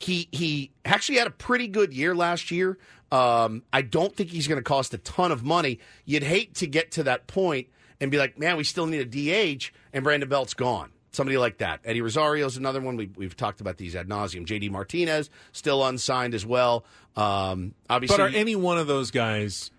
He 0.00 0.28
he 0.30 0.70
actually 0.84 1.18
had 1.18 1.26
a 1.26 1.32
pretty 1.32 1.66
good 1.66 1.92
year 1.92 2.14
last 2.14 2.50
year. 2.52 2.78
Um, 3.10 3.62
I 3.72 3.82
don't 3.82 4.14
think 4.14 4.30
he's 4.30 4.46
going 4.46 4.58
to 4.58 4.64
cost 4.64 4.92
a 4.94 4.98
ton 4.98 5.32
of 5.32 5.44
money. 5.44 5.78
You'd 6.04 6.22
hate 6.22 6.54
to 6.56 6.66
get 6.66 6.92
to 6.92 7.04
that 7.04 7.26
point 7.26 7.68
and 8.00 8.10
be 8.10 8.18
like, 8.18 8.38
man, 8.38 8.56
we 8.56 8.64
still 8.64 8.86
need 8.86 9.00
a 9.00 9.56
DH, 9.56 9.70
and 9.92 10.04
Brandon 10.04 10.28
Belt's 10.28 10.54
gone. 10.54 10.90
Somebody 11.12 11.38
like 11.38 11.58
that. 11.58 11.80
Eddie 11.84 12.02
Rosario's 12.02 12.56
another 12.56 12.80
one. 12.80 12.96
We, 12.96 13.10
have 13.24 13.36
talked 13.36 13.60
about 13.60 13.76
these 13.78 13.96
ad 13.96 14.08
nauseum. 14.08 14.46
JD 14.46 14.70
Martinez 14.70 15.30
still 15.52 15.84
unsigned 15.84 16.34
as 16.34 16.44
well. 16.44 16.84
Um, 17.16 17.74
obviously, 17.88 18.16
but 18.16 18.22
are 18.22 18.36
any 18.36 18.54
one 18.54 18.78
of 18.78 18.86
those 18.86 19.10
guys? 19.10 19.70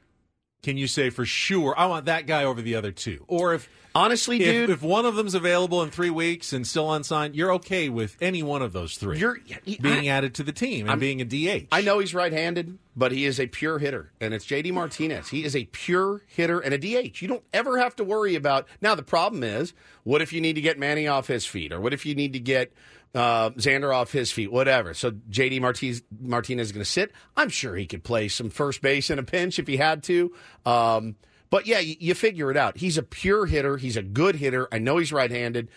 Can 0.62 0.78
you 0.78 0.88
say 0.88 1.10
for 1.10 1.26
sure 1.26 1.74
I 1.78 1.86
want 1.86 2.06
that 2.06 2.28
guy 2.28 2.44
over 2.44 2.62
the 2.62 2.76
other 2.76 2.92
two? 2.92 3.24
Or 3.28 3.54
if 3.54 3.70
Honestly, 3.96 4.40
if, 4.42 4.46
dude, 4.46 4.70
if 4.70 4.84
one 4.84 5.06
of 5.06 5.16
them's 5.16 5.34
available 5.34 5.82
in 5.82 5.90
three 5.90 6.10
weeks 6.12 6.54
and 6.54 6.66
still 6.66 6.94
unsigned, 6.94 7.36
you're 7.36 7.54
okay 7.54 7.90
with 7.90 8.16
any 8.22 8.44
one 8.44 8.62
of 8.62 8.72
those 8.72 8.96
3 8.98 9.18
you're 9.18 9.38
being 9.82 10.10
I, 10.10 10.14
added 10.14 10.36
to 10.36 10.44
the 10.44 10.52
team 10.52 10.82
and 10.82 10.92
I'm, 10.92 11.00
being 11.00 11.22
a 11.22 11.26
DH. 11.26 11.68
I 11.72 11.82
know 11.82 12.00
he's 12.00 12.14
right-handed, 12.14 12.78
but 12.96 13.12
he 13.12 13.26
is 13.26 13.40
a 13.40 13.48
pure 13.48 13.80
hitter, 13.80 14.12
and 14.22 14.34
it's 14.34 14.46
JD 14.46 14.74
Martinez. 14.74 15.30
He 15.30 15.44
is 15.44 15.56
a 15.56 15.66
pure 15.66 16.22
hitter 16.28 16.60
and 16.60 16.74
a 16.74 16.78
DH. 16.78 17.22
You 17.22 17.28
don't 17.28 17.44
ever 17.52 17.80
have 17.80 17.96
to 17.96 18.04
worry 18.04 18.36
about. 18.36 18.68
Now 18.80 18.94
the 18.94 19.04
problem 19.04 19.44
is, 19.44 19.74
what 20.04 20.22
if 20.22 20.32
you 20.32 20.40
need 20.40 20.54
to 20.54 20.62
get 20.62 20.78
Manny 20.78 21.08
off 21.08 21.28
his 21.28 21.46
feet, 21.46 21.72
or 21.72 21.82
what 21.82 21.94
if 21.94 22.06
you 22.06 22.14
need 22.14 22.34
to 22.34 22.40
get 22.40 22.72
uh, 23.16 23.50
Xander 23.52 23.94
off 23.94 24.12
his 24.12 24.32
feet, 24.32 24.52
whatever. 24.52 24.94
So 24.94 25.12
JD 25.12 25.62
Martinez, 25.62 26.02
Martinez 26.22 26.68
is 26.68 26.72
going 26.72 26.84
to 26.84 26.90
sit. 26.90 27.12
I'm 27.36 27.50
sure 27.50 27.76
he 27.76 27.86
could 27.86 28.04
play 28.04 28.28
some 28.28 28.50
first 28.50 28.82
base 28.82 29.10
in 29.10 29.18
a 29.20 29.24
pinch 29.24 29.58
if 29.60 29.68
he 29.68 29.78
had 29.78 30.04
to. 30.04 30.34
Um, 30.66 31.16
but 31.50 31.66
yeah, 31.66 31.80
you, 31.80 31.96
you 32.00 32.14
figure 32.14 32.52
it 32.52 32.58
out. 32.58 32.78
He's 32.78 32.98
a 32.98 33.04
pure 33.04 33.46
hitter. 33.48 33.78
He's 33.78 33.98
a 33.98 34.04
good 34.04 34.36
hitter. 34.36 34.68
I 34.72 34.78
know 34.78 34.98
he's 34.98 35.12
right 35.12 35.32
handed. 35.32 35.70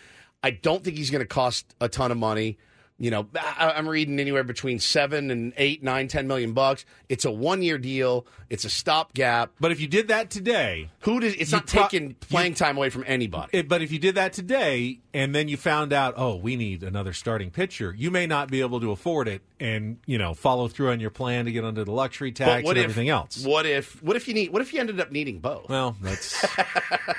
I 0.42 0.51
don't 0.51 0.85
think 0.85 0.97
he's 0.97 1.11
going 1.11 1.23
to 1.23 1.27
cost 1.27 1.75
a 1.81 1.88
ton 1.88 2.11
of 2.11 2.18
money. 2.18 2.59
you 2.99 3.11
know, 3.11 3.27
I, 3.35 3.73
I'm 3.77 3.88
reading 3.88 4.21
anywhere 4.21 4.45
between 4.45 4.79
seven 4.79 5.31
and 5.31 5.53
eight, 5.57 5.83
nine, 5.83 6.09
ten 6.09 6.27
million 6.27 6.53
bucks. 6.53 6.85
It's 7.09 7.25
a 7.25 7.31
one 7.31 7.62
year 7.62 7.79
deal. 7.79 8.27
It's 8.51 8.64
a 8.66 8.71
stopgap. 8.71 9.53
But 9.61 9.73
if 9.73 9.81
you 9.81 9.87
did 9.88 10.09
that 10.09 10.31
today, 10.31 10.90
who 11.01 11.21
does? 11.21 11.35
It's 11.35 11.53
not 11.53 11.66
pro- 11.66 11.83
taking 11.85 12.14
playing 12.14 12.55
time 12.55 12.77
away 12.77 12.90
from 12.90 13.05
anybody. 13.07 13.57
It- 13.59 13.68
but 13.68 13.81
if 13.83 13.90
you 13.92 13.99
did 13.99 14.16
that 14.16 14.33
today 14.35 15.01
and 15.14 15.34
then 15.34 15.49
you 15.49 15.57
found 15.57 15.93
out, 15.93 16.14
oh, 16.16 16.37
we 16.37 16.57
need 16.57 16.82
another 16.82 17.12
starting 17.12 17.51
pitcher, 17.51 17.95
you 17.97 18.11
may 18.11 18.26
not 18.26 18.51
be 18.51 18.61
able 18.61 18.80
to 18.80 18.91
afford 18.93 19.28
it 19.28 19.43
and, 19.61 19.99
you 20.07 20.16
know, 20.18 20.32
follow 20.34 20.68
through 20.68 20.91
on 20.91 21.01
your 21.01 21.11
plan 21.11 21.45
to 21.45 21.53
get 21.53 21.64
under 21.64 21.84
the 21.84 21.93
luxury 21.93 22.32
tax 22.32 22.66
and 22.66 22.78
if, 22.78 22.84
everything 22.84 23.09
else. 23.09 23.45
What 23.45 23.66
if? 23.66 24.03
What 24.03 24.16
if 24.16 24.26
you 24.26 24.34
need? 24.34 24.53
What 24.53 24.62
if 24.62 24.72
you 24.72 24.80
ended 24.80 25.01
up 25.01 25.12
needing 25.12 25.39
both? 25.39 25.68
Well, 25.68 25.97
that's 26.01 26.41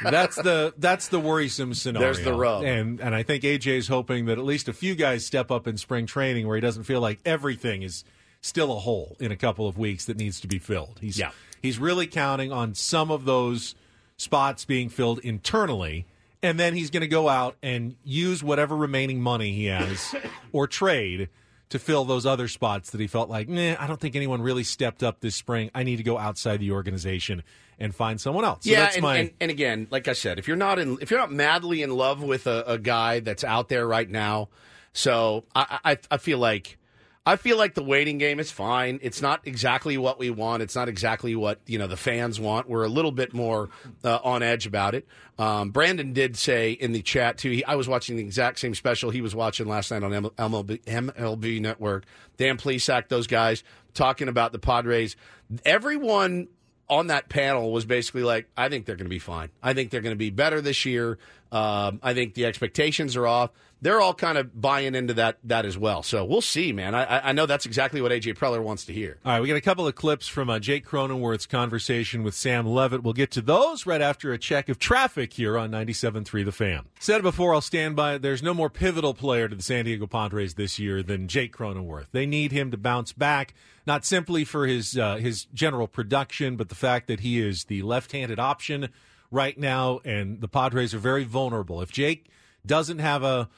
that's 0.04 0.36
the 0.38 0.74
that's 0.78 1.10
the 1.10 1.20
worrisome 1.20 1.74
scenario. 1.74 2.06
There's 2.14 2.24
the 2.26 2.34
rub. 2.34 2.64
And 2.64 3.00
and 3.00 3.14
I 3.14 3.24
think 3.24 3.44
AJ 3.44 3.78
is 3.78 3.88
hoping 3.88 4.26
that 4.26 4.38
at 4.38 4.44
least 4.44 4.68
a 4.68 4.74
few 4.74 4.96
guys 4.96 5.26
step 5.26 5.52
up 5.52 5.68
in 5.68 5.78
spring 5.78 6.06
training 6.06 6.48
where 6.48 6.56
he 6.56 6.62
doesn't 6.62 6.84
feel 6.84 7.02
like 7.02 7.20
everything 7.26 7.84
is 7.84 8.04
still 8.42 8.76
a 8.76 8.80
hole 8.80 9.16
in 9.20 9.32
a 9.32 9.38
couple 9.38 9.68
of 9.68 9.78
weeks 9.78 10.06
that 10.06 10.18
needs 10.18 10.40
to 10.42 10.48
be 10.48 10.60
filled. 10.60 10.98
He's 11.00 11.18
Yeah. 11.18 11.32
he's 11.62 11.78
really 11.80 12.08
counting 12.08 12.52
on 12.52 12.74
some 12.74 13.12
of 13.12 13.26
those 13.26 13.76
spots 14.18 14.66
being 14.66 14.90
filled 14.90 15.20
internally 15.20 16.06
and 16.44 16.60
then 16.60 16.76
he's 16.76 16.92
going 16.92 17.02
to 17.02 17.08
go 17.08 17.30
out 17.30 17.56
and 17.64 17.96
use 18.04 18.44
whatever 18.44 18.76
remaining 18.76 19.22
money 19.22 19.54
he 19.54 19.66
has 19.66 20.14
or 20.52 20.68
trade 20.68 21.30
to 21.70 21.80
fill 21.80 22.06
those 22.06 22.26
other 22.26 22.48
spots 22.48 22.92
that 22.92 23.02
he 23.02 23.08
felt 23.08 23.30
like, 23.30 23.50
nah, 23.50 23.76
I 23.80 23.88
don't 23.88 24.00
think 24.00 24.16
anyone 24.16 24.44
really 24.44 24.64
stepped 24.64 25.02
up 25.02 25.22
this 25.22 25.36
spring. 25.36 25.72
I 25.74 25.82
need 25.82 25.96
to 25.96 26.04
go 26.04 26.20
outside 26.20 26.60
the 26.60 26.72
organization 26.72 27.42
and 27.80 27.96
find 27.96 28.22
someone 28.22 28.46
else. 28.46 28.66
So 28.66 28.70
yeah, 28.70 28.82
that's 28.82 28.98
and, 28.98 29.02
my 29.02 29.18
and, 29.18 29.32
and 29.42 29.50
again, 29.50 29.88
like 29.90 30.08
I 30.08 30.14
said, 30.14 30.38
if 30.38 30.48
you're 30.48 30.58
not 30.58 30.78
in, 30.78 31.00
if 31.02 31.10
you're 31.10 31.20
not 31.20 31.32
madly 31.32 31.82
in 31.82 31.90
love 31.90 32.22
with 32.22 32.46
a, 32.46 32.64
a 32.68 32.78
guy 32.78 33.22
that's 33.22 33.44
out 33.44 33.70
there 33.70 33.88
right 33.88 34.08
now, 34.08 34.50
so 34.92 35.46
I, 35.56 35.80
I, 35.84 35.98
I 36.12 36.18
feel 36.18 36.38
like. 36.38 36.78
I 37.26 37.38
feel 37.38 37.58
like 37.58 37.74
the 37.74 37.84
waiting 37.84 38.18
game 38.18 38.40
is 38.40 38.52
fine. 38.52 39.00
It's 39.02 39.22
not 39.22 39.42
exactly 39.48 39.98
what 39.98 40.20
we 40.20 40.30
want. 40.30 40.62
It's 40.62 40.76
not 40.76 40.90
exactly 40.90 41.36
what 41.36 41.60
you 41.66 41.80
know 41.80 41.88
the 41.88 41.96
fans 41.96 42.38
want. 42.38 42.68
We're 42.68 42.84
a 42.84 42.90
little 42.90 43.14
bit 43.14 43.34
more 43.34 43.70
uh, 44.04 44.20
on 44.24 44.44
edge 44.44 44.68
about 44.68 44.94
it. 44.94 45.08
Um, 45.40 45.72
Brandon 45.72 46.12
did 46.12 46.36
say 46.36 46.74
in 46.74 46.92
the 46.92 47.02
chat 47.02 47.38
too. 47.38 47.52
He, 47.52 47.64
I 47.66 47.76
was 47.76 47.88
watching 47.88 48.18
the 48.18 48.24
exact 48.24 48.60
same 48.60 48.76
special 48.76 49.10
he 49.10 49.22
was 49.22 49.34
watching 49.34 49.68
last 49.68 49.90
night 49.92 50.04
on 50.04 50.12
MLB, 50.12 50.84
MLB 50.84 51.62
Network. 51.62 52.04
Dan 52.36 52.58
Plesac, 52.58 53.08
those 53.08 53.28
guys 53.28 53.64
talking 53.94 54.28
about 54.28 54.52
the 54.52 54.60
Padres. 54.60 55.16
Everyone 55.64 56.50
on 56.90 57.08
that 57.08 57.30
panel 57.30 57.72
was 57.72 57.86
basically 57.86 58.24
like, 58.24 58.48
I 58.58 58.70
think 58.70 58.86
they're 58.86 58.96
going 58.96 59.06
to 59.06 59.10
be 59.10 59.20
fine. 59.20 59.50
I 59.62 59.74
think 59.74 59.90
they're 59.90 60.02
going 60.02 60.16
to 60.16 60.18
be 60.18 60.30
better 60.30 60.62
this 60.62 60.86
year. 60.86 61.18
Um, 61.54 62.00
I 62.02 62.16
think 62.16 62.34
the 62.34 62.46
expectations 62.46 63.16
are 63.16 63.28
off. 63.28 63.52
They're 63.80 64.00
all 64.02 64.14
kind 64.14 64.38
of 64.38 64.60
buying 64.60 64.96
into 64.96 65.14
that 65.16 65.38
that 65.44 65.66
as 65.66 65.78
well. 65.78 66.02
So 66.04 66.24
we'll 66.26 66.42
see, 66.42 66.72
man. 66.72 66.96
I, 66.96 67.30
I- 67.30 67.32
know 67.34 67.46
that's 67.46 67.66
exactly 67.66 68.02
what 68.02 68.12
AJ 68.12 68.36
Preller 68.38 68.64
wants 68.64 68.86
to 68.86 68.94
hear. 68.94 69.18
All 69.26 69.34
right, 69.34 69.42
we 69.42 69.48
got 69.50 69.56
a 69.58 69.62
couple 69.62 69.86
of 69.86 69.94
clips 69.94 70.28
from 70.28 70.50
uh, 70.50 70.58
Jake 70.60 70.88
Cronenworth's 70.88 71.46
conversation 71.46 72.24
with 72.24 72.34
Sam 72.34 72.66
Levitt. 72.66 73.04
We'll 73.04 73.14
get 73.14 73.30
to 73.32 73.42
those 73.42 73.86
right 73.86 74.02
after 74.02 74.32
a 74.34 74.38
check 74.38 74.68
of 74.70 74.80
traffic 74.80 75.34
here 75.34 75.58
on 75.58 75.70
97.3 75.70 76.46
The 76.46 76.52
Fan. 76.52 76.86
Said 77.00 77.22
before, 77.22 77.54
I'll 77.54 77.62
stand 77.62 77.96
by. 77.96 78.18
There's 78.18 78.42
no 78.42 78.54
more 78.54 78.70
pivotal 78.70 79.14
player 79.14 79.48
to 79.50 79.56
the 79.56 79.62
San 79.64 79.86
Diego 79.86 80.08
Padres 80.08 80.54
this 80.56 80.80
year 80.80 81.04
than 81.04 81.28
Jake 81.28 81.54
Cronenworth. 81.56 82.08
They 82.14 82.26
need 82.26 82.52
him 82.52 82.72
to 82.72 82.78
bounce 82.78 83.12
back, 83.12 83.54
not 83.86 84.06
simply 84.06 84.44
for 84.46 84.66
his 84.66 84.98
uh, 84.98 85.18
his 85.18 85.46
general 85.54 85.88
production, 85.88 86.56
but 86.56 86.70
the 86.70 86.76
fact 86.76 87.08
that 87.08 87.20
he 87.20 87.40
is 87.40 87.66
the 87.66 87.82
left-handed 87.84 88.40
option 88.40 88.90
right 89.34 89.58
now, 89.58 90.00
and 90.06 90.40
the 90.40 90.48
Padres 90.48 90.94
are 90.94 91.00
very 91.00 91.24
vulnerable. 91.24 91.82
If 91.82 91.92
Jake 91.92 92.30
doesn't 92.66 93.00
have 93.00 93.24
a 93.24 93.50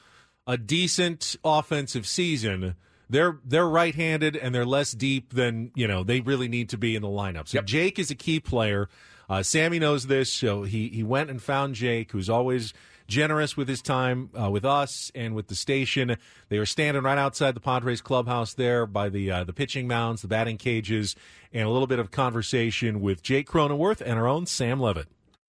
a 0.48 0.56
decent 0.56 1.36
offensive 1.44 2.06
season, 2.06 2.76
they're 3.10 3.38
they're 3.44 3.68
right-handed 3.68 4.36
and 4.36 4.54
they're 4.54 4.66
less 4.66 4.92
deep 4.92 5.34
than 5.34 5.70
you 5.74 5.86
know 5.86 6.02
they 6.02 6.20
really 6.20 6.48
need 6.48 6.70
to 6.70 6.78
be 6.78 6.96
in 6.96 7.02
the 7.02 7.08
lineup. 7.08 7.48
So 7.48 7.60
Jake 7.60 7.98
is 7.98 8.10
a 8.10 8.14
key 8.14 8.40
player. 8.40 8.88
Uh, 9.28 9.42
Sammy 9.42 9.78
knows 9.78 10.06
this, 10.06 10.32
so 10.32 10.62
he 10.62 10.88
he 10.88 11.02
went 11.02 11.30
and 11.30 11.42
found 11.42 11.74
Jake, 11.74 12.12
who's 12.12 12.30
always 12.30 12.72
generous 13.06 13.56
with 13.56 13.68
his 13.68 13.82
time 13.82 14.30
uh, 14.40 14.50
with 14.50 14.64
us 14.64 15.12
and 15.14 15.34
with 15.34 15.48
the 15.48 15.54
station. 15.54 16.16
They 16.48 16.58
were 16.58 16.66
standing 16.66 17.02
right 17.02 17.18
outside 17.18 17.54
the 17.54 17.60
Padres 17.60 18.00
clubhouse 18.00 18.54
there 18.54 18.86
by 18.86 19.08
the 19.08 19.30
uh, 19.30 19.44
the 19.44 19.52
pitching 19.52 19.86
mounds, 19.86 20.22
the 20.22 20.28
batting 20.28 20.56
cages, 20.56 21.16
and 21.52 21.64
a 21.64 21.70
little 21.70 21.86
bit 21.86 21.98
of 21.98 22.10
conversation 22.10 23.00
with 23.00 23.22
Jake 23.22 23.48
Cronenworth 23.48 24.00
and 24.00 24.18
our 24.18 24.26
own 24.26 24.46
Sam 24.46 24.80
Levitt. 24.80 25.08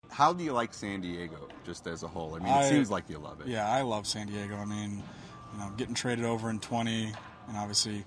How 0.09 0.33
do 0.33 0.43
you 0.43 0.53
like 0.53 0.73
San 0.73 1.01
Diego 1.01 1.47
just 1.65 1.87
as 1.87 2.03
a 2.03 2.07
whole? 2.07 2.35
I 2.35 2.39
mean, 2.39 2.47
it 2.47 2.57
I- 2.57 2.69
seems 2.69 2.89
like 2.89 3.09
you 3.09 3.17
love 3.19 3.41
it. 3.41 3.47
Yeah, 3.47 3.69
I 3.69 3.81
love 3.81 4.07
San 4.07 4.27
Diego. 4.27 4.55
I 4.57 4.65
mean, 4.65 5.03
you 5.53 5.59
know, 5.59 5.69
getting 5.77 5.93
traded 5.93 6.25
over 6.25 6.49
in 6.49 6.59
20, 6.59 7.13
and 7.47 7.57
obviously 7.57 8.03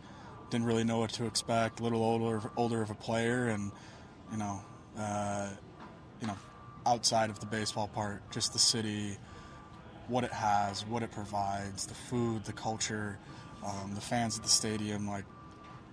didn't 0.51 0.67
really 0.67 0.85
know 0.85 0.99
what 0.99 1.11
to 1.11 1.27
expect. 1.27 1.81
A 1.81 1.83
little 1.83 2.03
older, 2.03 2.43
older 2.57 2.83
of 2.83 2.91
a 2.91 2.95
player, 2.95 3.49
and 3.49 3.71
you 4.33 4.39
know, 4.39 4.61
uh, 4.99 5.49
you 6.21 6.27
know, 6.27 6.37
outside 6.87 7.31
of 7.31 7.39
the 7.41 7.47
baseball 7.47 7.89
part, 7.89 8.29
just 8.31 8.53
the 8.53 8.59
city, 8.59 9.17
what 10.09 10.25
it 10.25 10.33
has, 10.33 10.85
what 10.87 11.03
it 11.03 11.11
provides, 11.13 11.87
the 11.87 11.95
food, 11.95 12.45
the 12.45 12.53
culture, 12.53 13.19
um, 13.65 13.93
the 13.95 14.01
fans 14.01 14.37
at 14.37 14.43
the 14.43 14.49
stadium. 14.51 15.09
Like, 15.09 15.25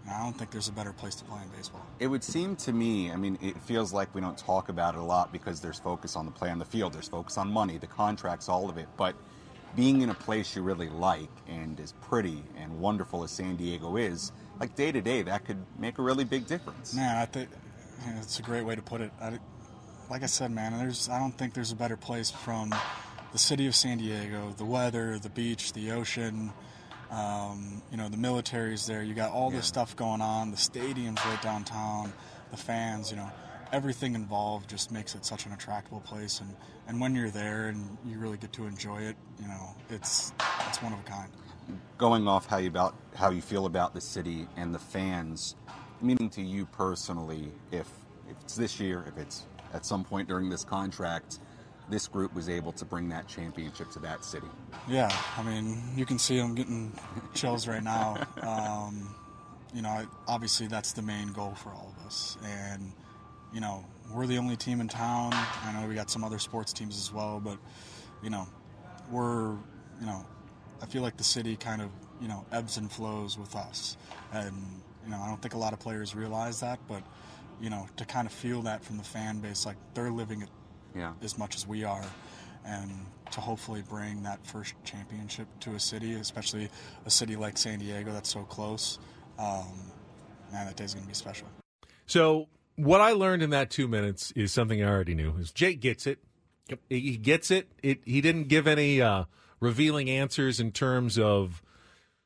I 0.09 0.23
don't 0.23 0.37
think 0.37 0.51
there's 0.51 0.69
a 0.69 0.73
better 0.73 0.93
place 0.93 1.15
to 1.15 1.25
play 1.25 1.41
in 1.41 1.49
baseball. 1.49 1.85
It 1.99 2.07
would 2.07 2.23
seem 2.23 2.55
to 2.57 2.71
me, 2.71 3.11
I 3.11 3.17
mean, 3.17 3.37
it 3.41 3.59
feels 3.61 3.91
like 3.91 4.13
we 4.15 4.21
don't 4.21 4.37
talk 4.37 4.69
about 4.69 4.95
it 4.95 4.99
a 4.99 5.03
lot 5.03 5.31
because 5.31 5.59
there's 5.59 5.79
focus 5.79 6.15
on 6.15 6.25
the 6.25 6.31
play 6.31 6.49
on 6.49 6.59
the 6.59 6.65
field, 6.65 6.93
there's 6.93 7.09
focus 7.09 7.37
on 7.37 7.51
money, 7.51 7.77
the 7.77 7.87
contracts, 7.87 8.47
all 8.47 8.69
of 8.69 8.77
it. 8.77 8.87
But 8.95 9.15
being 9.75 10.01
in 10.01 10.09
a 10.09 10.13
place 10.13 10.55
you 10.55 10.61
really 10.61 10.89
like 10.89 11.29
and 11.47 11.79
as 11.79 11.91
pretty 12.01 12.43
and 12.57 12.79
wonderful 12.79 13.23
as 13.23 13.31
San 13.31 13.57
Diego 13.57 13.97
is, 13.97 14.31
like 14.59 14.75
day 14.75 14.91
to 14.91 15.01
day, 15.01 15.23
that 15.23 15.45
could 15.45 15.63
make 15.77 15.97
a 15.97 16.01
really 16.01 16.23
big 16.23 16.47
difference. 16.47 16.93
Man, 16.93 17.17
I 17.17 17.25
think 17.25 17.49
it's 18.19 18.39
a 18.39 18.43
great 18.43 18.65
way 18.65 18.75
to 18.75 18.81
put 18.81 19.01
it. 19.01 19.11
I, 19.21 19.37
like 20.09 20.23
I 20.23 20.27
said, 20.27 20.51
man, 20.51 20.77
there's 20.77 21.09
I 21.09 21.19
don't 21.19 21.37
think 21.37 21.53
there's 21.53 21.71
a 21.71 21.75
better 21.75 21.97
place 21.97 22.31
from 22.31 22.73
the 23.33 23.37
city 23.37 23.67
of 23.67 23.75
San 23.75 23.97
Diego, 23.97 24.53
the 24.57 24.65
weather, 24.65 25.19
the 25.19 25.29
beach, 25.29 25.73
the 25.73 25.91
ocean. 25.91 26.53
Um, 27.11 27.81
you 27.89 27.97
know, 27.97 28.09
the 28.09 28.17
military's 28.17 28.85
there. 28.85 29.01
You 29.01 29.13
got 29.13 29.31
all 29.31 29.49
this 29.49 29.65
stuff 29.65 29.95
going 29.95 30.21
on. 30.21 30.51
The 30.51 30.57
stadium's 30.57 31.23
right 31.25 31.41
downtown. 31.41 32.11
The 32.51 32.57
fans, 32.57 33.11
you 33.11 33.17
know, 33.17 33.31
everything 33.71 34.15
involved 34.15 34.69
just 34.69 34.91
makes 34.91 35.15
it 35.15 35.25
such 35.25 35.45
an 35.45 35.53
attractive 35.53 36.03
place. 36.03 36.41
And, 36.41 36.53
and 36.87 36.99
when 36.99 37.15
you're 37.15 37.29
there 37.29 37.67
and 37.67 37.97
you 38.05 38.19
really 38.19 38.37
get 38.37 38.51
to 38.53 38.65
enjoy 38.65 39.01
it, 39.01 39.15
you 39.41 39.47
know, 39.47 39.75
it's 39.89 40.33
it's 40.67 40.81
one 40.81 40.93
of 40.93 40.99
a 40.99 41.03
kind. 41.03 41.29
Going 41.97 42.27
off 42.27 42.45
how 42.45 42.57
you 42.57 42.69
about 42.69 42.95
how 43.15 43.31
you 43.31 43.41
feel 43.41 43.65
about 43.65 43.93
the 43.93 44.01
city 44.01 44.47
and 44.55 44.73
the 44.73 44.79
fans, 44.79 45.55
meaning 46.01 46.29
to 46.31 46.41
you 46.41 46.65
personally, 46.65 47.51
if 47.71 47.87
if 48.29 48.35
it's 48.41 48.55
this 48.55 48.79
year, 48.79 49.05
if 49.07 49.17
it's 49.17 49.45
at 49.73 49.85
some 49.85 50.03
point 50.03 50.27
during 50.27 50.49
this 50.49 50.63
contract, 50.63 51.39
this 51.89 52.07
group 52.07 52.33
was 52.33 52.49
able 52.49 52.71
to 52.73 52.85
bring 52.85 53.09
that 53.09 53.27
championship 53.27 53.89
to 53.91 53.99
that 53.99 54.25
city. 54.25 54.47
Yeah, 54.89 55.15
I 55.37 55.43
mean, 55.43 55.81
you 55.95 56.05
can 56.05 56.19
see 56.19 56.39
I'm 56.39 56.55
getting 56.55 56.91
chills 57.33 57.67
right 57.67 57.83
now. 57.83 58.17
Um, 58.41 59.15
you 59.73 59.81
know, 59.81 60.05
obviously 60.27 60.67
that's 60.67 60.93
the 60.93 61.01
main 61.01 61.29
goal 61.33 61.53
for 61.55 61.69
all 61.69 61.93
of 61.97 62.05
us, 62.05 62.37
and 62.43 62.91
you 63.53 63.61
know, 63.61 63.85
we're 64.13 64.27
the 64.27 64.37
only 64.37 64.55
team 64.55 64.81
in 64.81 64.87
town. 64.87 65.31
I 65.33 65.73
know 65.73 65.87
we 65.87 65.95
got 65.95 66.09
some 66.09 66.23
other 66.23 66.39
sports 66.39 66.73
teams 66.73 66.97
as 66.97 67.11
well, 67.13 67.39
but 67.39 67.57
you 68.23 68.29
know, 68.29 68.47
we're 69.11 69.51
you 69.99 70.05
know, 70.05 70.25
I 70.81 70.85
feel 70.85 71.01
like 71.01 71.17
the 71.17 71.23
city 71.23 71.55
kind 71.55 71.81
of 71.81 71.89
you 72.21 72.27
know 72.27 72.45
ebbs 72.51 72.77
and 72.77 72.91
flows 72.91 73.37
with 73.37 73.55
us, 73.55 73.97
and 74.33 74.55
you 75.05 75.11
know, 75.11 75.19
I 75.19 75.27
don't 75.27 75.41
think 75.41 75.53
a 75.53 75.57
lot 75.57 75.73
of 75.73 75.79
players 75.79 76.15
realize 76.15 76.59
that, 76.61 76.79
but 76.87 77.03
you 77.61 77.69
know, 77.69 77.87
to 77.97 78.05
kind 78.05 78.27
of 78.27 78.33
feel 78.33 78.61
that 78.63 78.83
from 78.83 78.97
the 78.97 79.03
fan 79.03 79.39
base, 79.39 79.65
like 79.65 79.77
they're 79.93 80.11
living 80.11 80.41
it 80.41 80.49
Yeah. 80.95 81.13
as 81.21 81.37
much 81.37 81.55
as 81.55 81.67
we 81.67 81.83
are, 81.83 82.05
and 82.65 82.91
to 83.31 83.41
hopefully 83.41 83.83
bring 83.87 84.23
that 84.23 84.45
first 84.45 84.73
championship 84.83 85.47
to 85.61 85.75
a 85.75 85.79
city, 85.79 86.13
especially 86.13 86.69
a 87.05 87.09
city 87.09 87.35
like 87.35 87.57
San 87.57 87.79
Diego 87.79 88.11
that's 88.11 88.29
so 88.29 88.43
close. 88.43 88.99
Um, 89.37 89.67
man, 90.51 90.65
that 90.65 90.75
day's 90.75 90.93
going 90.93 91.03
to 91.03 91.09
be 91.09 91.15
special. 91.15 91.47
So 92.05 92.47
what 92.75 93.01
I 93.01 93.11
learned 93.11 93.43
in 93.43 93.49
that 93.51 93.69
two 93.69 93.87
minutes 93.87 94.31
is 94.35 94.51
something 94.51 94.81
I 94.81 94.87
already 94.87 95.15
knew. 95.15 95.35
Is 95.37 95.51
Jake 95.51 95.81
gets 95.81 96.07
it. 96.07 96.19
Yep. 96.69 96.79
He 96.89 96.99
he 96.99 97.17
gets 97.17 97.51
it. 97.51 97.69
It 97.83 97.99
he 98.05 98.21
didn't 98.21 98.47
give 98.47 98.67
any 98.67 99.01
uh, 99.01 99.25
revealing 99.59 100.09
answers 100.09 100.59
in 100.59 100.71
terms 100.71 101.17
of 101.17 101.61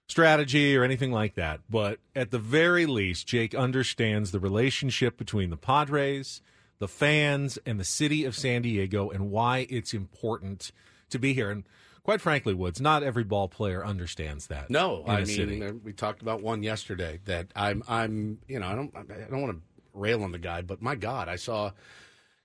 strategy 0.07 0.75
or 0.75 0.83
anything 0.83 1.11
like 1.11 1.35
that. 1.35 1.61
But 1.69 1.99
at 2.15 2.31
the 2.31 2.39
very 2.39 2.85
least, 2.85 3.27
Jake 3.27 3.55
understands 3.55 4.31
the 4.31 4.39
relationship 4.39 5.17
between 5.17 5.49
the 5.49 5.57
Padres, 5.57 6.41
the 6.81 6.87
fans, 6.87 7.59
and 7.63 7.79
the 7.79 7.85
city 7.85 8.25
of 8.25 8.35
San 8.35 8.63
Diego 8.63 9.11
and 9.11 9.29
why 9.29 9.67
it's 9.69 9.93
important 9.93 10.71
to 11.11 11.19
be 11.19 11.31
here. 11.31 11.51
And 11.51 11.63
quite 12.01 12.21
frankly, 12.21 12.55
Woods, 12.55 12.81
not 12.81 13.03
every 13.03 13.23
ball 13.23 13.47
player 13.47 13.85
understands 13.85 14.47
that. 14.47 14.71
No, 14.71 15.03
I 15.07 15.17
mean 15.17 15.25
city. 15.27 15.71
we 15.71 15.93
talked 15.93 16.23
about 16.23 16.41
one 16.41 16.63
yesterday 16.63 17.19
that 17.25 17.49
I'm 17.55 17.83
I'm 17.87 18.39
you 18.47 18.59
know 18.59 18.65
I 18.65 18.73
don't 18.73 18.91
I 18.97 19.29
don't 19.29 19.41
want 19.41 19.53
to 19.57 19.61
rail 19.93 20.23
on 20.23 20.31
the 20.31 20.39
guy, 20.39 20.63
but 20.63 20.81
my 20.81 20.95
God, 20.95 21.29
I 21.29 21.35
saw 21.35 21.69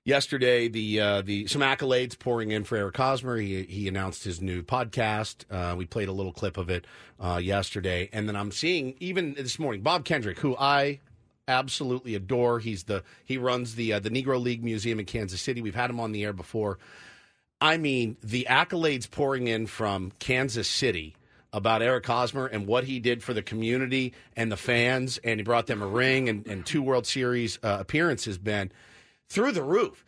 yesterday 0.05 0.69
the 0.69 1.01
uh, 1.01 1.23
the 1.23 1.47
some 1.47 1.63
accolades 1.63 2.19
pouring 2.19 2.51
in 2.51 2.65
for 2.65 2.77
Eric 2.77 2.99
Hosmer. 2.99 3.39
He 3.39 3.63
he 3.63 3.89
announced 3.89 4.23
his 4.23 4.43
new 4.43 4.63
podcast. 4.63 5.47
Uh, 5.51 5.75
we 5.77 5.87
played 5.87 6.09
a 6.09 6.13
little 6.13 6.35
clip 6.35 6.59
of 6.59 6.69
it 6.69 6.87
uh, 7.19 7.41
yesterday, 7.43 8.11
and 8.13 8.29
then 8.29 8.37
I'm 8.37 8.53
seeing 8.53 8.97
even 9.01 9.33
this 9.33 9.59
morning 9.59 9.81
Bob 9.81 10.05
Kendrick, 10.05 10.41
who 10.41 10.55
I 10.59 11.01
absolutely 11.49 12.15
adore. 12.15 12.59
He's 12.59 12.85
the 12.85 13.03
he 13.25 13.39
runs 13.39 13.75
the 13.75 13.95
uh, 13.95 14.01
the 14.01 14.11
Negro 14.11 14.41
League 14.41 14.65
Museum 14.65 15.01
in 15.01 15.07
Kansas 15.07 15.41
City. 15.41 15.63
We've 15.63 15.75
had 15.75 15.91
him 15.91 16.01
on 16.01 16.13
the 16.13 16.25
air 16.25 16.33
before. 16.33 16.79
I 17.61 17.79
mean, 17.79 18.17
the 18.23 18.47
accolades 18.51 19.11
pouring 19.11 19.49
in 19.49 19.67
from 19.67 20.13
Kansas 20.19 20.69
City 20.69 21.17
about 21.53 21.81
Eric 21.81 22.07
Hosmer 22.07 22.47
and 22.47 22.67
what 22.67 22.85
he 22.85 23.01
did 23.01 23.23
for 23.23 23.33
the 23.33 23.43
community 23.43 24.13
and 24.37 24.53
the 24.53 24.59
fans, 24.59 25.19
and 25.25 25.41
he 25.41 25.45
brought 25.45 25.67
them 25.67 25.81
a 25.81 25.87
ring 25.87 26.29
and, 26.29 26.47
and 26.47 26.67
two 26.67 26.83
World 26.83 27.07
Series 27.07 27.59
uh, 27.63 27.79
appearances. 27.81 28.37
Ben 28.37 28.71
through 29.29 29.53
the 29.53 29.63
roof. 29.63 30.05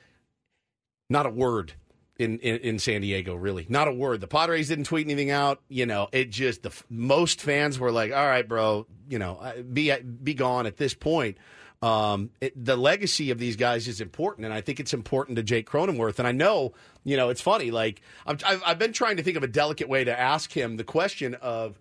Not 1.11 1.27
a 1.27 1.31
word 1.31 1.73
in, 2.19 2.39
in, 2.41 2.57
in 2.57 2.79
San 2.79 3.01
Diego, 3.01 3.35
really. 3.35 3.67
Not 3.69 3.89
a 3.89 3.93
word. 3.93 4.21
The 4.21 4.27
Padres 4.27 4.69
didn't 4.69 4.85
tweet 4.85 5.07
anything 5.07 5.31
out. 5.31 5.61
You 5.69 5.87
know, 5.87 6.09
it 6.13 6.31
just 6.31 6.63
the 6.63 6.73
most 6.91 7.41
fans 7.41 7.79
were 7.79 7.93
like, 7.93 8.13
"All 8.13 8.27
right, 8.27 8.47
bro, 8.47 8.87
you 9.09 9.19
know, 9.19 9.41
be 9.73 9.95
be 10.01 10.35
gone 10.35 10.67
at 10.67 10.77
this 10.77 10.95
point." 10.95 11.39
Um, 11.81 12.31
it, 12.41 12.53
the 12.65 12.77
legacy 12.77 13.31
of 13.31 13.39
these 13.39 13.55
guys 13.55 13.87
is 13.87 14.01
important, 14.01 14.45
and 14.45 14.53
I 14.53 14.61
think 14.61 14.81
it's 14.81 14.93
important 14.93 15.37
to 15.37 15.45
Jake 15.45 15.71
Cronenworth. 15.71 16.19
And 16.19 16.27
I 16.27 16.33
know, 16.33 16.73
you 17.05 17.17
know, 17.17 17.29
it's 17.29 17.41
funny. 17.41 17.71
Like 17.71 18.03
i 18.27 18.33
I've, 18.45 18.63
I've 18.67 18.79
been 18.79 18.93
trying 18.93 19.17
to 19.19 19.23
think 19.23 19.37
of 19.37 19.45
a 19.45 19.49
delicate 19.49 19.89
way 19.89 20.03
to 20.03 20.19
ask 20.19 20.53
him 20.53 20.77
the 20.77 20.85
question 20.85 21.35
of, 21.37 21.79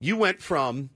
you 0.00 0.16
went 0.16 0.40
from 0.40 0.90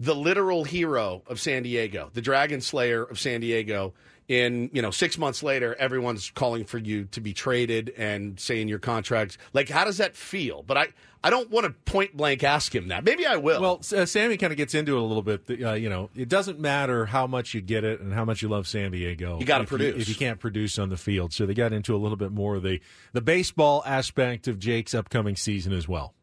the 0.00 0.14
literal 0.14 0.64
hero 0.64 1.22
of 1.26 1.40
San 1.40 1.62
Diego, 1.62 2.10
the 2.12 2.20
Dragon 2.20 2.60
Slayer 2.60 3.02
of 3.02 3.18
San 3.20 3.40
Diego, 3.40 3.94
in 4.28 4.70
you 4.72 4.82
know 4.82 4.90
six 4.90 5.16
months 5.18 5.42
later 5.42 5.76
everyone's 5.78 6.30
calling 6.30 6.64
for 6.64 6.78
you 6.78 7.04
to 7.04 7.20
be 7.20 7.32
traded 7.32 7.92
and 7.96 8.40
saying 8.40 8.68
your 8.68 8.78
contracts 8.78 9.38
like 9.52 9.68
how 9.68 9.84
does 9.84 9.98
that 9.98 10.16
feel? 10.16 10.62
But 10.62 10.76
i 10.76 10.88
i 11.22 11.30
don't 11.30 11.50
want 11.50 11.64
to 11.64 11.70
point 11.90 12.16
blank 12.16 12.42
ask 12.42 12.74
him 12.74 12.88
that. 12.88 13.04
Maybe 13.04 13.24
i 13.26 13.36
will. 13.36 13.60
Well 13.60 13.80
uh, 13.94 14.04
sammy 14.04 14.36
kind 14.36 14.52
of 14.52 14.56
gets 14.56 14.74
into 14.74 14.96
it 14.96 15.00
a 15.00 15.04
little 15.04 15.22
bit 15.22 15.62
uh, 15.62 15.74
you 15.74 15.88
know 15.88 16.10
it 16.16 16.28
doesn't 16.28 16.58
matter 16.58 17.06
how 17.06 17.26
much 17.26 17.54
you 17.54 17.60
get 17.60 17.84
it 17.84 18.00
and 18.00 18.12
how 18.12 18.24
much 18.24 18.42
you 18.42 18.48
love 18.48 18.66
san 18.66 18.90
diego 18.90 19.38
you 19.38 19.46
got 19.46 19.58
to 19.58 19.64
produce. 19.64 19.94
you, 19.94 20.00
if 20.00 20.08
you 20.08 20.14
can't 20.14 20.40
produce 20.40 20.78
on 20.78 20.88
the 20.88 20.96
field. 20.96 21.32
So 21.32 21.46
they 21.46 21.54
got 21.54 21.72
into 21.72 21.94
a 21.94 21.98
little 21.98 22.16
bit 22.16 22.32
more 22.32 22.56
of 22.56 22.62
the 22.62 22.80
the 23.12 23.20
baseball 23.20 23.82
aspect 23.86 24.48
of 24.48 24.58
jake's 24.58 24.94
upcoming 24.94 25.36
season 25.36 25.72
as 25.72 25.86
well 25.86 26.15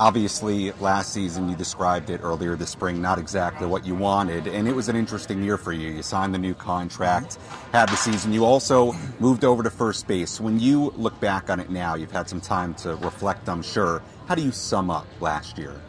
Obviously, 0.00 0.72
last 0.72 1.12
season 1.12 1.48
you 1.48 1.54
described 1.54 2.10
it 2.10 2.20
earlier 2.24 2.56
this 2.56 2.70
spring, 2.70 3.00
not 3.00 3.18
exactly 3.18 3.66
what 3.66 3.86
you 3.86 3.94
wanted, 3.94 4.46
and 4.48 4.66
it 4.66 4.74
was 4.74 4.88
an 4.88 4.96
interesting 4.96 5.42
year 5.44 5.56
for 5.56 5.72
you. 5.72 5.90
You 5.90 6.02
signed 6.02 6.34
the 6.34 6.38
new 6.38 6.54
contract, 6.54 7.38
had 7.72 7.88
the 7.88 7.96
season. 7.96 8.32
You 8.32 8.44
also 8.44 8.94
moved 9.20 9.44
over 9.44 9.62
to 9.62 9.70
first 9.70 10.08
base. 10.08 10.40
When 10.40 10.58
you 10.58 10.92
look 10.96 11.20
back 11.20 11.50
on 11.50 11.60
it 11.60 11.70
now, 11.70 11.94
you've 11.94 12.10
had 12.10 12.28
some 12.28 12.40
time 12.40 12.74
to 12.76 12.96
reflect, 12.96 13.48
I'm 13.48 13.62
sure. 13.62 14.02
How 14.26 14.34
do 14.34 14.42
you 14.42 14.50
sum 14.50 14.90
up 14.90 15.06
last 15.20 15.58
year? 15.58 15.80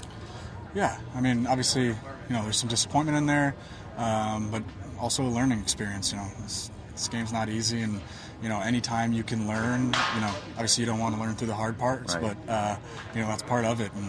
Yeah, 0.76 1.00
I 1.16 1.22
mean, 1.22 1.48
obviously, 1.48 1.88
you 1.88 1.96
know, 2.30 2.44
there's 2.44 2.58
some 2.58 2.70
disappointment 2.70 3.18
in 3.18 3.26
there, 3.26 3.56
um, 3.98 4.52
but 4.52 4.64
also 5.00 5.24
a 5.24 5.30
learning 5.30 5.60
experience. 5.60 6.12
You 6.12 6.18
know, 6.18 6.28
this, 6.42 6.70
this 6.92 7.08
game's 7.08 7.32
not 7.34 7.50
easy, 7.50 7.82
and 7.82 8.02
you 8.44 8.50
know, 8.50 8.60
anytime 8.60 9.14
you 9.14 9.24
can 9.24 9.48
learn, 9.48 9.86
you 9.86 10.22
know, 10.22 10.34
obviously 10.52 10.84
you 10.84 10.86
don't 10.86 11.00
want 11.00 11.16
to 11.16 11.22
learn 11.22 11.34
through 11.36 11.48
the 11.48 11.56
hard 11.56 11.78
parts, 11.78 12.16
right. 12.16 12.36
but 12.46 12.52
uh, 12.52 12.76
you 13.16 13.22
know 13.22 13.28
that's 13.28 13.42
part 13.44 13.64
of 13.64 13.80
it. 13.80 13.92
And 13.94 14.06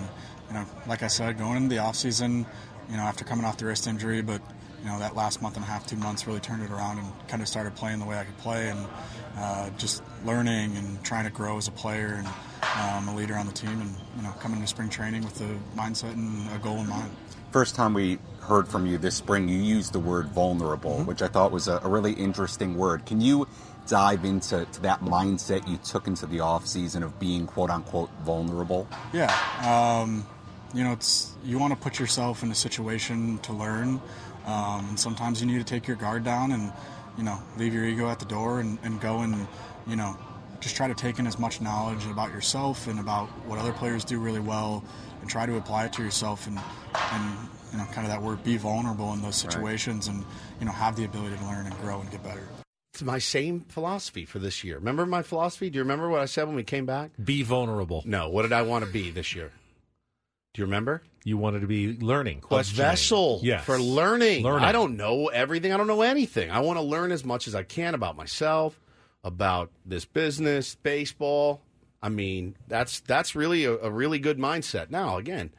you 0.48 0.54
know, 0.54 0.66
like 0.88 1.04
I 1.04 1.06
said, 1.06 1.38
going 1.38 1.56
into 1.56 1.68
the 1.68 1.78
off 1.78 1.94
season, 1.94 2.44
you 2.90 2.96
know, 2.96 3.04
after 3.04 3.24
coming 3.24 3.44
off 3.44 3.58
the 3.58 3.66
wrist 3.66 3.86
injury, 3.86 4.22
but 4.22 4.42
you 4.82 4.90
know 4.90 4.98
that 4.98 5.14
last 5.14 5.40
month 5.40 5.54
and 5.54 5.64
a 5.64 5.68
half, 5.68 5.86
two 5.86 5.96
months 5.96 6.26
really 6.26 6.40
turned 6.40 6.64
it 6.64 6.70
around 6.72 6.98
and 6.98 7.28
kind 7.28 7.42
of 7.42 7.48
started 7.48 7.76
playing 7.76 8.00
the 8.00 8.04
way 8.06 8.18
I 8.18 8.24
could 8.24 8.36
play 8.38 8.70
and 8.70 8.86
uh, 9.38 9.70
just 9.78 10.02
learning 10.24 10.76
and 10.76 11.02
trying 11.04 11.24
to 11.24 11.30
grow 11.30 11.56
as 11.56 11.68
a 11.68 11.72
player 11.72 12.18
and 12.18 12.26
um, 12.80 13.08
a 13.08 13.16
leader 13.16 13.36
on 13.36 13.46
the 13.46 13.52
team 13.52 13.80
and 13.80 13.94
you 14.16 14.22
know 14.22 14.32
coming 14.40 14.60
to 14.60 14.66
spring 14.66 14.88
training 14.88 15.22
with 15.22 15.36
the 15.36 15.56
mindset 15.80 16.14
and 16.14 16.50
a 16.50 16.58
goal 16.58 16.78
in 16.78 16.88
mind. 16.88 17.10
First 17.52 17.76
time 17.76 17.94
we 17.94 18.18
heard 18.40 18.66
from 18.66 18.84
you 18.84 18.98
this 18.98 19.14
spring, 19.14 19.48
you 19.48 19.58
used 19.58 19.92
the 19.92 20.00
word 20.00 20.26
vulnerable, 20.30 20.96
mm-hmm. 20.96 21.06
which 21.06 21.22
I 21.22 21.28
thought 21.28 21.52
was 21.52 21.68
a, 21.68 21.78
a 21.84 21.88
really 21.88 22.12
interesting 22.12 22.76
word. 22.76 23.06
Can 23.06 23.20
you 23.20 23.46
dive 23.86 24.24
into 24.24 24.66
that 24.82 25.00
mindset 25.00 25.68
you 25.68 25.76
took 25.78 26.06
into 26.06 26.26
the 26.26 26.40
off 26.40 26.66
season 26.66 27.02
of 27.02 27.18
being 27.18 27.46
quote 27.46 27.70
unquote 27.70 28.10
vulnerable? 28.22 28.88
Yeah, 29.12 29.34
um, 29.62 30.26
you 30.74 30.84
know, 30.84 30.92
it's 30.92 31.32
you 31.44 31.58
want 31.58 31.72
to 31.72 31.78
put 31.78 31.98
yourself 31.98 32.42
in 32.42 32.50
a 32.50 32.54
situation 32.54 33.38
to 33.38 33.52
learn, 33.52 34.00
um, 34.46 34.88
and 34.88 35.00
sometimes 35.00 35.40
you 35.40 35.46
need 35.46 35.58
to 35.58 35.64
take 35.64 35.86
your 35.86 35.96
guard 35.96 36.24
down 36.24 36.52
and 36.52 36.72
you 37.16 37.24
know 37.24 37.38
leave 37.56 37.74
your 37.74 37.84
ego 37.84 38.08
at 38.08 38.18
the 38.18 38.24
door 38.24 38.60
and, 38.60 38.78
and 38.82 39.00
go 39.00 39.20
and 39.20 39.46
you 39.86 39.96
know 39.96 40.16
just 40.60 40.76
try 40.76 40.88
to 40.88 40.94
take 40.94 41.18
in 41.18 41.26
as 41.26 41.38
much 41.38 41.60
knowledge 41.60 42.06
about 42.06 42.32
yourself 42.32 42.88
and 42.88 42.98
about 42.98 43.28
what 43.46 43.58
other 43.58 43.72
players 43.72 44.04
do 44.04 44.18
really 44.18 44.40
well 44.40 44.82
and 45.20 45.28
try 45.28 45.46
to 45.46 45.56
apply 45.56 45.84
it 45.84 45.92
to 45.92 46.02
yourself 46.02 46.46
and 46.46 46.58
and 47.12 47.48
you 47.72 47.78
know 47.78 47.84
kind 47.86 48.06
of 48.06 48.12
that 48.12 48.22
word 48.22 48.42
be 48.44 48.56
vulnerable 48.56 49.12
in 49.12 49.22
those 49.22 49.36
situations 49.36 50.08
right. 50.08 50.16
and 50.16 50.24
you 50.60 50.66
know 50.66 50.72
have 50.72 50.96
the 50.96 51.04
ability 51.04 51.36
to 51.36 51.44
learn 51.44 51.66
and 51.66 51.78
grow 51.80 52.00
and 52.00 52.10
get 52.10 52.22
better 52.22 52.46
my 53.02 53.18
same 53.18 53.60
philosophy 53.68 54.24
for 54.24 54.38
this 54.38 54.62
year. 54.62 54.76
Remember 54.76 55.06
my 55.06 55.22
philosophy? 55.22 55.70
Do 55.70 55.76
you 55.76 55.82
remember 55.82 56.08
what 56.08 56.20
I 56.20 56.26
said 56.26 56.46
when 56.46 56.56
we 56.56 56.64
came 56.64 56.86
back? 56.86 57.10
Be 57.22 57.42
vulnerable. 57.42 58.02
No. 58.06 58.28
What 58.28 58.42
did 58.42 58.52
I 58.52 58.62
want 58.62 58.84
to 58.84 58.90
be 58.90 59.10
this 59.10 59.34
year? 59.34 59.50
Do 60.54 60.62
you 60.62 60.66
remember? 60.66 61.02
You 61.24 61.36
wanted 61.36 61.60
to 61.60 61.66
be 61.66 61.98
learning, 61.98 62.42
a 62.50 62.62
vessel 62.62 63.40
yes. 63.42 63.64
for 63.64 63.78
learning. 63.78 64.44
learning. 64.44 64.64
I 64.64 64.72
don't 64.72 64.96
know 64.96 65.28
everything. 65.28 65.72
I 65.72 65.78
don't 65.78 65.86
know 65.86 66.02
anything. 66.02 66.50
I 66.50 66.60
want 66.60 66.78
to 66.78 66.82
learn 66.82 67.12
as 67.12 67.24
much 67.24 67.48
as 67.48 67.54
I 67.54 67.62
can 67.62 67.94
about 67.94 68.14
myself, 68.14 68.78
about 69.24 69.70
this 69.86 70.04
business, 70.04 70.76
baseball. 70.76 71.62
I 72.02 72.10
mean, 72.10 72.56
that's 72.68 73.00
that's 73.00 73.34
really 73.34 73.64
a, 73.64 73.72
a 73.72 73.90
really 73.90 74.18
good 74.18 74.38
mindset. 74.38 74.90
Now, 74.90 75.16
again, 75.16 75.50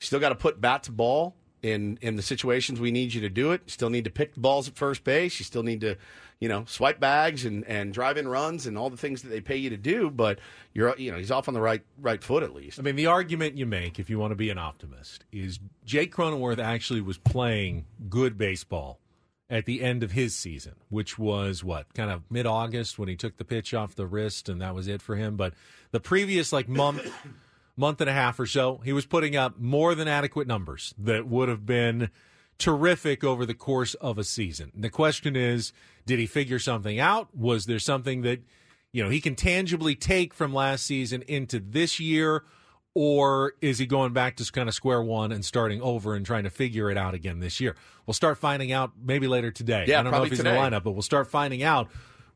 you 0.00 0.06
still 0.06 0.20
got 0.20 0.30
to 0.30 0.34
put 0.34 0.60
bat 0.60 0.82
to 0.84 0.92
ball 0.92 1.36
in 1.62 1.98
in 2.02 2.16
the 2.16 2.22
situations 2.22 2.80
we 2.80 2.90
need 2.90 3.14
you 3.14 3.22
to 3.22 3.30
do 3.30 3.52
it. 3.52 3.62
You 3.64 3.70
still 3.70 3.90
need 3.90 4.04
to 4.04 4.10
pick 4.10 4.34
the 4.34 4.40
balls 4.40 4.68
at 4.68 4.76
first 4.76 5.04
base. 5.04 5.38
You 5.38 5.44
still 5.44 5.62
need 5.62 5.80
to 5.80 5.96
you 6.40 6.48
know, 6.48 6.64
swipe 6.66 7.00
bags 7.00 7.44
and, 7.44 7.64
and 7.64 7.92
drive 7.92 8.16
in 8.16 8.28
runs 8.28 8.66
and 8.66 8.76
all 8.76 8.90
the 8.90 8.96
things 8.96 9.22
that 9.22 9.28
they 9.28 9.40
pay 9.40 9.56
you 9.56 9.70
to 9.70 9.76
do, 9.76 10.10
but 10.10 10.38
you're 10.72 10.94
you 10.98 11.10
know, 11.10 11.18
he's 11.18 11.30
off 11.30 11.48
on 11.48 11.54
the 11.54 11.60
right 11.60 11.82
right 12.00 12.22
foot 12.22 12.42
at 12.42 12.54
least. 12.54 12.78
I 12.78 12.82
mean, 12.82 12.96
the 12.96 13.06
argument 13.06 13.56
you 13.56 13.66
make 13.66 13.98
if 13.98 14.10
you 14.10 14.18
want 14.18 14.32
to 14.32 14.36
be 14.36 14.50
an 14.50 14.58
optimist 14.58 15.24
is 15.32 15.58
Jake 15.84 16.14
Cronenworth 16.14 16.58
actually 16.58 17.00
was 17.00 17.18
playing 17.18 17.86
good 18.08 18.36
baseball 18.36 19.00
at 19.50 19.66
the 19.66 19.82
end 19.82 20.02
of 20.02 20.12
his 20.12 20.34
season, 20.34 20.74
which 20.88 21.18
was 21.18 21.62
what, 21.62 21.92
kind 21.94 22.10
of 22.10 22.22
mid 22.30 22.46
August 22.46 22.98
when 22.98 23.08
he 23.08 23.16
took 23.16 23.36
the 23.36 23.44
pitch 23.44 23.74
off 23.74 23.94
the 23.94 24.06
wrist 24.06 24.48
and 24.48 24.60
that 24.60 24.74
was 24.74 24.88
it 24.88 25.02
for 25.02 25.16
him. 25.16 25.36
But 25.36 25.54
the 25.90 26.00
previous 26.00 26.52
like 26.52 26.68
month 26.68 27.10
month 27.76 28.00
and 28.00 28.10
a 28.10 28.12
half 28.12 28.38
or 28.38 28.46
so, 28.46 28.80
he 28.84 28.92
was 28.92 29.06
putting 29.06 29.36
up 29.36 29.58
more 29.58 29.94
than 29.94 30.08
adequate 30.08 30.46
numbers 30.46 30.94
that 30.98 31.26
would 31.26 31.48
have 31.48 31.66
been 31.66 32.10
terrific 32.58 33.24
over 33.24 33.44
the 33.44 33.54
course 33.54 33.94
of 33.94 34.18
a 34.18 34.24
season. 34.24 34.72
The 34.74 34.90
question 34.90 35.36
is, 35.36 35.72
did 36.06 36.18
he 36.18 36.26
figure 36.26 36.58
something 36.58 36.98
out? 36.98 37.36
Was 37.36 37.66
there 37.66 37.78
something 37.78 38.22
that, 38.22 38.40
you 38.92 39.02
know, 39.02 39.10
he 39.10 39.20
can 39.20 39.34
tangibly 39.34 39.94
take 39.94 40.34
from 40.34 40.52
last 40.54 40.86
season 40.86 41.22
into 41.22 41.58
this 41.58 41.98
year? 41.98 42.44
Or 42.96 43.54
is 43.60 43.78
he 43.78 43.86
going 43.86 44.12
back 44.12 44.36
to 44.36 44.52
kind 44.52 44.68
of 44.68 44.74
square 44.74 45.02
one 45.02 45.32
and 45.32 45.44
starting 45.44 45.82
over 45.82 46.14
and 46.14 46.24
trying 46.24 46.44
to 46.44 46.50
figure 46.50 46.90
it 46.92 46.96
out 46.96 47.12
again 47.12 47.40
this 47.40 47.60
year? 47.60 47.74
We'll 48.06 48.14
start 48.14 48.38
finding 48.38 48.70
out 48.70 48.92
maybe 49.02 49.26
later 49.26 49.50
today. 49.50 49.86
Yeah, 49.88 49.98
I 49.98 50.02
don't 50.04 50.12
know 50.12 50.22
if 50.22 50.30
he's 50.30 50.38
today. 50.38 50.50
in 50.50 50.54
the 50.54 50.60
lineup, 50.60 50.84
but 50.84 50.92
we'll 50.92 51.02
start 51.02 51.28
finding 51.28 51.64
out 51.64 51.88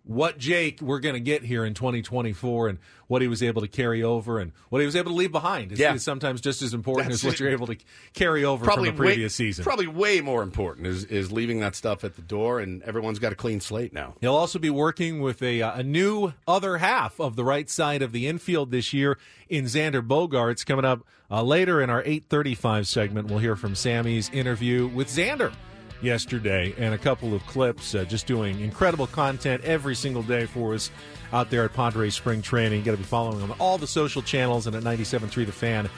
what 0.04 0.38
Jake 0.38 0.80
we're 0.80 1.00
going 1.00 1.14
to 1.14 1.20
get 1.20 1.42
here 1.42 1.64
in 1.64 1.74
2024 1.74 2.68
and 2.68 2.78
what 3.08 3.22
he 3.22 3.28
was 3.28 3.42
able 3.42 3.60
to 3.62 3.68
carry 3.68 4.02
over 4.02 4.38
and 4.38 4.52
what 4.70 4.80
he 4.80 4.86
was 4.86 4.96
able 4.96 5.10
to 5.10 5.16
leave 5.16 5.32
behind 5.32 5.72
is, 5.72 5.78
yeah. 5.78 5.94
is 5.94 6.02
sometimes 6.02 6.40
just 6.40 6.62
as 6.62 6.72
important 6.72 7.08
That's 7.08 7.20
as 7.20 7.24
what 7.24 7.34
it. 7.34 7.40
you're 7.40 7.50
able 7.50 7.66
to 7.66 7.76
carry 8.14 8.44
over 8.44 8.64
probably 8.64 8.88
from 8.88 8.96
the 8.96 9.02
previous 9.02 9.38
way, 9.38 9.46
season. 9.46 9.64
Probably 9.64 9.86
way 9.86 10.20
more 10.20 10.42
important 10.42 10.86
is, 10.86 11.04
is 11.04 11.30
leaving 11.30 11.60
that 11.60 11.74
stuff 11.74 12.04
at 12.04 12.16
the 12.16 12.22
door, 12.22 12.60
and 12.60 12.82
everyone's 12.82 13.18
got 13.18 13.32
a 13.32 13.36
clean 13.36 13.60
slate 13.60 13.92
now. 13.92 14.14
He'll 14.20 14.34
also 14.34 14.58
be 14.58 14.70
working 14.70 15.20
with 15.20 15.42
a, 15.42 15.62
uh, 15.62 15.80
a 15.80 15.82
new 15.82 16.32
other 16.46 16.78
half 16.78 17.20
of 17.20 17.36
the 17.36 17.44
right 17.44 17.68
side 17.68 18.00
of 18.00 18.12
the 18.12 18.26
infield 18.26 18.70
this 18.70 18.92
year 18.92 19.18
in 19.48 19.64
Xander 19.64 20.06
Bogaerts. 20.06 20.64
Coming 20.64 20.84
up 20.84 21.06
uh, 21.30 21.42
later 21.42 21.82
in 21.82 21.90
our 21.90 22.00
835 22.00 22.86
segment, 22.86 23.28
we'll 23.28 23.38
hear 23.38 23.56
from 23.56 23.74
Sammy's 23.74 24.30
interview 24.30 24.86
with 24.86 25.08
Xander 25.08 25.52
yesterday 26.00 26.74
and 26.78 26.94
a 26.94 26.98
couple 26.98 27.34
of 27.34 27.44
clips 27.46 27.94
uh, 27.94 28.04
just 28.04 28.26
doing 28.26 28.60
incredible 28.60 29.06
content 29.06 29.62
every 29.64 29.94
single 29.94 30.22
day 30.22 30.46
for 30.46 30.74
us 30.74 30.90
out 31.32 31.50
there 31.50 31.64
at 31.64 31.72
Padres 31.72 32.14
Spring 32.14 32.42
Training. 32.42 32.82
Got 32.82 32.92
to 32.92 32.96
be 32.96 33.02
following 33.02 33.42
on 33.42 33.50
all 33.58 33.78
the 33.78 33.86
social 33.86 34.22
channels 34.22 34.66
and 34.66 34.76
at 34.76 34.82
97.3 34.82 35.46
The 35.46 35.52
Fan. 35.52 35.88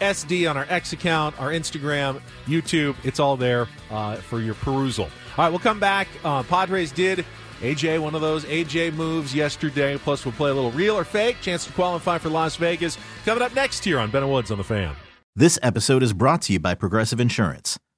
SD 0.00 0.48
on 0.48 0.56
our 0.56 0.66
X 0.70 0.92
account, 0.92 1.38
our 1.38 1.50
Instagram, 1.50 2.20
YouTube. 2.46 2.96
It's 3.04 3.20
all 3.20 3.36
there 3.36 3.68
uh, 3.90 4.16
for 4.16 4.40
your 4.40 4.54
perusal. 4.54 5.04
All 5.04 5.44
right, 5.44 5.50
we'll 5.50 5.58
come 5.58 5.78
back. 5.78 6.08
Uh, 6.24 6.42
Padres 6.42 6.90
did 6.90 7.24
AJ, 7.60 8.00
one 8.00 8.14
of 8.14 8.22
those 8.22 8.44
AJ 8.46 8.94
moves 8.94 9.34
yesterday. 9.34 9.98
Plus, 9.98 10.24
we'll 10.24 10.32
play 10.32 10.50
a 10.50 10.54
little 10.54 10.70
real 10.72 10.96
or 10.96 11.04
fake. 11.04 11.36
Chance 11.42 11.66
to 11.66 11.72
qualify 11.72 12.16
for 12.18 12.30
Las 12.30 12.56
Vegas. 12.56 12.96
Coming 13.24 13.42
up 13.42 13.54
next 13.54 13.84
here 13.84 13.98
on 13.98 14.10
Ben 14.10 14.28
Woods 14.28 14.50
on 14.50 14.58
the 14.58 14.64
Fan. 14.64 14.96
This 15.36 15.58
episode 15.62 16.02
is 16.02 16.12
brought 16.12 16.42
to 16.42 16.54
you 16.54 16.58
by 16.58 16.74
Progressive 16.74 17.20
Insurance. 17.20 17.78